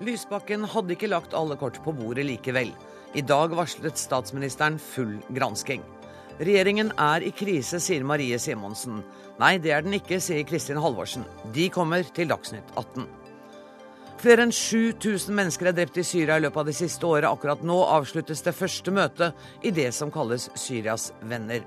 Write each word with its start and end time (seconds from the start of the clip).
Lysbakken 0.00 0.64
hadde 0.64 0.94
ikke 0.96 1.10
lagt 1.10 1.34
alle 1.36 1.56
kort 1.60 1.78
på 1.84 1.92
bordet 1.94 2.24
likevel. 2.26 2.72
I 3.14 3.22
dag 3.26 3.52
varslet 3.54 3.98
statsministeren 3.98 4.78
full 4.80 5.18
gransking. 5.34 5.82
Regjeringen 6.40 6.92
er 6.96 7.24
i 7.26 7.32
krise, 7.36 7.76
sier 7.84 8.04
Marie 8.06 8.38
Simonsen. 8.40 9.02
Nei, 9.40 9.58
det 9.60 9.74
er 9.76 9.84
den 9.84 9.98
ikke, 9.98 10.20
sier 10.24 10.46
Kristin 10.48 10.80
Halvorsen. 10.80 11.26
De 11.52 11.68
kommer 11.72 12.06
til 12.16 12.30
Dagsnytt 12.32 12.72
18. 12.80 13.04
Flere 14.20 14.44
enn 14.46 14.52
7000 14.52 15.36
mennesker 15.36 15.68
er 15.68 15.76
drept 15.76 16.00
i 16.00 16.04
Syria 16.04 16.36
i 16.36 16.44
løpet 16.44 16.62
av 16.62 16.70
det 16.70 16.76
siste 16.76 17.06
året. 17.08 17.28
Akkurat 17.28 17.60
nå 17.64 17.76
avsluttes 17.88 18.44
det 18.44 18.56
første 18.56 18.92
møtet 18.92 19.64
i 19.64 19.72
det 19.72 19.90
som 19.96 20.12
kalles 20.12 20.48
Syrias 20.60 21.10
venner. 21.20 21.64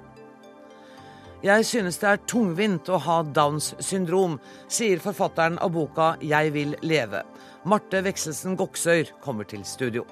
Jeg 1.44 1.66
synes 1.68 1.98
det 2.00 2.08
er 2.08 2.22
tungvint 2.24 2.88
å 2.88 2.96
ha 3.04 3.18
Downs 3.36 3.74
syndrom, 3.84 4.38
sier 4.72 5.02
forfatteren 5.04 5.58
av 5.60 5.74
boka 5.76 6.14
Jeg 6.24 6.54
vil 6.56 6.72
leve. 6.88 7.20
Marte 7.68 8.00
Vekselsen 8.06 8.56
Goksøyr 8.56 9.12
kommer 9.20 9.44
til 9.44 9.66
studio. 9.68 10.06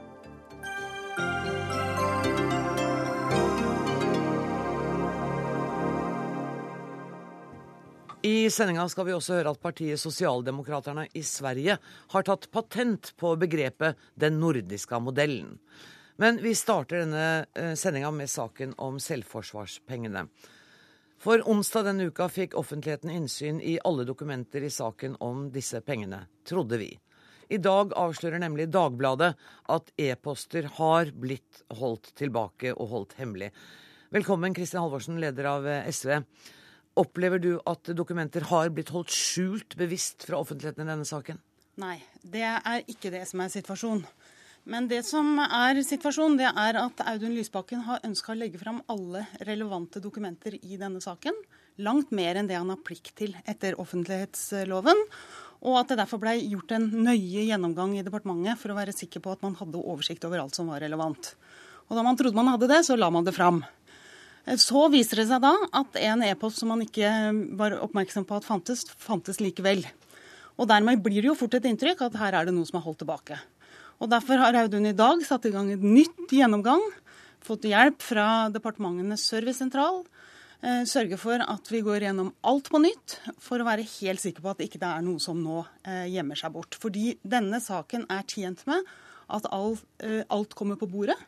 I 8.27 8.51
sendinga 8.51 8.89
skal 8.91 9.07
vi 9.07 9.15
også 9.15 9.39
høre 9.39 9.55
at 9.55 9.63
partiet 9.63 10.03
Sosialdemokraterne 10.03 11.07
i 11.15 11.23
Sverige 11.23 11.79
har 12.11 12.27
tatt 12.27 12.51
patent 12.51 13.15
på 13.15 13.37
begrepet 13.39 13.95
'den 14.19 14.41
nordiske 14.43 14.99
modellen'. 14.99 15.55
Men 16.19 16.43
vi 16.43 16.51
starter 16.53 17.05
denne 17.05 17.45
eh, 17.55 17.73
sendinga 17.73 18.11
med 18.11 18.27
saken 18.29 18.75
om 18.77 18.99
selvforsvarspengene. 18.99 20.27
For 21.21 21.37
onsdag 21.45 21.83
denne 21.85 22.07
uka 22.09 22.25
fikk 22.33 22.55
offentligheten 22.57 23.11
innsyn 23.13 23.59
i 23.61 23.75
alle 23.85 24.07
dokumenter 24.09 24.63
i 24.65 24.71
saken 24.73 25.19
om 25.21 25.43
disse 25.53 25.77
pengene, 25.85 26.23
trodde 26.49 26.79
vi. 26.81 26.87
I 27.53 27.59
dag 27.61 27.93
avslører 27.93 28.41
nemlig 28.41 28.65
Dagbladet 28.73 29.35
at 29.69 29.91
e-poster 30.01 30.65
har 30.79 31.11
blitt 31.13 31.61
holdt 31.77 32.09
tilbake 32.17 32.73
og 32.73 32.89
holdt 32.95 33.13
hemmelig. 33.19 33.51
Velkommen, 34.09 34.55
Kristin 34.57 34.81
Halvorsen, 34.81 35.21
leder 35.21 35.51
av 35.51 35.67
eh, 35.69 35.91
SV. 35.93 36.23
Opplever 36.97 37.43
du 37.43 37.51
at 37.69 37.93
dokumenter 37.93 38.49
har 38.49 38.73
blitt 38.73 38.89
holdt 38.89 39.13
skjult 39.13 39.77
bevisst 39.77 40.25
fra 40.25 40.41
offentligheten 40.41 40.87
i 40.87 40.89
denne 40.89 41.05
saken? 41.05 41.37
Nei, 41.85 41.99
det 42.25 42.47
er 42.49 42.81
ikke 42.89 43.13
det 43.13 43.27
som 43.29 43.45
er 43.45 43.53
situasjonen. 43.53 44.07
Men 44.69 44.85
det 44.87 45.01
som 45.07 45.39
er 45.41 45.79
situasjonen, 45.81 46.37
det 46.37 46.49
er 46.49 46.77
at 46.77 47.01
Audun 47.09 47.33
Lysbakken 47.33 47.81
har 47.87 48.03
ønska 48.05 48.33
å 48.33 48.37
legge 48.37 48.59
fram 48.61 48.81
alle 48.91 49.23
relevante 49.47 50.01
dokumenter 50.03 50.53
i 50.61 50.77
denne 50.77 51.01
saken. 51.01 51.33
Langt 51.81 52.11
mer 52.13 52.37
enn 52.37 52.49
det 52.49 52.59
han 52.59 52.69
har 52.69 52.81
plikt 52.85 53.15
til 53.17 53.33
etter 53.49 53.79
offentlighetsloven. 53.81 55.01
Og 55.65 55.77
at 55.79 55.89
det 55.89 55.97
derfor 56.01 56.21
ble 56.21 56.35
gjort 56.39 56.75
en 56.77 56.87
nøye 57.07 57.47
gjennomgang 57.47 57.95
i 57.97 58.05
departementet 58.05 58.61
for 58.61 58.73
å 58.73 58.77
være 58.77 58.93
sikker 58.93 59.23
på 59.23 59.33
at 59.33 59.41
man 59.45 59.57
hadde 59.57 59.81
oversikt 59.81 60.25
over 60.29 60.43
alt 60.43 60.57
som 60.57 60.69
var 60.69 60.83
relevant. 60.83 61.33
Og 61.89 61.97
da 61.97 62.03
man 62.05 62.19
trodde 62.19 62.37
man 62.37 62.51
hadde 62.53 62.69
det, 62.69 62.83
så 62.85 62.97
la 62.97 63.09
man 63.13 63.25
det 63.25 63.33
fram. 63.37 63.63
Så 64.61 64.87
viser 64.93 65.21
det 65.21 65.27
seg 65.29 65.41
da 65.41 65.53
at 65.77 65.97
en 66.01 66.25
e-post 66.25 66.61
som 66.61 66.69
man 66.73 66.81
ikke 66.85 67.09
var 67.57 67.77
oppmerksom 67.81 68.25
på 68.29 68.37
at 68.37 68.45
fantes, 68.45 68.85
fantes 69.01 69.41
likevel. 69.41 69.83
Og 70.57 70.69
dermed 70.69 71.01
blir 71.01 71.21
det 71.21 71.29
jo 71.31 71.37
fort 71.37 71.57
et 71.57 71.65
inntrykk 71.69 72.05
at 72.07 72.17
her 72.21 72.37
er 72.37 72.49
det 72.49 72.55
noe 72.55 72.69
som 72.69 72.77
er 72.77 72.85
holdt 72.85 73.01
tilbake. 73.03 73.37
Og 74.01 74.09
Derfor 74.09 74.39
har 74.41 74.57
Audun 74.57 74.87
i 74.89 74.97
dag 74.97 75.19
satt 75.21 75.43
i 75.45 75.51
gang 75.53 75.67
et 75.69 75.83
nytt 75.85 76.31
gjennomgang, 76.33 76.81
fått 77.45 77.67
hjelp 77.69 78.01
fra 78.01 78.49
Departementenes 78.49 79.27
servicesentral. 79.29 79.99
Eh, 80.61 80.81
sørge 80.89 81.19
for 81.21 81.41
at 81.41 81.69
vi 81.69 81.83
går 81.85 82.07
gjennom 82.07 82.31
alt 82.49 82.71
på 82.73 82.81
nytt, 82.81 83.19
for 83.37 83.61
å 83.61 83.67
være 83.67 83.85
helt 83.99 84.21
sikker 84.21 84.41
på 84.41 84.49
at 84.49 84.61
det 84.61 84.71
ikke 84.71 84.81
er 84.85 85.05
noe 85.05 85.21
som 85.21 85.37
nå 85.41 85.59
eh, 85.85 86.07
gjemmer 86.15 86.39
seg 86.39 86.53
bort. 86.55 86.77
Fordi 86.81 87.15
denne 87.21 87.61
saken 87.61 88.07
er 88.09 88.25
tjent 88.25 88.65
med 88.69 88.89
at 89.29 89.45
eh, 89.53 90.25
alt 90.33 90.57
kommer 90.57 90.81
på 90.81 90.89
bordet. 90.89 91.19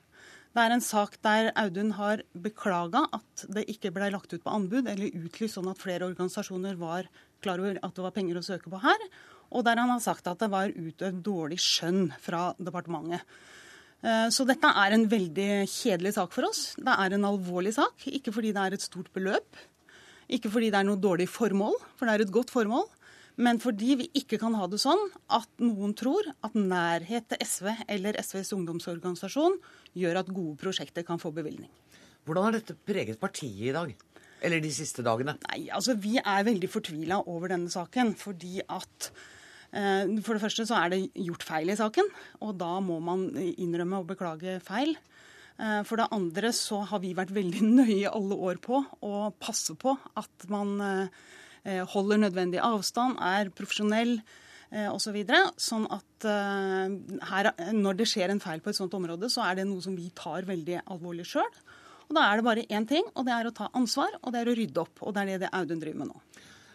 Det 0.53 0.61
er 0.61 0.73
en 0.73 0.85
sak 0.85 1.19
der 1.25 1.51
Audun 1.57 1.93
har 1.97 2.25
beklaga 2.33 3.05
at 3.13 3.45
det 3.53 3.67
ikke 3.69 3.93
ble 3.93 4.09
lagt 4.13 4.33
ut 4.33 4.41
på 4.41 4.53
anbud 4.53 4.89
eller 4.89 5.13
utlyst 5.25 5.57
sånn 5.57 5.69
at 5.69 5.81
flere 5.81 6.09
organisasjoner 6.09 6.77
var 6.81 7.09
klar 7.41 7.61
over 7.61 7.77
at 7.81 7.93
det 7.93 8.05
var 8.05 8.13
penger 8.17 8.37
å 8.37 8.45
søke 8.45 8.69
på 8.69 8.81
her. 8.81 9.07
Og 9.53 9.65
der 9.65 9.79
han 9.79 9.91
har 9.93 10.01
sagt 10.03 10.27
at 10.29 10.41
det 10.41 10.49
var 10.51 10.73
utøvd 10.73 11.19
dårlig 11.25 11.59
skjønn 11.61 12.07
fra 12.21 12.49
departementet. 12.57 13.21
Eh, 14.03 14.27
så 14.33 14.45
dette 14.49 14.71
er 14.83 14.95
en 14.95 15.05
veldig 15.09 15.51
kjedelig 15.69 16.15
sak 16.17 16.33
for 16.35 16.49
oss. 16.49 16.73
Det 16.75 16.95
er 16.95 17.15
en 17.15 17.29
alvorlig 17.29 17.75
sak. 17.77 18.07
Ikke 18.09 18.33
fordi 18.35 18.51
det 18.55 18.65
er 18.65 18.75
et 18.75 18.83
stort 18.85 19.11
beløp, 19.15 19.61
ikke 20.33 20.51
fordi 20.51 20.71
det 20.71 20.79
er 20.79 20.87
noe 20.87 21.01
dårlig 21.01 21.27
formål, 21.29 21.75
for 21.97 22.07
det 22.07 22.15
er 22.15 22.25
et 22.25 22.33
godt 22.33 22.51
formål. 22.53 22.85
Men 23.43 23.57
fordi 23.61 23.95
vi 23.97 24.07
ikke 24.19 24.37
kan 24.41 24.53
ha 24.59 24.67
det 24.69 24.79
sånn 24.81 24.99
at 25.33 25.49
noen 25.61 25.95
tror 25.97 26.27
at 26.45 26.53
nærhet 26.53 27.25
til 27.31 27.41
SV 27.41 27.69
eller 27.89 28.19
SVs 28.21 28.53
ungdomsorganisasjon 28.53 29.57
gjør 29.97 30.19
at 30.21 30.29
gode 30.29 30.53
prosjekter 30.61 31.05
kan 31.07 31.21
få 31.21 31.31
bevilgning. 31.33 31.71
Hvordan 32.23 32.45
har 32.45 32.57
dette 32.59 32.77
preget 32.77 33.19
partiet 33.19 33.71
i 33.71 33.73
dag? 33.73 33.95
Eller 34.43 34.61
de 34.61 34.69
siste 34.75 35.03
dagene? 35.03 35.37
Nei, 35.47 35.65
altså 35.73 35.95
Vi 35.97 36.17
er 36.19 36.45
veldig 36.45 36.69
fortvila 36.69 37.23
over 37.31 37.55
denne 37.55 37.71
saken. 37.73 38.13
Fordi 38.19 38.61
at 38.61 39.09
For 39.73 40.35
det 40.35 40.43
første 40.43 40.67
så 40.69 40.77
er 40.77 40.93
det 40.93 40.99
gjort 41.17 41.45
feil 41.47 41.73
i 41.73 41.77
saken. 41.79 42.09
Og 42.45 42.53
da 42.59 42.75
må 42.85 42.99
man 43.01 43.25
innrømme 43.39 44.03
og 44.03 44.11
beklage 44.11 44.59
feil. 44.65 44.93
Eh, 45.57 45.81
for 45.87 45.97
det 46.01 46.11
andre 46.13 46.53
så 46.53 46.83
har 46.91 47.01
vi 47.01 47.15
vært 47.17 47.33
veldig 47.33 47.65
nøye 47.81 48.13
alle 48.13 48.37
år 48.37 48.61
på 48.61 48.83
å 49.01 49.31
passe 49.41 49.73
på 49.79 49.95
at 50.19 50.47
man 50.53 50.77
eh, 50.85 51.83
holder 51.95 52.25
nødvendig 52.27 52.61
avstand, 52.61 53.17
er 53.17 53.53
profesjonell 53.55 54.19
Eh, 54.73 54.89
osv. 54.89 55.19
Så 55.21 55.67
sånn 55.67 55.83
at 55.93 56.25
eh, 56.25 56.93
her, 57.29 57.49
når 57.77 57.99
det 57.99 58.07
skjer 58.09 58.31
en 58.33 58.41
feil 58.41 58.61
på 58.63 58.71
et 58.71 58.77
sånt 58.79 58.95
område, 58.97 59.29
så 59.29 59.43
er 59.45 59.59
det 59.59 59.67
noe 59.69 59.83
som 59.85 59.93
vi 59.93 60.07
tar 60.17 60.47
veldig 60.49 60.79
alvorlig 60.81 61.27
sjøl. 61.29 61.59
Og 62.07 62.15
da 62.17 62.23
er 62.25 62.39
det 62.39 62.45
bare 62.47 62.63
én 62.65 62.87
ting, 62.89 63.05
og 63.13 63.27
det 63.27 63.35
er 63.35 63.49
å 63.49 63.53
ta 63.53 63.69
ansvar, 63.77 64.17
og 64.23 64.33
det 64.33 64.41
er 64.41 64.49
å 64.49 64.55
rydde 64.57 64.81
opp. 64.81 65.03
Og 65.05 65.13
det 65.13 65.27
er 65.27 65.43
det 65.45 65.51
Audun 65.53 65.83
driver 65.83 66.01
med 66.01 66.09
nå. 66.09 66.23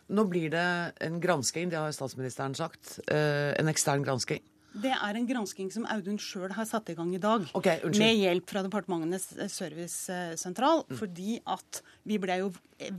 Nå 0.09 0.25
blir 0.29 0.53
det 0.53 0.69
en 1.05 1.19
gransking, 1.21 1.69
det 1.73 1.81
har 1.81 1.93
statsministeren 1.93 2.55
sagt. 2.57 2.99
Eh, 3.13 3.53
en 3.61 3.69
ekstern 3.69 4.07
gransking. 4.07 4.41
Det 4.79 4.93
er 4.93 5.17
en 5.17 5.27
gransking 5.27 5.71
som 5.73 5.87
Audun 5.91 6.19
sjøl 6.21 6.53
har 6.55 6.67
satt 6.69 6.91
i 6.93 6.95
gang 6.97 7.11
i 7.17 7.21
dag. 7.21 7.47
Okay, 7.57 7.81
med 7.99 8.21
hjelp 8.21 8.49
fra 8.49 8.63
Departementenes 8.65 9.27
servicesentral. 9.53 10.85
Mm. 10.87 10.99
Fordi 11.01 11.39
at 11.49 11.83
vi 12.09 12.21
ble 12.21 12.39
jo 12.45 12.53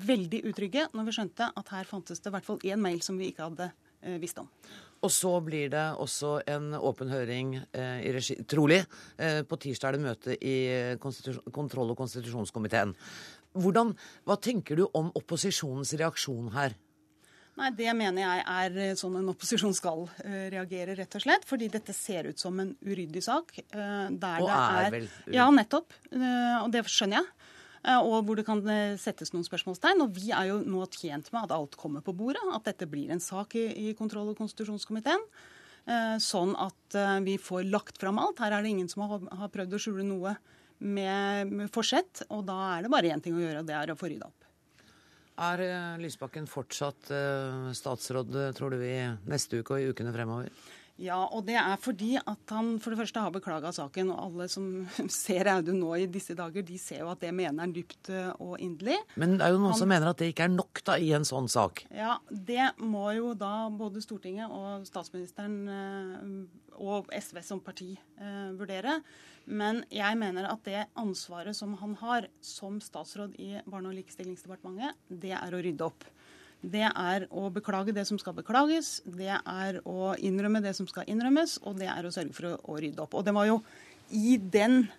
veldig 0.10 0.44
utrygge 0.50 0.90
når 0.94 1.08
vi 1.08 1.16
skjønte 1.18 1.50
at 1.62 1.74
her 1.74 1.90
fantes 1.90 2.22
det 2.22 2.30
i 2.32 2.36
hvert 2.36 2.50
fall 2.50 2.62
én 2.68 2.82
mail 2.84 3.02
som 3.06 3.18
vi 3.22 3.32
ikke 3.32 3.48
hadde 3.48 3.72
visst 4.20 4.38
om. 4.42 4.50
Og 5.04 5.12
så 5.12 5.32
blir 5.44 5.72
det 5.72 5.86
også 6.02 6.40
en 6.52 6.74
åpen 6.76 7.12
høring 7.12 7.56
eh, 7.72 8.02
i 8.04 8.12
regi, 8.16 8.36
trolig. 8.50 8.82
Eh, 9.16 9.42
på 9.48 9.60
tirsdag 9.62 9.94
er 9.94 9.98
det 9.98 10.04
møte 10.04 10.36
i 10.44 10.56
kontroll- 11.00 11.94
og 11.94 12.00
konstitusjonskomiteen. 12.00 12.94
Hvordan, 13.56 13.96
hva 14.28 14.36
tenker 14.38 14.78
du 14.78 14.86
om 14.94 15.10
opposisjonens 15.18 15.96
reaksjon 15.98 16.52
her? 16.54 16.76
Nei, 17.60 17.70
Det 17.76 17.94
mener 17.98 18.24
jeg 18.24 18.44
er 18.48 19.00
sånn 19.00 19.18
en 19.20 19.32
opposisjon 19.34 19.76
skal 19.76 20.06
uh, 20.08 20.46
reagere, 20.54 20.96
rett 20.98 21.20
og 21.20 21.26
slett. 21.26 21.48
Fordi 21.50 21.68
dette 21.72 21.96
ser 21.96 22.32
ut 22.32 22.40
som 22.40 22.58
en 22.64 22.72
uryddig 22.86 23.24
sak. 23.26 23.52
Der 23.70 24.46
og 24.46 24.50
er, 24.50 24.90
vel 24.96 25.10
uryddig? 25.10 25.36
Ja, 25.36 25.50
nettopp. 25.54 25.96
Og 26.16 26.72
det 26.74 26.88
skjønner 26.88 27.22
jeg. 27.22 27.34
Eh, 27.88 28.00
og 28.00 28.26
hvor 28.28 28.36
det 28.36 28.46
kan 28.48 28.62
eh, 28.68 28.98
settes 29.00 29.32
noen 29.34 29.48
spørsmålstegn. 29.48 30.04
Og 30.04 30.18
vi 30.18 30.34
er 30.36 30.52
jo 30.52 30.60
nå 30.66 30.84
tjent 30.96 31.32
med 31.34 31.48
at 31.48 31.56
alt 31.56 31.78
kommer 31.80 32.04
på 32.06 32.16
bordet, 32.18 32.44
at 32.54 32.68
dette 32.68 32.90
blir 32.90 33.12
en 33.14 33.24
sak 33.24 33.56
i, 33.60 33.68
i 33.90 33.96
kontroll- 33.98 34.34
og 34.34 34.40
konstitusjonskomiteen. 34.40 35.24
Eh, 35.90 36.18
sånn 36.22 36.56
at 36.60 37.00
vi 37.26 37.38
får 37.42 37.70
lagt 37.70 38.02
fram 38.02 38.20
alt. 38.22 38.42
Her 38.44 38.58
er 38.58 38.66
det 38.66 38.74
ingen 38.76 38.92
som 38.92 39.06
har, 39.08 39.24
har 39.42 39.54
prøvd 39.54 39.78
å 39.78 39.82
skjule 39.82 40.08
noe 40.08 40.36
med, 40.80 41.52
med 41.54 41.72
forsett. 41.74 42.26
Og 42.30 42.44
da 42.50 42.60
er 42.76 42.86
det 42.86 42.94
bare 42.94 43.14
én 43.14 43.24
ting 43.24 43.38
å 43.38 43.44
gjøre, 43.44 43.64
og 43.64 43.70
det 43.70 43.78
er 43.78 43.94
å 43.94 44.00
få 44.00 44.12
rydda 44.12 44.30
opp. 44.30 44.39
Er 45.40 45.62
Lysbakken 46.02 46.50
fortsatt 46.52 47.12
statsråd, 47.80 48.34
tror 48.58 48.74
du, 48.76 48.82
i 48.84 48.98
neste 49.32 49.62
uke 49.62 49.78
og 49.78 49.80
i 49.80 49.94
ukene 49.94 50.12
fremover? 50.12 50.52
Ja, 51.00 51.20
og 51.32 51.46
det 51.48 51.56
er 51.56 51.78
fordi 51.80 52.14
at 52.20 52.52
han 52.52 52.74
for 52.84 52.92
det 52.92 53.00
første 53.00 53.22
har 53.24 53.32
beklaga 53.32 53.72
saken. 53.76 54.12
Og 54.12 54.20
alle 54.26 54.50
som 54.52 54.68
ser 55.14 55.48
Audun 55.54 55.80
nå 55.80 55.94
i 55.96 56.10
disse 56.12 56.36
dager, 56.38 56.66
de 56.66 56.80
ser 56.82 57.04
jo 57.06 57.12
at 57.14 57.24
det 57.24 57.32
mener 57.36 57.64
han 57.64 57.76
dypt 57.76 58.12
eh, 58.12 58.32
og 58.44 58.60
inderlig. 58.60 59.00
Men 59.20 59.38
det 59.38 59.48
er 59.48 59.56
jo 59.56 59.62
noen 59.62 59.74
han, 59.74 59.80
som 59.80 59.92
mener 59.92 60.12
at 60.12 60.20
det 60.20 60.32
ikke 60.34 60.50
er 60.50 60.54
nok 60.56 60.84
da 60.88 61.00
i 61.00 61.14
en 61.16 61.28
sånn 61.28 61.48
sak? 61.52 61.86
Ja, 61.96 62.20
det 62.30 62.72
må 62.84 63.08
jo 63.16 63.34
da 63.38 63.70
både 63.72 64.04
Stortinget 64.04 64.52
og 64.52 64.88
statsministeren 64.90 65.58
eh, 65.72 66.30
og 66.80 67.10
SV 67.16 67.42
som 67.48 67.64
parti 67.64 67.94
eh, 67.96 68.52
vurdere. 68.60 69.00
Men 69.50 69.82
jeg 69.94 70.20
mener 70.20 70.52
at 70.52 70.62
det 70.68 70.86
ansvaret 71.00 71.58
som 71.58 71.74
han 71.80 71.96
har 72.04 72.28
som 72.44 72.78
statsråd 72.84 73.40
i 73.42 73.56
Barne- 73.66 73.90
og 73.90 73.98
likestillingsdepartementet, 73.98 75.00
det 75.10 75.34
er 75.40 75.56
å 75.56 75.62
rydde 75.64 75.88
opp 75.88 76.06
det 76.62 76.88
er 76.90 77.26
å 77.32 77.48
beklage 77.56 77.94
det 77.96 78.04
som 78.08 78.20
skal 78.20 78.36
beklages, 78.36 79.00
det 79.08 79.32
er 79.32 79.80
å 79.88 80.14
innrømme 80.20 80.62
det 80.64 80.74
som 80.76 80.88
skal 80.90 81.08
innrømmes, 81.08 81.60
og 81.64 81.80
det 81.80 81.88
er 81.92 82.06
å 82.06 82.12
sørge 82.12 82.36
for 82.36 82.50
å, 82.52 82.56
å 82.68 82.80
rydde 82.84 83.04
opp. 83.06 83.16
Og 83.16 83.28
det 83.28 83.36
var 83.36 83.48
jo 83.48 83.60
i 84.12 84.36
den, 84.38 84.90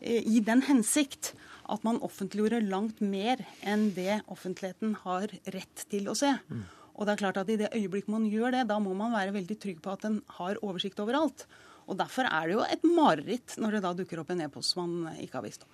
eh, 0.00 0.22
i 0.22 0.42
den 0.44 0.62
hensikt 0.68 1.32
at 1.70 1.82
man 1.86 1.98
offentliggjorde 2.06 2.62
langt 2.68 3.00
mer 3.02 3.42
enn 3.62 3.90
det 3.94 4.20
offentligheten 4.30 4.94
har 5.02 5.34
rett 5.54 5.84
til 5.90 6.10
å 6.10 6.14
se. 6.18 6.30
Mm. 6.50 6.62
Og 6.94 7.06
det 7.06 7.14
er 7.14 7.22
klart 7.22 7.40
at 7.40 7.50
I 7.50 7.58
det 7.58 7.72
øyeblikk 7.74 8.10
man 8.12 8.28
gjør 8.28 8.54
det, 8.54 8.68
da 8.68 8.78
må 8.82 8.94
man 8.94 9.14
være 9.14 9.34
veldig 9.34 9.58
trygg 9.58 9.82
på 9.82 9.92
at 9.94 10.06
den 10.06 10.20
har 10.38 10.60
oversikt 10.62 11.00
over 11.02 11.18
alt. 11.18 11.46
Og 11.90 11.98
Derfor 11.98 12.28
er 12.28 12.46
det 12.46 12.54
jo 12.54 12.64
et 12.66 12.86
mareritt 12.86 13.56
når 13.58 13.78
det 13.78 13.84
da 13.86 13.94
dukker 13.98 14.22
opp 14.22 14.30
en 14.30 14.42
e-post 14.44 14.76
man 14.78 15.08
ikke 15.18 15.40
har 15.40 15.46
visst 15.46 15.64
om. 15.66 15.70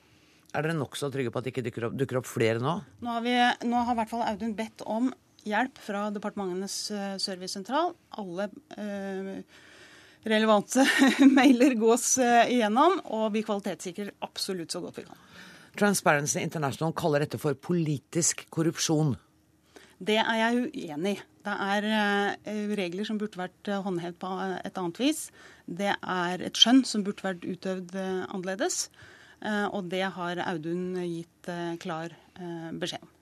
Er 0.56 0.64
dere 0.64 0.76
nokså 0.78 1.10
trygge 1.12 1.32
på 1.32 1.40
at 1.40 1.44
det 1.44 1.52
ikke 1.52 1.64
dukker 1.66 1.88
opp, 1.88 1.96
dukker 1.98 2.20
opp 2.22 2.28
flere 2.30 2.62
nå? 2.62 2.76
Nå 3.04 3.16
har, 3.18 3.24
vi, 3.24 3.34
nå 3.68 3.82
har 3.84 3.96
i 3.96 3.98
hvert 3.98 4.12
fall 4.12 4.24
Audun 4.24 4.54
bedt 4.56 4.84
om 4.88 5.10
hjelp 5.46 5.78
fra 5.82 6.08
departementenes 6.14 6.76
uh, 6.94 7.14
servicesentral. 7.22 7.94
Alle 8.20 8.48
uh, 8.78 9.60
relevante 10.26 10.86
mailer 11.38 11.76
gås 11.78 12.16
uh, 12.22 12.44
igjennom, 12.50 12.98
og 13.14 13.30
vi 13.36 13.44
kvalitetssikrer 13.46 14.14
absolutt 14.26 14.74
så 14.74 14.82
godt 14.84 15.00
vi 15.00 15.06
kan. 15.06 15.22
Transparency 15.76 16.40
International 16.40 16.94
kaller 16.96 17.24
dette 17.24 17.40
for 17.40 17.56
politisk 17.58 18.46
korrupsjon. 18.54 19.14
Det 19.96 20.18
er 20.20 20.38
jeg 20.40 20.66
uenig 20.66 21.16
i. 21.16 21.24
Det 21.46 21.52
er 21.62 21.84
regler 22.74 23.06
som 23.06 23.20
burde 23.20 23.38
vært 23.38 23.68
håndhevet 23.84 24.16
på 24.18 24.30
et 24.66 24.80
annet 24.80 24.98
vis. 24.98 25.20
Det 25.64 25.92
er 25.94 26.42
et 26.42 26.58
skjønn 26.58 26.82
som 26.88 27.04
burde 27.06 27.22
vært 27.22 27.46
utøvd 27.46 27.94
annerledes. 28.02 28.88
Og 29.70 29.86
det 29.92 30.02
har 30.18 30.42
Audun 30.42 30.96
gitt 31.06 31.52
klar 31.78 32.16
beskjed 32.82 33.06
om. 33.06 33.15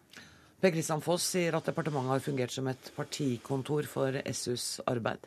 Per 0.64 0.72
Kristian 0.72 1.02
Foss 1.04 1.26
sier 1.34 1.52
at 1.58 1.66
departementet 1.68 2.08
har 2.08 2.22
fungert 2.24 2.52
som 2.54 2.68
et 2.70 2.86
partikontor 2.96 3.84
for 3.84 4.16
SUs 4.32 4.78
arbeid. 4.88 5.26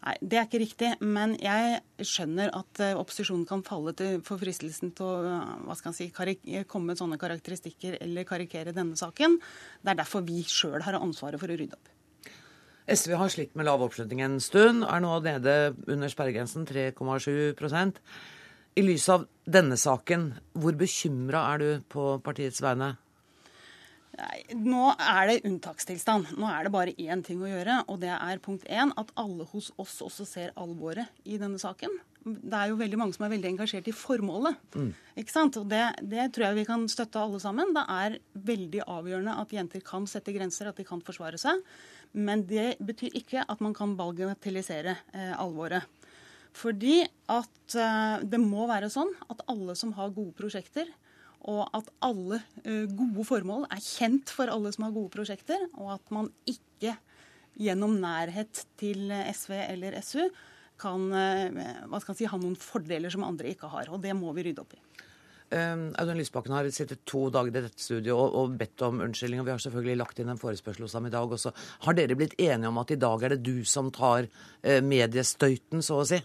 Nei, 0.00 0.14
Det 0.24 0.38
er 0.38 0.46
ikke 0.46 0.60
riktig. 0.62 0.92
Men 1.04 1.34
jeg 1.36 1.82
skjønner 2.00 2.48
at 2.56 2.80
eh, 2.80 2.96
opposisjonen 2.96 3.44
kan 3.44 3.60
falle 3.66 3.92
til 3.98 4.22
for 4.24 4.40
fristelsen 4.40 4.94
til 4.96 5.10
å 5.10 5.18
eh, 5.28 5.50
hva 5.66 5.76
skal 5.76 5.92
si, 5.92 6.08
komme 6.16 6.88
med 6.88 7.02
sånne 7.02 7.20
karakteristikker 7.20 7.98
eller 8.00 8.24
karikere 8.24 8.72
denne 8.72 8.96
saken. 8.96 9.36
Det 9.84 9.92
er 9.92 10.00
derfor 10.00 10.24
vi 10.24 10.40
sjøl 10.48 10.80
har 10.88 10.96
ansvaret 11.02 11.42
for 11.42 11.52
å 11.52 11.60
rydde 11.60 11.76
opp. 11.76 11.92
SV 12.88 13.14
har 13.20 13.30
slitt 13.30 13.52
med 13.54 13.68
lav 13.68 13.84
oppslutning 13.84 14.24
en 14.24 14.40
stund, 14.40 14.88
er 14.88 15.04
nå 15.04 15.20
nede 15.22 15.76
under 15.84 16.10
sperregrensen 16.10 16.64
3,7% 16.66 18.00
I 18.80 18.88
lys 18.88 19.04
av 19.12 19.28
denne 19.44 19.76
saken, 19.76 20.30
hvor 20.56 20.80
bekymra 20.80 21.44
er 21.52 21.60
du 21.60 21.70
på 21.92 22.16
partiets 22.24 22.64
vegne? 22.64 22.94
Nei, 24.12 24.42
nå 24.60 24.90
er 25.00 25.28
det 25.30 25.42
unntakstilstand. 25.48 26.34
Nå 26.36 26.48
er 26.50 26.66
det 26.66 26.72
bare 26.74 26.92
én 27.00 27.22
ting 27.24 27.40
å 27.40 27.48
gjøre. 27.48 27.78
Og 27.88 28.02
det 28.02 28.12
er 28.12 28.42
punkt 28.44 28.66
én 28.68 28.92
at 29.00 29.12
alle 29.18 29.46
hos 29.54 29.70
oss 29.80 30.00
også 30.04 30.26
ser 30.28 30.52
alvoret 30.60 31.08
i 31.24 31.38
denne 31.40 31.60
saken. 31.60 31.94
Det 32.22 32.54
er 32.54 32.70
jo 32.70 32.78
veldig 32.78 32.98
mange 33.00 33.16
som 33.16 33.24
er 33.26 33.32
veldig 33.32 33.48
engasjert 33.54 33.88
i 33.90 33.94
formålet. 33.96 34.60
Mm. 34.76 34.92
Ikke 35.18 35.34
sant? 35.34 35.56
Og 35.58 35.66
det, 35.70 35.80
det, 36.12 36.28
tror 36.34 36.50
jeg 36.50 36.60
vi 36.60 36.66
kan 36.68 36.84
støtte 36.92 37.22
alle 37.22 37.40
sammen. 37.42 37.72
Det 37.74 37.86
er 37.96 38.18
veldig 38.52 38.84
avgjørende 38.84 39.38
at 39.42 39.56
jenter 39.56 39.82
kan 39.86 40.06
sette 40.10 40.34
grenser, 40.36 40.70
at 40.70 40.78
de 40.78 40.86
kan 40.86 41.02
forsvare 41.02 41.40
seg. 41.40 41.64
Men 42.12 42.44
det 42.46 42.76
betyr 42.84 43.16
ikke 43.18 43.46
at 43.48 43.64
man 43.64 43.74
kan 43.74 43.96
bagatellisere 43.98 44.98
eh, 45.16 45.34
alvoret. 45.40 45.88
Fordi 46.52 47.00
at 47.32 47.76
eh, 47.80 48.24
det 48.28 48.40
må 48.44 48.68
være 48.68 48.92
sånn 48.92 49.10
at 49.32 49.40
alle 49.50 49.74
som 49.78 49.96
har 49.96 50.12
gode 50.12 50.36
prosjekter, 50.36 50.92
og 51.50 51.66
at 51.74 51.90
alle 52.06 52.40
uh, 52.66 52.86
gode 52.92 53.26
formål 53.28 53.66
er 53.72 53.82
kjent 53.82 54.32
for 54.32 54.52
alle 54.52 54.72
som 54.74 54.86
har 54.86 54.94
gode 54.94 55.12
prosjekter, 55.14 55.66
og 55.74 55.94
at 55.98 56.14
man 56.14 56.30
ikke 56.48 56.96
gjennom 57.62 57.98
nærhet 58.00 58.64
til 58.80 59.12
SV 59.12 59.52
eller 59.66 59.98
SU 60.00 60.24
kan, 60.80 61.02
hva 61.12 61.98
skal 62.02 62.16
si, 62.16 62.26
ha 62.26 62.38
noen 62.40 62.56
fordeler 62.58 63.12
som 63.12 63.22
andre 63.22 63.52
ikke 63.52 63.68
har. 63.70 63.90
Og 63.92 64.00
det 64.02 64.16
må 64.18 64.32
vi 64.34 64.48
rydde 64.48 64.64
opp 64.64 64.72
i. 64.74 64.80
Um, 65.52 65.90
Audun 66.00 66.16
Lysbakken 66.16 66.54
har 66.56 66.66
sittet 66.72 67.04
to 67.06 67.26
dager 67.30 67.52
i 67.52 67.62
dette 67.66 67.76
studioet 67.76 68.16
og, 68.16 68.36
og, 68.40 68.54
bedt 68.56 68.82
om 68.86 69.02
unnskyldning. 69.04 69.42
og 69.42 69.46
Vi 69.46 69.52
har 69.52 69.62
selvfølgelig 69.62 69.98
lagt 70.00 70.22
inn 70.22 70.32
en 70.32 70.40
forespørsel 70.40 70.86
hos 70.86 70.96
ham 70.96 71.06
i 71.06 71.12
dag 71.12 71.36
også. 71.36 71.52
Har 71.84 71.98
dere 71.98 72.16
blitt 72.18 72.38
enige 72.40 72.72
om 72.72 72.80
at 72.80 72.94
i 72.94 72.98
dag 73.04 73.26
er 73.26 73.34
det 73.34 73.42
du 73.44 73.60
som 73.68 73.92
tar 73.92 74.30
mediestøyten, 74.64 75.84
så 75.84 76.00
å 76.00 76.08
si? 76.08 76.22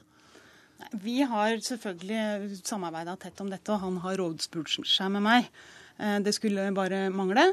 Vi 1.02 1.22
har 1.26 1.58
selvfølgelig 1.66 2.60
samarbeida 2.62 3.16
tett 3.20 3.42
om 3.42 3.50
dette, 3.52 3.74
og 3.74 3.82
han 3.82 3.98
har 4.04 4.20
rådspurt 4.22 4.78
seg 4.86 5.12
med 5.16 5.26
meg. 5.26 5.50
Eh, 5.98 6.20
det 6.24 6.36
skulle 6.38 6.70
bare 6.76 7.08
mangle. 7.14 7.50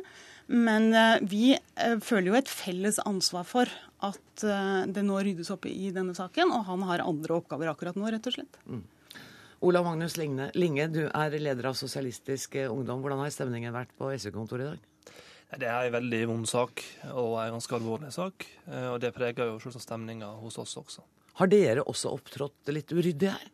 Men 0.47 0.91
eh, 0.93 1.23
vi 1.25 1.55
eh, 1.55 1.99
føler 2.05 2.31
jo 2.31 2.38
et 2.38 2.50
felles 2.53 3.00
ansvar 3.09 3.47
for 3.49 3.71
at 4.05 4.43
det 4.93 5.00
nå 5.06 5.17
ryddes 5.25 5.49
opp 5.55 5.65
i 5.71 5.88
denne 5.94 6.12
saken, 6.12 6.50
og 6.53 6.67
han 6.67 6.82
har 6.85 7.00
andre 7.06 7.38
oppgaver 7.38 7.71
akkurat 7.71 7.97
nå, 7.97 8.11
rett 8.12 8.26
og 8.29 8.35
slett. 8.35 8.59
Mm. 8.69 8.82
Olav 9.65 9.87
Magnus 9.87 10.19
Linge, 10.21 10.50
Linge, 10.59 10.91
du 10.93 11.06
er 11.06 11.37
leder 11.38 11.71
av 11.71 11.79
Sosialistisk 11.79 12.59
Ungdom. 12.67 13.00
Hvordan 13.00 13.23
har 13.23 13.32
stemningen 13.32 13.73
vært 13.73 13.94
på 13.97 14.11
SU-kontoret 14.12 14.67
i 14.67 14.75
dag? 14.75 15.17
Det 15.62 15.71
er 15.71 15.87
en 15.87 15.97
veldig 15.97 16.21
vond 16.35 16.50
sak, 16.50 16.85
og 17.15 17.38
en 17.41 17.56
ganske 17.56 17.79
alvorlig 17.79 18.12
sak. 18.12 18.44
Og 18.91 18.99
det 19.00 19.15
preger 19.17 19.55
jo 19.55 19.62
selvsagt 19.62 19.87
stemninga 19.87 20.35
hos 20.43 20.61
oss 20.61 20.76
også. 20.82 21.06
Har 21.41 21.51
dere 21.51 21.83
også 21.83 22.13
opptrådt 22.15 22.71
litt 22.71 22.93
uryddig 22.95 23.33
her? 23.33 23.51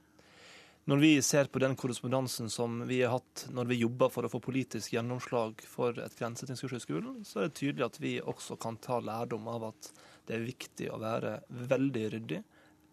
Når 0.91 0.99
vi 1.01 1.11
ser 1.23 1.49
på 1.53 1.61
den 1.63 1.77
korrespondansen 1.79 2.49
som 2.51 2.81
vi 2.89 2.99
har 3.03 3.13
hatt 3.15 3.45
når 3.55 3.69
vi 3.71 3.77
jobber 3.83 4.11
for 4.13 4.27
å 4.27 4.31
få 4.33 4.41
politisk 4.43 4.95
gjennomslag 4.97 5.61
for 5.69 5.97
et 6.03 6.17
grensetilskudd 6.19 6.77
i 6.77 6.81
skolen, 6.83 7.19
så 7.25 7.43
er 7.43 7.49
det 7.49 7.59
tydelig 7.61 7.87
at 7.87 7.99
vi 8.03 8.15
også 8.21 8.57
kan 8.61 8.79
ta 8.83 8.99
lærdom 9.05 9.47
av 9.53 9.69
at 9.71 9.91
det 10.27 10.37
er 10.37 10.49
viktig 10.49 10.89
å 10.91 10.99
være 11.01 11.37
veldig 11.71 12.05
ryddig. 12.17 12.41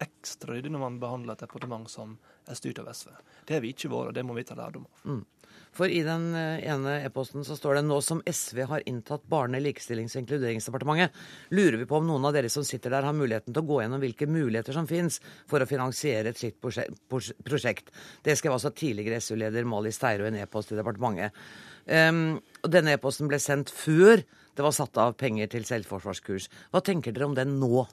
Ekstra 0.04 0.54
ryddig 0.54 0.70
når 0.74 0.84
man 0.84 1.00
behandler 1.02 1.34
et 1.34 1.42
departement 1.42 1.88
som 1.90 2.14
er 2.48 2.58
styrt 2.58 2.78
av 2.82 2.92
SV. 2.94 3.10
Det 3.48 3.56
har 3.56 3.64
vi 3.64 3.74
ikke 3.74 3.90
vært, 3.90 4.12
og 4.12 4.16
det 4.16 4.24
må 4.26 4.36
vi 4.36 4.46
ta 4.46 4.56
lærdom 4.58 4.86
av. 4.86 5.02
Mm. 5.08 5.24
For 5.74 5.90
i 5.92 6.00
den 6.06 6.30
eh, 6.36 6.64
ene 6.70 6.94
e-posten 7.06 7.44
så 7.46 7.56
står 7.58 7.78
det 7.78 7.84
nå 7.86 7.98
som 8.04 8.20
SV 8.26 8.62
har 8.70 8.84
inntatt 8.88 9.26
Barne-, 9.30 9.60
likestillings- 9.62 10.16
og 10.16 10.24
inkluderingsdepartementet, 10.24 11.14
lurer 11.54 11.78
vi 11.80 11.86
på 11.88 11.98
om 11.98 12.08
noen 12.08 12.28
av 12.28 12.34
dere 12.36 12.50
som 12.52 12.66
sitter 12.66 12.94
der 12.94 13.06
har 13.06 13.16
muligheten 13.16 13.54
til 13.54 13.62
å 13.62 13.68
gå 13.68 13.80
gjennom 13.82 14.02
hvilke 14.02 14.28
muligheter 14.30 14.76
som 14.76 14.88
finnes 14.90 15.20
for 15.50 15.62
å 15.62 15.68
finansiere 15.68 16.32
et 16.32 16.40
slikt 16.40 16.62
prosjekt. 16.62 17.92
Det 18.24 18.38
skrev 18.38 18.56
altså 18.56 18.72
tidligere 18.74 19.20
SU-leder 19.22 19.68
Mali 19.68 19.92
Steiro 19.94 20.26
i 20.26 20.32
en 20.32 20.40
e-post 20.42 20.72
til 20.72 20.80
departementet. 20.80 21.36
Um, 21.88 22.36
og 22.60 22.72
denne 22.72 22.96
e-posten 22.96 23.30
ble 23.30 23.38
sendt 23.40 23.70
før 23.72 24.20
det 24.58 24.64
var 24.64 24.74
satt 24.74 24.98
av 25.00 25.14
penger 25.20 25.48
til 25.52 25.64
selvforsvarskurs. 25.64 26.48
Hva 26.74 26.82
tenker 26.84 27.14
dere 27.14 27.28
om 27.30 27.36
den 27.38 27.56
nå? 27.60 27.86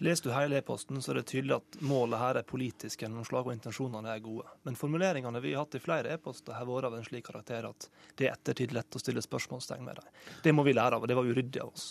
Leser 0.00 0.30
du 0.30 0.32
hele 0.32 0.56
e-posten, 0.56 0.96
så 1.04 1.12
er 1.12 1.18
det 1.20 1.26
tydelig 1.28 1.58
at 1.58 1.76
målet 1.84 2.20
her 2.22 2.38
er 2.40 2.46
politisk 2.48 3.02
gjennomslag, 3.04 3.44
og 3.44 3.52
intensjonene 3.52 4.14
er 4.14 4.22
gode. 4.24 4.46
Men 4.64 4.78
formuleringene 4.80 5.42
vi 5.44 5.52
har 5.52 5.66
hatt 5.66 5.76
i 5.76 5.82
flere 5.84 6.14
e-poster, 6.14 6.54
har 6.56 6.64
vært 6.68 6.88
av 6.88 6.96
en 6.96 7.04
slik 7.04 7.26
karakter 7.26 7.68
at 7.68 7.88
det 8.16 8.30
er 8.30 8.32
ettertid 8.32 8.72
lett 8.72 8.96
å 8.96 9.02
stille 9.02 9.20
spørsmålstegn 9.20 9.84
med 9.84 10.00
dem. 10.00 10.08
Det 10.46 10.54
må 10.56 10.64
vi 10.64 10.72
lære 10.72 10.96
av, 10.96 11.04
og 11.04 11.10
det 11.10 11.18
var 11.18 11.28
uryddig 11.28 11.60
av 11.60 11.74
oss. 11.74 11.90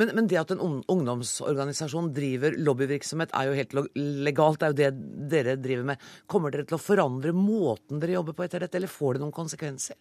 Men, 0.00 0.14
men, 0.16 0.26
det 0.28 0.40
at 0.40 0.50
en 0.52 0.64
ungdomsorganisasjon 0.64 2.08
driver 2.16 2.56
lobbyvirksomhet, 2.56 3.36
er 3.36 3.50
jo 3.50 3.60
helt 3.60 3.76
legalt. 4.24 4.64
Det 4.64 4.66
er 4.66 4.72
jo 4.72 4.80
det 4.80 5.30
dere 5.36 5.60
driver 5.60 5.90
med. 5.92 6.10
Kommer 6.28 6.52
dere 6.52 6.64
til 6.68 6.78
å 6.78 6.82
forandre 6.82 7.36
måten 7.36 8.00
dere 8.00 8.16
jobber 8.16 8.36
på 8.36 8.48
etter 8.48 8.64
dette, 8.64 8.80
eller 8.80 8.92
får 8.92 9.16
det 9.16 9.26
noen 9.26 9.36
konsekvenser? 9.36 10.00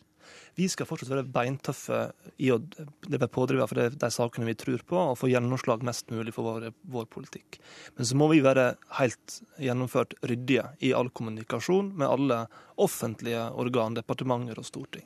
Vi 0.56 0.68
skal 0.72 0.88
fortsatt 0.88 1.12
være 1.12 1.28
beintøffe 1.36 2.00
i 2.44 2.52
å 2.54 2.60
være 3.08 3.30
pådriver 3.32 3.70
for 3.70 3.96
de 3.96 4.10
sakene 4.14 4.48
vi 4.50 4.58
tror 4.60 4.84
på, 4.88 5.00
og 5.00 5.20
få 5.20 5.30
gjennomslag 5.32 5.84
mest 5.88 6.12
mulig 6.14 6.34
for 6.36 6.48
vår, 6.48 6.70
vår, 6.94 7.10
politikk. 7.12 7.60
Men 7.98 8.10
så 8.10 8.18
må 8.20 8.30
vi 8.32 8.44
være 8.46 8.72
helt 9.00 9.40
gjennomført 9.62 10.16
ryddige 10.24 10.70
i 10.86 10.94
all 10.96 11.12
kommunikasjon 11.16 11.94
med 12.00 12.08
alle 12.08 12.40
offentlige 12.82 13.50
organ, 13.60 13.98
departementer 13.98 14.60
og 14.62 14.68
storting. 14.68 15.06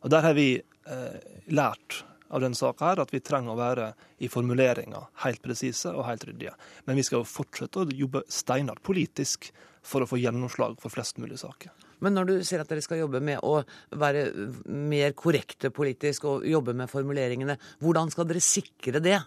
Og 0.00 0.12
Der 0.12 0.24
har 0.24 0.36
vi 0.36 0.54
eh, 0.56 1.18
lært 1.52 2.04
av 2.30 2.44
denne 2.44 2.56
saka 2.56 2.94
at 3.02 3.12
vi 3.12 3.20
trenger 3.24 3.54
å 3.54 3.58
være 3.58 3.90
i 4.22 4.30
formuleringer 4.30 5.10
helt 5.24 5.42
presise 5.42 5.92
og 5.92 6.06
helt 6.06 6.24
ryddige. 6.28 6.54
Men 6.86 7.00
vi 7.00 7.04
skal 7.06 7.26
fortsette 7.26 7.82
å 7.82 7.90
jobbe 7.90 8.22
steinhardt 8.30 8.84
politisk 8.86 9.50
for 9.82 10.04
å 10.04 10.08
få 10.08 10.20
gjennomslag 10.20 10.78
for 10.80 10.92
flest 10.92 11.18
mulig 11.18 11.40
saker. 11.42 11.72
Men 12.04 12.16
når 12.16 12.28
du 12.28 12.34
sier 12.46 12.62
at 12.62 12.70
dere 12.70 12.84
skal 12.84 13.02
jobbe 13.02 13.20
med 13.24 13.42
å 13.46 13.60
være 14.00 14.26
mer 14.66 15.14
korrekte 15.18 15.72
politisk 15.74 16.26
og 16.30 16.46
jobbe 16.48 16.74
med 16.76 16.90
formuleringene, 16.90 17.58
hvordan 17.82 18.12
skal 18.12 18.28
dere 18.30 18.42
sikre 18.44 19.02
det? 19.02 19.18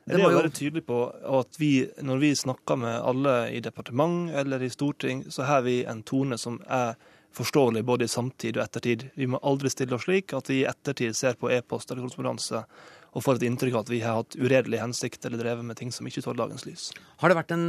Det, 0.00 0.16
det 0.16 0.22
er 0.22 0.26
å 0.30 0.36
være 0.40 0.52
tydelig 0.56 0.82
på 0.88 0.98
at 1.38 1.58
vi, 1.60 1.72
når 2.02 2.22
vi 2.22 2.34
snakker 2.38 2.78
med 2.80 2.96
alle 2.96 3.34
i 3.54 3.60
departement 3.62 4.32
eller 4.42 4.62
i 4.64 4.70
storting, 4.72 5.26
så 5.30 5.46
har 5.46 5.66
vi 5.66 5.82
en 5.84 6.02
tone 6.06 6.38
som 6.40 6.56
er 6.66 6.96
forståelig 7.36 7.84
både 7.86 8.06
i 8.06 8.10
samtid 8.10 8.56
og 8.58 8.64
ettertid. 8.64 9.04
Vi 9.14 9.28
må 9.30 9.38
aldri 9.46 9.70
stille 9.70 9.94
oss 9.94 10.08
slik 10.08 10.34
at 10.34 10.50
vi 10.50 10.62
i 10.62 10.66
ettertid 10.68 11.14
ser 11.16 11.38
på 11.38 11.52
e-post 11.54 11.90
eller 11.90 12.02
korrespondanse 12.02 12.64
og 13.10 13.24
får 13.24 13.40
et 13.40 13.46
inntrykk 13.48 13.76
av 13.76 13.84
at 13.84 13.92
vi 13.92 14.00
har 14.04 14.18
hatt 14.20 14.36
uredelig 14.38 14.80
hensikt 14.82 15.24
eller 15.26 15.42
drevet 15.42 15.66
med 15.66 15.78
ting 15.78 15.90
som 15.94 16.06
ikke 16.06 16.22
tåler 16.24 16.44
dagens 16.44 16.66
lys. 16.68 16.90
Har 17.22 17.32
det 17.32 17.38
vært 17.40 17.54
en 17.56 17.66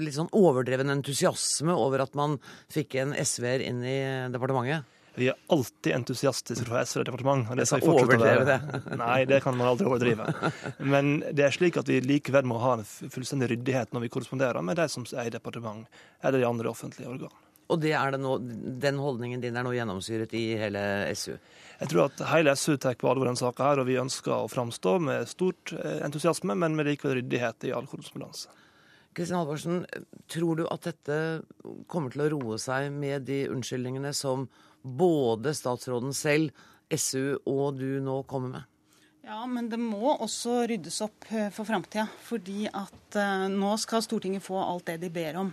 litt 0.00 0.16
sånn 0.16 0.32
overdreven 0.36 0.92
entusiasme 0.96 1.76
over 1.76 2.04
at 2.06 2.16
man 2.18 2.38
fikk 2.72 2.98
en 3.02 3.14
SV-er 3.14 3.66
inn 3.68 3.84
i 3.86 4.00
departementet? 4.34 4.88
Vi 5.14 5.26
er 5.28 5.34
alltid 5.52 5.92
entusiastiske 5.92 6.64
fra 6.68 6.84
SV 6.86 7.02
departement. 7.04 7.48
Og 7.50 7.58
det 7.58 7.66
skal 7.68 7.82
vi 7.82 7.90
overdrive 7.90 8.46
det? 8.46 8.58
Nei, 9.02 9.24
det 9.28 9.40
kan 9.44 9.56
man 9.58 9.72
aldri 9.72 9.88
overdrive. 9.90 10.28
Men 10.78 11.18
det 11.34 11.44
er 11.44 11.54
slik 11.54 11.80
at 11.80 11.90
vi 11.90 11.98
likevel 12.04 12.46
må 12.48 12.60
ha 12.62 12.76
en 12.78 12.86
fullstendig 12.86 13.50
ryddighet 13.50 13.92
når 13.92 14.06
vi 14.06 14.12
korresponderer 14.14 14.64
med 14.64 14.78
de 14.80 14.86
som 14.92 15.06
er 15.10 15.28
i 15.28 15.34
departement 15.34 16.00
eller 16.22 16.40
i 16.40 16.48
andre 16.48 16.70
offentlige 16.70 17.10
organ. 17.10 17.34
Og 17.70 17.80
det 17.82 17.92
er 17.94 18.14
det 18.14 18.20
nå, 18.22 18.36
den 18.82 18.98
holdningen 18.98 19.42
din 19.42 19.56
er 19.56 19.66
nå 19.66 19.72
gjennomsyret 19.76 20.32
i 20.34 20.44
hele 20.58 20.82
SU? 21.14 21.36
Jeg 21.80 21.92
tror 21.92 22.08
at 22.08 22.22
hele 22.32 22.54
SU 22.58 22.74
tar 22.76 22.96
på 23.00 23.08
alvor 23.08 23.30
denne 23.30 23.40
saka, 23.40 23.70
her, 23.70 23.80
og 23.80 23.88
vi 23.88 24.00
ønsker 24.00 24.34
å 24.34 24.48
framstå 24.50 24.96
med 25.06 25.28
stort 25.30 25.72
eh, 25.76 26.00
entusiasme, 26.04 26.56
men 26.58 26.74
med 26.76 26.90
likevel 26.90 27.20
ryddighet 27.20 27.70
i 27.70 27.74
all 27.76 27.88
korrespondanse. 27.88 28.50
Kristin 29.16 29.38
Halvorsen, 29.38 29.84
tror 30.30 30.58
du 30.60 30.66
at 30.70 30.84
dette 30.86 31.16
kommer 31.90 32.12
til 32.12 32.26
å 32.26 32.28
roe 32.34 32.58
seg 32.62 32.90
med 32.94 33.24
de 33.26 33.46
unnskyldningene 33.50 34.12
som 34.14 34.44
både 34.82 35.54
statsråden 35.56 36.14
selv, 36.16 36.52
SU 36.90 37.38
og 37.46 37.78
du 37.78 38.00
nå 38.02 38.20
kommer 38.26 38.58
med? 38.58 38.68
Ja, 39.30 39.44
men 39.46 39.68
det 39.70 39.78
må 39.78 40.10
også 40.16 40.64
ryddes 40.66 40.96
opp 41.04 41.28
eh, 41.30 41.52
for 41.54 41.68
framtida. 41.68 42.08
Fordi 42.26 42.64
at 42.66 43.18
uh, 43.18 43.46
nå 43.52 43.76
skal 43.78 44.02
Stortinget 44.02 44.42
få 44.42 44.58
alt 44.58 44.88
det 44.88 44.96
de 45.04 45.10
ber 45.14 45.38
om 45.38 45.52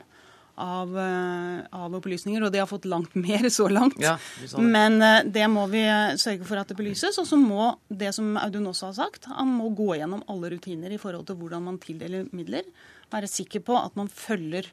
av, 0.57 0.91
uh, 0.97 1.61
av 1.77 1.95
opplysninger. 1.99 2.43
Og 2.43 2.53
de 2.53 2.61
har 2.61 2.69
fått 2.69 2.87
langt 2.89 3.15
mer 3.17 3.49
så 3.53 3.69
langt. 3.71 3.99
Ja, 4.01 4.17
men 4.57 4.99
uh, 5.03 5.21
det 5.23 5.45
må 5.53 5.67
vi 5.71 5.85
sørge 6.19 6.47
for 6.47 6.61
at 6.61 6.71
det 6.71 6.79
belyses. 6.79 7.17
Og 7.21 7.29
så 7.29 7.39
må 7.39 7.71
det 7.87 8.13
som 8.17 8.35
Audun 8.41 8.69
også 8.73 8.91
har 8.91 8.99
sagt, 8.99 9.29
han 9.31 9.55
må 9.59 9.71
gå 9.77 9.95
gjennom 9.99 10.25
alle 10.31 10.51
rutiner 10.55 10.93
i 10.93 11.01
forhold 11.01 11.29
til 11.29 11.39
hvordan 11.39 11.67
man 11.69 11.81
tildeler 11.83 12.29
midler. 12.35 12.67
Være 13.13 13.29
sikker 13.31 13.63
på 13.63 13.77
at 13.79 13.95
man 13.99 14.11
følger 14.11 14.67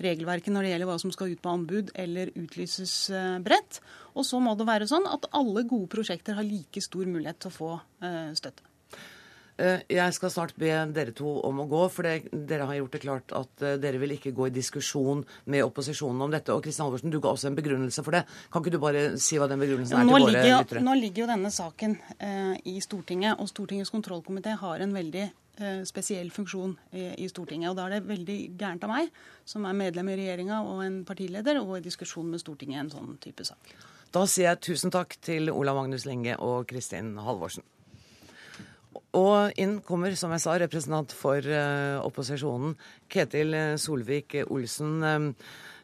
regelverket 0.00 0.52
når 0.54 0.64
det 0.64 0.72
gjelder 0.72 0.90
hva 0.90 0.98
som 1.02 1.12
skal 1.14 1.34
ut 1.34 1.42
på 1.42 1.52
anbud 1.52 1.92
eller 1.98 2.32
utlyses 2.38 2.94
eh, 3.12 3.36
bredt. 3.44 3.80
Og 4.16 4.26
så 4.26 4.40
må 4.42 4.56
det 4.58 4.68
være 4.68 4.88
sånn 4.90 5.06
at 5.10 5.28
alle 5.36 5.66
gode 5.68 5.90
prosjekter 5.92 6.38
har 6.38 6.46
like 6.46 6.82
stor 6.84 7.06
mulighet 7.08 7.40
til 7.42 7.52
å 7.52 7.56
få 7.56 7.72
eh, 7.76 8.32
støtte. 8.38 8.69
Eh, 9.60 9.82
jeg 9.92 10.16
skal 10.16 10.32
snart 10.32 10.54
be 10.60 10.70
dere 10.96 11.14
to 11.16 11.34
om 11.46 11.62
å 11.62 11.66
gå, 11.70 11.82
for 11.92 12.08
det, 12.08 12.30
dere 12.50 12.68
har 12.70 12.78
gjort 12.80 12.96
det 12.96 13.02
klart 13.04 13.34
at 13.36 13.66
dere 13.82 14.00
vil 14.02 14.16
ikke 14.16 14.34
gå 14.36 14.48
i 14.48 14.54
diskusjon 14.54 15.24
med 15.52 15.66
opposisjonen 15.66 16.26
om 16.26 16.32
dette. 16.32 16.54
Og 16.54 16.64
Kristin 16.64 16.86
Halvorsen, 16.86 17.12
du 17.12 17.20
ga 17.20 17.34
også 17.34 17.50
en 17.50 17.58
begrunnelse 17.58 18.04
for 18.06 18.16
det. 18.16 18.24
Kan 18.52 18.64
ikke 18.64 18.74
du 18.76 18.80
bare 18.82 19.04
si 19.20 19.38
hva 19.40 19.50
den 19.50 19.60
begrunnelsen 19.62 20.00
er 20.00 20.08
nå 20.08 20.16
til 20.16 20.26
våre 20.28 20.32
ligger, 20.38 20.64
lyttere? 20.64 20.86
Nå 20.86 20.96
ligger 21.02 21.26
jo 21.26 21.30
denne 21.34 21.52
saken 21.54 21.98
eh, 22.16 22.56
i 22.72 22.80
Stortinget, 22.84 23.36
og 23.38 23.52
Stortingets 23.52 23.92
kontrollkomité 23.94 24.56
har 24.60 24.82
en 24.82 24.96
veldig 24.96 25.28
Eh, 25.60 25.82
spesiell 25.84 26.30
funksjon 26.32 26.72
i, 26.96 27.26
Stortinget. 27.28 27.68
Og 27.70 27.76
da 27.76 27.84
er 27.86 27.98
det 27.98 28.08
veldig 28.08 28.36
gærent 28.56 28.84
av 28.86 28.92
meg, 28.94 29.10
som 29.44 29.66
er 29.68 29.76
medlem 29.76 30.08
i 30.08 30.16
regjeringa 30.16 30.62
og 30.64 30.80
en 30.86 31.02
partileder, 31.04 31.60
og 31.60 31.74
i 31.76 31.84
diskusjon 31.84 32.30
med 32.32 32.40
Stortinget 32.40 32.78
i 32.78 32.80
en 32.86 32.92
sånn 32.94 33.18
type 33.20 33.44
sak. 33.44 33.74
Da 34.10 34.24
sier 34.24 34.48
jeg 34.48 34.62
tusen 34.70 34.94
takk 34.94 35.18
til 35.20 35.52
Ola 35.52 35.74
Magnus 35.76 36.06
Lenge 36.08 36.38
og 36.40 36.64
Kristin 36.70 37.12
Halvorsen. 37.20 37.66
Og 39.18 39.58
inn 39.58 39.80
kommer, 39.86 40.14
som 40.18 40.30
jeg 40.36 40.44
sa, 40.44 40.54
representant 40.62 41.14
for 41.16 41.42
uh, 41.42 41.98
opposisjonen, 42.04 42.76
Ketil 43.10 43.56
Solvik-Olsen. 43.80 45.00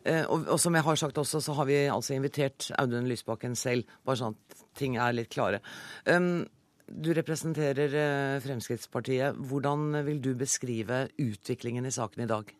Uh, 0.06 0.22
og, 0.30 0.52
som 0.62 0.76
jeg 0.78 0.86
har 0.86 1.00
sagt 1.00 1.18
også, 1.18 1.40
så 1.42 1.56
har 1.58 1.66
vi 1.66 1.80
altså 1.90 2.14
invitert 2.14 2.68
Audun 2.78 3.08
Lysbakken 3.10 3.58
selv, 3.58 3.88
bare 4.06 4.20
sånn 4.20 4.36
at 4.38 4.60
ting 4.78 4.94
er 5.00 5.16
litt 5.16 5.32
klare. 5.34 5.58
Um, 6.06 6.44
du 6.86 7.10
representerer 7.14 7.94
eh, 7.98 8.40
Fremskrittspartiet. 8.42 9.34
Hvordan 9.34 9.90
vil 10.06 10.20
du 10.22 10.34
beskrive 10.38 11.06
utviklingen 11.18 11.86
i 11.86 11.90
saken 11.90 12.22
i 12.22 12.28
dag? 12.30 12.52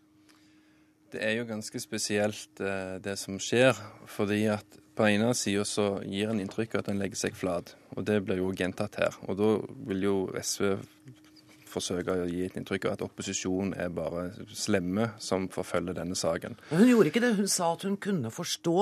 Det 1.12 1.22
er 1.22 1.36
jo 1.38 1.46
ganske 1.46 1.80
spesielt 1.80 2.60
eh, 2.60 2.96
det 3.02 3.16
som 3.20 3.38
skjer. 3.38 3.78
fordi 4.06 4.46
at 4.50 4.80
på 4.96 5.06
ene 5.06 5.32
sida 5.34 5.64
så 5.64 6.00
gir 6.02 6.30
en 6.32 6.40
inntrykk 6.40 6.74
av 6.74 6.82
at 6.82 6.90
en 6.90 6.98
legger 6.98 7.20
seg 7.20 7.36
flat. 7.36 7.76
Og 7.96 8.04
det 8.04 8.20
blir 8.26 8.42
jo 8.42 8.52
gjentatt 8.56 8.98
her. 9.00 9.16
Og 9.26 9.38
da 9.38 9.52
vil 9.88 10.04
jo 10.04 10.16
SV 10.36 10.76
forsøke 11.76 12.14
å 12.14 12.28
gi 12.28 12.44
et 12.46 12.56
inntrykk 12.56 12.88
av 12.88 12.96
at 12.96 13.04
opposisjonen 13.04 13.74
er 13.80 13.92
bare 13.92 14.28
slemme 14.56 15.10
som 15.22 15.48
forfølger 15.52 15.98
denne 15.98 16.16
saken. 16.18 16.56
Men 16.70 16.82
hun 16.82 16.90
gjorde 16.92 17.12
ikke 17.12 17.22
det. 17.24 17.34
Hun 17.40 17.50
sa 17.52 17.72
at 17.74 17.84
hun 17.88 17.98
kunne 18.00 18.32
forstå 18.32 18.76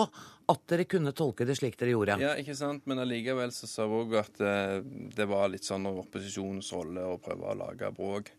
at 0.52 0.64
dere 0.70 0.86
kunne 0.90 1.14
tolke 1.16 1.46
det 1.48 1.56
slik 1.58 1.78
dere 1.80 1.94
gjorde. 1.94 2.18
Ja, 2.22 2.34
ikke 2.40 2.56
sant. 2.58 2.84
Men 2.90 3.02
allikevel 3.02 3.54
så 3.56 3.68
sa 3.70 3.88
hun 3.88 4.04
òg 4.04 4.18
at 4.20 4.42
eh, 4.44 4.80
det 5.16 5.28
var 5.30 5.50
litt 5.52 5.66
sånn 5.66 5.88
opposisjonens 5.90 6.70
rolle 6.76 7.06
å 7.08 7.20
prøve 7.22 7.50
å 7.50 7.58
lage 7.64 7.90
bråk. 7.96 8.34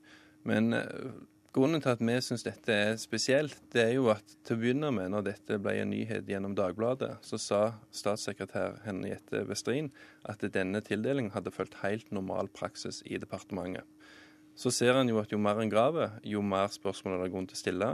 Men 0.47 0.75
eh, 0.77 1.09
grunnen 1.55 1.79
til 1.79 1.93
at 1.93 2.01
vi 2.03 2.15
syns 2.23 2.43
dette 2.43 2.73
er 2.73 2.97
spesielt, 2.99 3.55
det 3.71 3.83
er 3.85 3.93
jo 3.95 4.09
at 4.11 4.35
til 4.43 4.57
å 4.57 4.59
begynne 4.59 4.89
med, 4.91 5.07
når 5.13 5.27
dette 5.29 5.59
ble 5.63 5.77
en 5.79 5.93
nyhet 5.93 6.27
gjennom 6.27 6.55
Dagbladet, 6.57 7.13
så 7.23 7.39
sa 7.39 7.61
statssekretær 7.95 8.81
Henriette 8.83 9.45
Westrin 9.47 9.87
at 10.27 10.43
denne 10.51 10.81
tildelingen 10.83 11.31
hadde 11.35 11.53
fulgt 11.55 11.79
helt 11.83 12.11
normal 12.15 12.51
praksis 12.51 12.99
i 13.07 13.19
departementet. 13.21 13.87
Så 14.55 14.71
ser 14.71 14.95
han 14.95 15.11
jo 15.11 15.19
at 15.19 15.31
jo 15.31 15.39
mer 15.39 15.59
en 15.59 15.71
graver, 15.71 16.19
jo 16.23 16.43
mer 16.43 16.71
spørsmål 16.71 17.17
er 17.17 17.25
det 17.25 17.31
grunn 17.33 17.47
til 17.47 17.57
å 17.57 17.63
stille. 17.63 17.89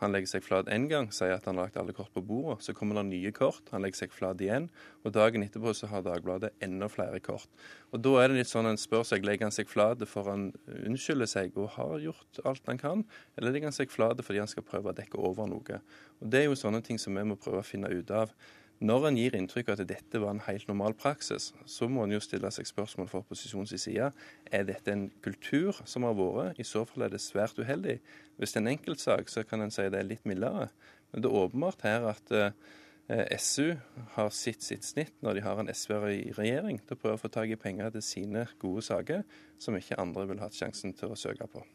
Han 0.00 0.14
legger 0.14 0.30
seg 0.30 0.44
flat 0.46 0.68
én 0.72 0.86
gang, 0.88 1.10
sier 1.12 1.34
at 1.34 1.44
han 1.44 1.58
har 1.58 1.68
lagt 1.68 1.76
alle 1.80 1.92
kort 1.96 2.12
på 2.14 2.22
bordet. 2.24 2.64
Så 2.64 2.72
kommer 2.76 2.96
det 2.96 3.04
nye 3.10 3.32
kort, 3.36 3.66
han 3.72 3.84
legger 3.84 4.02
seg 4.02 4.14
flat 4.16 4.40
igjen. 4.40 4.70
Og 5.04 5.12
dagen 5.12 5.44
etterpå 5.44 5.74
så 5.76 5.90
har 5.92 6.04
Dagbladet 6.06 6.54
enda 6.64 6.88
flere 6.88 7.20
kort. 7.24 7.50
Og 7.92 8.00
da 8.00 8.14
er 8.22 8.30
det 8.30 8.38
litt 8.40 8.50
sånn 8.50 8.70
en 8.70 8.80
spør 8.80 9.04
seg 9.04 9.26
legger 9.28 9.48
han 9.48 9.54
seg 9.54 9.68
flat 9.68 10.00
for 10.08 10.30
han 10.32 10.50
unnskylder 10.88 11.28
seg 11.28 11.58
og 11.60 11.74
har 11.76 11.98
gjort 12.06 12.40
alt 12.48 12.72
han 12.72 12.80
kan, 12.80 13.04
eller 13.36 13.52
legger 13.52 13.68
han 13.68 13.76
seg 13.76 13.92
flat 13.92 14.22
fordi 14.24 14.40
han 14.40 14.50
skal 14.50 14.64
prøve 14.64 14.92
å 14.92 14.96
dekke 14.96 15.20
over 15.20 15.50
noe. 15.50 15.82
Og 16.20 16.32
Det 16.32 16.40
er 16.40 16.48
jo 16.48 16.56
sånne 16.56 16.80
ting 16.86 17.00
som 17.00 17.16
vi 17.16 17.26
må 17.26 17.36
prøve 17.40 17.60
å 17.60 17.66
finne 17.66 17.92
ut 17.92 18.10
av. 18.14 18.32
Når 18.80 19.06
en 19.10 19.16
gir 19.18 19.34
inntrykk 19.36 19.68
av 19.68 19.80
at 19.82 19.88
dette 19.90 20.20
var 20.22 20.32
en 20.32 20.42
helt 20.46 20.64
normal 20.70 20.94
praksis, 20.96 21.50
så 21.68 21.84
må 21.92 22.06
en 22.06 22.14
jo 22.14 22.20
stille 22.24 22.48
seg 22.54 22.64
spørsmål 22.64 23.10
fra 23.10 23.20
opposisjonens 23.20 23.74
side. 23.82 24.06
Er 24.48 24.62
dette 24.64 24.94
en 24.94 25.10
kultur 25.20 25.82
som 25.84 26.06
har 26.08 26.14
vært? 26.16 26.56
I 26.56 26.64
så 26.64 26.86
fall 26.88 27.04
er 27.04 27.12
det 27.12 27.20
svært 27.20 27.60
uheldig. 27.60 27.98
Hvis 28.40 28.54
det 28.54 28.62
er 28.62 28.64
en 28.64 28.70
enkeltsak, 28.72 29.28
så 29.28 29.44
kan 29.44 29.60
en 29.60 29.74
si 29.74 29.84
det 29.84 30.00
er 30.00 30.08
litt 30.08 30.24
mildere. 30.24 30.70
Men 31.12 31.20
det 31.20 31.28
er 31.28 31.42
åpenbart 31.42 31.84
her 31.84 32.08
at 32.08 32.32
eh, 32.32 33.36
SU 33.36 33.74
har 34.14 34.32
sitt 34.32 34.64
sitt 34.64 34.88
snitt 34.88 35.12
når 35.20 35.36
de 35.36 35.44
har 35.44 35.60
en 35.60 35.68
SV-er 35.74 36.08
i 36.14 36.32
regjering, 36.38 36.80
til 36.80 36.96
å 36.96 37.02
prøve 37.02 37.18
å 37.18 37.22
få 37.26 37.32
tak 37.36 37.52
i 37.52 37.60
penger 37.60 37.92
til 37.98 38.06
sine 38.06 38.46
gode 38.64 38.86
saker, 38.88 39.28
som 39.60 39.76
ikke 39.76 40.00
andre 40.00 40.24
ville 40.30 40.46
hatt 40.46 40.56
sjansen 40.56 40.96
til 40.96 41.12
å 41.12 41.20
søke 41.20 41.50
på. 41.52 41.66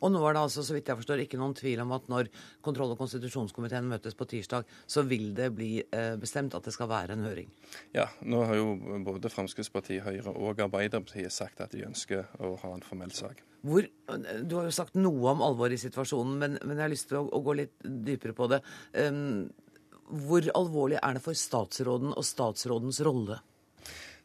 Og 0.00 0.12
nå 0.12 0.22
er 0.26 0.36
det 0.36 0.44
altså, 0.46 0.64
så 0.66 0.76
vidt 0.76 0.90
jeg 0.90 1.00
forstår, 1.00 1.24
ikke 1.24 1.40
noen 1.40 1.56
tvil 1.56 1.82
om 1.84 1.94
at 1.96 2.08
når 2.12 2.30
kontroll- 2.64 2.94
og 2.94 3.00
konstitusjonskomiteen 3.00 3.88
møtes 3.90 4.16
på 4.18 4.28
tirsdag, 4.28 4.66
så 4.86 5.04
vil 5.08 5.32
det 5.36 5.50
bli 5.56 5.72
eh, 5.84 6.14
bestemt 6.20 6.56
at 6.58 6.66
det 6.66 6.74
skal 6.76 6.90
være 6.90 7.16
en 7.16 7.26
høring? 7.26 7.50
Ja, 7.96 8.08
nå 8.22 8.44
har 8.48 8.58
jo 8.58 8.72
både 9.06 9.32
Fremskrittspartiet, 9.32 10.04
Høyre 10.06 10.34
og 10.34 10.62
Arbeiderpartiet 10.66 11.34
sagt 11.34 11.62
at 11.64 11.74
de 11.74 11.86
ønsker 11.88 12.26
å 12.42 12.54
ha 12.62 12.72
en 12.76 12.86
formell 12.86 13.14
sak. 13.16 13.42
Hvor, 13.66 13.86
du 14.46 14.56
har 14.58 14.68
jo 14.68 14.74
sagt 14.74 14.98
noe 14.98 15.32
om 15.32 15.42
alvoret 15.42 15.74
i 15.74 15.82
situasjonen, 15.82 16.36
men, 16.38 16.58
men, 16.62 16.76
jeg 16.76 16.84
har 16.84 16.92
lyst 16.92 17.08
til 17.10 17.20
å, 17.22 17.26
å, 17.34 17.42
gå 17.42 17.56
litt 17.58 17.74
dypere 17.82 18.36
på 18.36 18.46
det. 18.52 18.60
Um, 18.94 19.48
hvor 20.06 20.46
alvorlig 20.54 21.00
er 21.00 21.16
det 21.16 21.24
for 21.24 21.38
statsråden 21.38 22.12
og 22.14 22.26
statsrådens 22.26 23.00
rolle? 23.06 23.40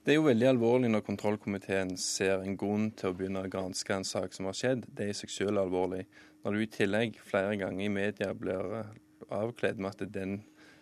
Det 0.02 0.16
er 0.16 0.18
jo 0.18 0.24
veldig 0.26 0.48
alvorlig 0.50 0.90
når 0.90 1.04
kontrollkomiteen 1.06 1.92
ser 2.02 2.42
en 2.42 2.56
grunn 2.58 2.88
til 2.98 3.12
å 3.12 3.14
begynne 3.18 3.44
å 3.46 3.50
granske 3.54 3.94
en 3.94 4.06
sak 4.08 4.34
som 4.34 4.48
har 4.50 4.56
skjedd. 4.58 4.88
Det 4.90 5.06
er 5.06 5.12
i 5.14 5.18
seg 5.20 5.30
selv 5.30 5.62
alvorlig. 5.62 6.08
Når 6.42 6.56
du 6.58 6.62
i 6.64 6.70
tillegg 6.74 7.20
flere 7.22 7.54
ganger 7.62 7.86
i 7.86 7.92
media 7.94 8.32
blir 8.34 8.74
eh, 8.80 8.96
avkledd 9.38 9.78
med 9.78 9.94
at 9.94 10.10
den, 10.16 10.40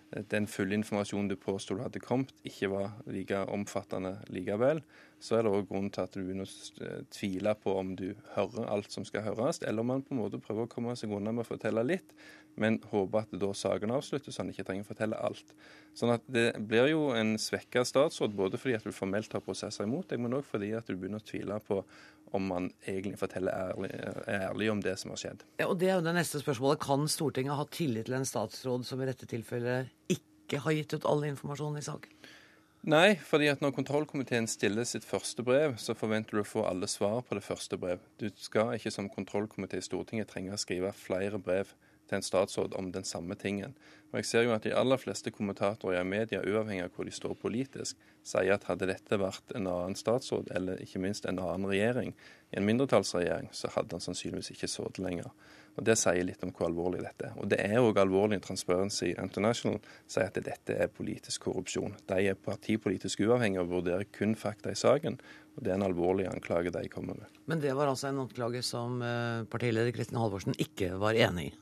den 0.10 0.48
fulle 0.50 0.74
informasjonen 0.80 1.30
du 1.30 1.36
påsto 1.38 1.76
du 1.78 1.84
hadde 1.84 2.02
kommet, 2.02 2.34
ikke 2.48 2.72
var 2.72 2.96
like 3.10 3.44
omfattende 3.54 4.16
likevel, 4.34 4.82
så 5.20 5.38
er 5.38 5.46
det 5.46 5.52
òg 5.52 5.68
grunn 5.70 5.90
til 5.94 6.06
at 6.06 6.16
du 6.16 6.22
begynner 6.24 6.48
å 6.48 6.92
tvile 7.12 7.54
på 7.60 7.74
om 7.78 7.92
du 8.00 8.08
hører 8.36 8.70
alt 8.72 8.94
som 8.94 9.06
skal 9.06 9.26
høres, 9.28 9.62
eller 9.62 9.84
om 9.84 9.92
man 9.94 10.04
på 10.06 10.16
en 10.16 10.22
måte 10.22 10.40
prøver 10.42 10.66
å 10.66 10.72
komme 10.72 10.96
seg 10.98 11.14
unna 11.14 11.34
med 11.36 11.44
å 11.44 11.50
fortelle 11.50 11.84
litt, 11.86 12.16
men 12.60 12.80
håper 12.92 13.24
at 13.24 13.36
da 13.42 13.52
saken 13.56 13.94
avsluttes, 13.96 14.36
så 14.36 14.44
han 14.44 14.52
ikke 14.52 14.66
trenger 14.68 14.88
å 14.88 14.90
fortelle 14.90 15.20
alt. 15.30 15.54
Sånn 15.96 16.14
at 16.16 16.26
Det 16.28 16.48
blir 16.58 16.90
jo 16.92 17.10
en 17.16 17.36
svekka 17.40 17.86
statsråd, 17.88 18.36
både 18.36 18.60
fordi 18.60 18.78
at 18.80 18.88
du 18.88 18.96
formelt 18.96 19.34
har 19.36 19.44
prosesser 19.46 19.88
imot 19.88 20.10
deg, 20.10 20.20
men 20.24 20.36
òg 20.40 20.48
fordi 20.48 20.74
at 20.78 20.88
du 20.88 20.96
begynner 20.96 21.22
å 21.22 21.28
tvile 21.30 21.60
på 21.68 21.84
om 22.36 22.50
man 22.52 22.70
egentlig 22.88 23.20
forteller 23.20 23.54
ærlig, 23.54 23.92
ærlig 24.28 24.72
om 24.72 24.82
det 24.84 24.96
som 25.02 25.14
har 25.14 25.22
skjedd. 25.22 25.46
Ja, 25.62 25.70
og 25.70 25.80
Det 25.82 25.90
er 25.90 26.00
jo 26.00 26.06
det 26.06 26.16
neste 26.18 26.42
spørsmålet. 26.42 26.82
Kan 26.84 27.08
Stortinget 27.12 27.58
ha 27.58 27.66
tillit 27.72 28.10
til 28.10 28.18
en 28.20 28.28
statsråd 28.28 28.86
som 28.88 29.02
i 29.02 29.10
dette 29.10 29.30
tilfellet 29.30 29.90
ikke 30.12 30.62
har 30.66 30.78
gitt 30.78 30.98
ut 30.98 31.08
all 31.10 31.26
informasjon 31.30 31.80
i 31.80 31.86
saken? 31.86 32.14
Nei, 32.90 33.18
fordi 33.28 33.50
at 33.52 33.60
når 33.60 33.74
kontrollkomiteen 33.76 34.48
stiller 34.48 34.86
sitt 34.88 35.04
første 35.04 35.44
brev, 35.44 35.76
så 35.82 35.92
forventer 36.00 36.38
du 36.38 36.44
å 36.46 36.48
få 36.48 36.64
alle 36.64 36.88
svar 36.88 37.20
på 37.28 37.36
det 37.36 37.44
første 37.44 37.76
brev. 37.78 38.00
Du 38.22 38.30
skal 38.40 38.78
ikke 38.78 38.94
som 38.96 39.10
kontrollkomité 39.12 39.82
i 39.82 39.84
Stortinget 39.84 40.32
trenge 40.32 40.56
å 40.56 40.62
skrive 40.62 40.94
flere 40.96 41.42
brev 41.44 41.74
til 42.10 42.20
en 42.20 42.26
statsråd 42.26 42.76
om 42.80 42.92
den 42.96 43.08
samme 43.08 43.38
tingen. 43.40 43.76
Og 44.10 44.20
jeg 44.20 44.26
ser 44.26 44.48
jo 44.48 44.54
at 44.56 44.66
De 44.66 44.74
aller 44.74 44.98
fleste 44.98 45.32
kommentatorer 45.32 46.02
i 46.02 46.08
media, 46.08 46.42
uavhengig 46.42 46.88
av 46.88 46.96
hvor 46.96 47.06
de 47.06 47.14
står 47.14 47.36
politisk, 47.38 47.98
sier 48.26 48.56
at 48.56 48.66
hadde 48.70 48.90
dette 48.90 49.22
vært 49.22 49.54
en 49.56 49.70
annen 49.70 49.98
statsråd, 49.98 50.50
eller 50.56 50.82
ikke 50.82 51.02
minst 51.04 51.26
en 51.30 51.40
annen 51.40 51.70
regjering, 51.70 52.16
i 52.50 52.58
en 52.58 52.66
mindretallsregjering, 52.66 53.52
så 53.54 53.70
hadde 53.76 53.94
han 53.94 54.04
sannsynligvis 54.04 54.50
ikke 54.56 54.70
sittet 54.72 55.02
lenger. 55.04 55.30
Og 55.78 55.86
Det 55.86 55.96
sier 56.00 56.26
litt 56.26 56.42
om 56.44 56.52
hvor 56.52 56.68
alvorlig 56.68 57.04
dette 57.06 57.30
er. 57.30 57.38
Og 57.40 57.48
Det 57.52 57.60
er 57.62 57.78
òg 57.80 58.02
alvorlig. 58.02 58.42
Transparency 58.44 59.14
International 59.14 59.78
sier 60.08 60.28
at 60.28 60.42
dette 60.44 60.76
er 60.76 60.92
politisk 60.92 61.46
korrupsjon. 61.48 61.96
De 62.10 62.20
er 62.32 62.36
partipolitisk 62.36 63.22
uavhengige 63.24 63.64
og 63.64 63.72
vurderer 63.78 64.10
kun 64.12 64.36
fakta 64.36 64.74
i 64.74 64.80
saken. 64.80 65.20
og 65.56 65.64
Det 65.64 65.72
er 65.72 65.80
en 65.80 65.88
alvorlig 65.88 66.28
anklage 66.28 66.74
de 66.74 66.90
kommer 66.90 67.16
med. 67.16 67.40
Men 67.46 67.62
det 67.62 67.76
var 67.76 67.88
altså 67.88 68.10
en 68.10 68.26
anklage 68.26 68.64
som 68.64 69.02
eh, 69.02 69.46
partileder 69.46 69.92
Kristin 69.96 70.20
Halvorsen 70.20 70.58
ikke 70.58 70.98
var 71.00 71.14
enig 71.14 71.54
i? 71.54 71.58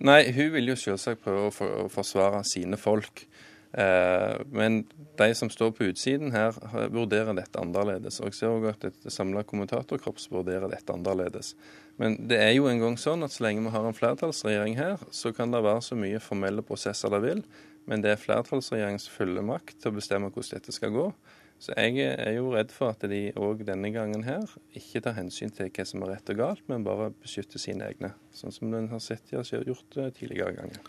Nei, 0.00 0.22
hun 0.32 0.52
vil 0.54 0.72
jo 0.72 0.78
selvsagt 0.78 1.24
prøve 1.24 1.50
å 1.50 1.88
forsvare 1.92 2.44
sine 2.48 2.78
folk. 2.80 3.26
Eh, 3.70 4.40
men 4.50 4.80
de 5.18 5.28
som 5.38 5.50
står 5.52 5.74
på 5.76 5.86
utsiden 5.90 6.32
her, 6.34 6.56
vurderer 6.90 7.36
dette 7.36 7.60
annerledes. 7.60 8.18
Og 8.20 8.30
jeg 8.30 8.38
ser 8.40 8.54
òg 8.54 8.70
at 8.72 8.86
et 8.88 9.10
samla 9.12 9.44
kommentatorkorps 9.46 10.30
vurderer 10.32 10.70
dette 10.72 10.94
annerledes. 10.94 11.52
Men 12.00 12.16
det 12.30 12.40
er 12.40 12.54
jo 12.56 12.70
en 12.70 12.80
gang 12.82 12.96
sånn 12.98 13.26
at 13.26 13.34
så 13.34 13.44
lenge 13.44 13.66
vi 13.66 13.74
har 13.74 13.86
en 13.86 13.96
flertallsregjering 13.96 14.78
her, 14.80 15.02
så 15.14 15.34
kan 15.36 15.52
det 15.52 15.62
være 15.66 15.84
så 15.84 15.98
mye 16.00 16.22
formelle 16.22 16.64
prosesser 16.66 17.12
det 17.12 17.20
vil, 17.26 17.44
men 17.90 18.02
det 18.02 18.14
er 18.14 18.22
flertallsregjeringens 18.22 19.10
fulle 19.12 19.44
makt 19.44 19.76
til 19.82 19.92
å 19.92 19.98
bestemme 19.98 20.30
hvordan 20.32 20.56
dette 20.56 20.74
skal 20.74 20.94
gå. 20.94 21.10
Så 21.60 21.74
jeg 21.76 22.00
er 22.08 22.38
jo 22.38 22.54
redd 22.54 22.70
for 22.72 22.94
at 22.94 23.02
de 23.10 23.34
òg 23.36 23.66
denne 23.68 23.90
gangen 23.92 24.22
her 24.24 24.46
ikke 24.76 25.02
tar 25.04 25.18
hensyn 25.18 25.52
til 25.52 25.68
hva 25.68 25.84
som 25.84 26.00
er 26.06 26.14
rett 26.14 26.30
og 26.32 26.38
galt, 26.38 26.62
men 26.72 26.86
bare 26.86 27.10
beskytter 27.20 27.60
sine 27.60 27.84
egne. 27.90 28.14
Sånn 28.32 28.54
som 28.56 28.72
en 28.72 28.88
har 28.88 29.02
sett 29.04 29.26
de 29.28 29.36
har 29.36 29.66
gjort 29.68 29.98
eh, 30.00 30.08
tidligere 30.16 30.54
ganger. 30.56 30.86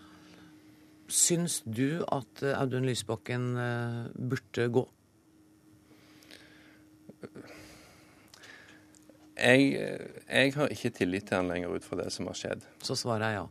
Syns 1.12 1.58
du 1.68 2.06
at 2.08 2.44
eh, 2.46 2.56
Audun 2.56 2.88
Lysbakken 2.88 3.50
eh, 3.60 3.98
burde 4.16 4.68
gå? 4.78 4.86
Jeg, 9.42 9.68
jeg, 9.75 10.54
har 10.56 10.72
ikke 10.72 10.94
tillit 10.96 11.28
til 11.28 11.42
han 11.42 11.51
lenger 11.51 11.75
ut 11.75 11.84
fra 11.84 12.00
det 12.00 12.08
som 12.16 12.30
har 12.32 12.40
skjedd. 12.40 12.63
Så 12.86 12.96
svaret 12.96 13.28
er 13.28 13.36
ja? 13.42 13.44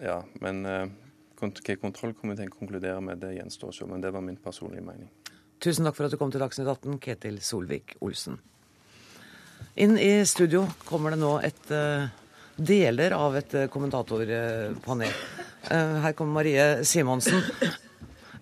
Ja, 0.00 0.16
men 0.40 0.64
hva 0.64 1.76
kontrollkomiteen 1.82 2.50
konkluderer 2.50 3.04
med, 3.04 3.20
det 3.20 3.34
gjenstår 3.36 3.68
å 3.68 3.76
se. 3.76 3.90
Men 3.90 4.00
det 4.00 4.14
var 4.14 4.24
min 4.24 4.40
personlige 4.40 4.86
mening. 4.86 5.12
Tusen 5.64 5.86
takk 5.88 5.96
for 5.96 6.04
at 6.04 6.12
du 6.12 6.18
kom 6.20 6.28
til 6.28 6.42
Dagsnytt 6.42 6.68
18, 6.68 6.98
Ketil 7.00 7.38
Solvik-Olsen. 7.40 8.34
Inn 9.80 9.94
i 9.96 10.10
studio 10.28 10.66
kommer 10.84 11.14
det 11.14 11.22
nå 11.22 11.30
et 11.40 11.72
uh, 11.72 12.04
deler 12.60 13.14
av 13.16 13.38
et 13.40 13.56
uh, 13.56 13.62
kommentatorpanel. 13.72 15.14
Uh, 15.64 15.96
her 16.04 16.12
kommer 16.18 16.42
Marie 16.42 16.84
Simonsen. 16.84 17.40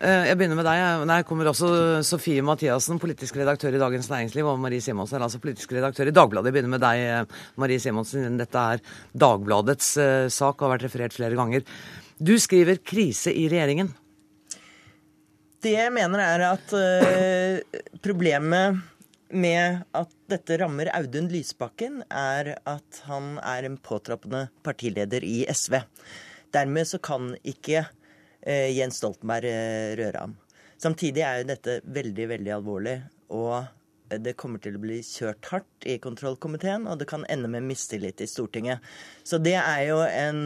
Jeg 0.02 0.34
begynner 0.34 0.58
med 0.58 0.66
deg. 0.66 1.04
Der 1.06 1.22
kommer 1.22 1.46
også 1.46 1.68
Sofie 2.02 2.42
Mathiassen, 2.42 2.98
politisk 2.98 3.36
redaktør 3.38 3.76
i 3.76 3.78
Dagens 3.78 4.08
Næringsliv, 4.10 4.48
og 4.50 4.58
Marie 4.58 4.82
Simonsen 4.82 5.20
er 5.20 5.28
altså 5.28 5.38
politisk 5.38 5.76
redaktør 5.76 6.10
i 6.10 6.14
Dagbladet. 6.16 6.50
Jeg 6.50 6.56
begynner 6.56 6.72
med 6.74 6.82
deg, 6.82 7.36
Marie 7.54 7.78
Simonsen. 7.78 8.34
Dette 8.40 8.64
er 8.74 8.82
Dagbladets 9.14 9.92
sak 10.34 10.56
og 10.56 10.66
har 10.66 10.74
vært 10.74 10.88
referert 10.88 11.14
flere 11.14 11.38
ganger. 11.38 11.62
Du 12.18 12.34
skriver 12.34 12.82
'krise 12.82 13.30
i 13.30 13.46
regjeringen'. 13.46 13.94
Det 15.62 15.76
jeg 15.76 15.92
mener 15.94 16.18
er 16.18 16.42
at 16.48 16.72
uh, 16.74 17.82
problemet 18.02 18.80
med 19.30 19.84
at 19.94 20.14
dette 20.28 20.56
rammer 20.58 20.90
Audun 20.90 21.28
Lysbakken, 21.30 22.00
er 22.10 22.56
at 22.66 23.02
han 23.06 23.36
er 23.38 23.68
en 23.68 23.76
påtrappende 23.78 24.48
partileder 24.66 25.22
i 25.22 25.44
SV. 25.46 25.78
Dermed 26.52 26.88
så 26.90 26.98
kan 26.98 27.30
ikke 27.46 27.84
uh, 27.86 28.70
Jens 28.74 28.98
Stoltenberg 28.98 29.46
uh, 29.46 29.92
røre 30.02 30.24
ham. 30.24 30.34
Samtidig 30.82 31.22
er 31.22 31.38
jo 31.40 31.50
dette 31.52 31.78
veldig, 31.86 32.26
veldig 32.34 32.54
alvorlig. 32.56 32.96
Og 33.30 33.62
det 34.18 34.34
kommer 34.36 34.58
til 34.60 34.74
å 34.76 34.82
bli 34.82 34.98
kjørt 35.06 35.46
hardt 35.52 35.86
i 35.86 35.94
kontrollkomiteen, 36.02 36.88
og 36.90 36.98
det 36.98 37.06
kan 37.12 37.22
ende 37.30 37.48
med 37.48 37.70
mistillit 37.70 38.18
i 38.20 38.26
Stortinget. 38.28 38.82
Så 39.22 39.38
det 39.38 39.54
er 39.62 39.86
jo 39.86 40.02
en 40.02 40.42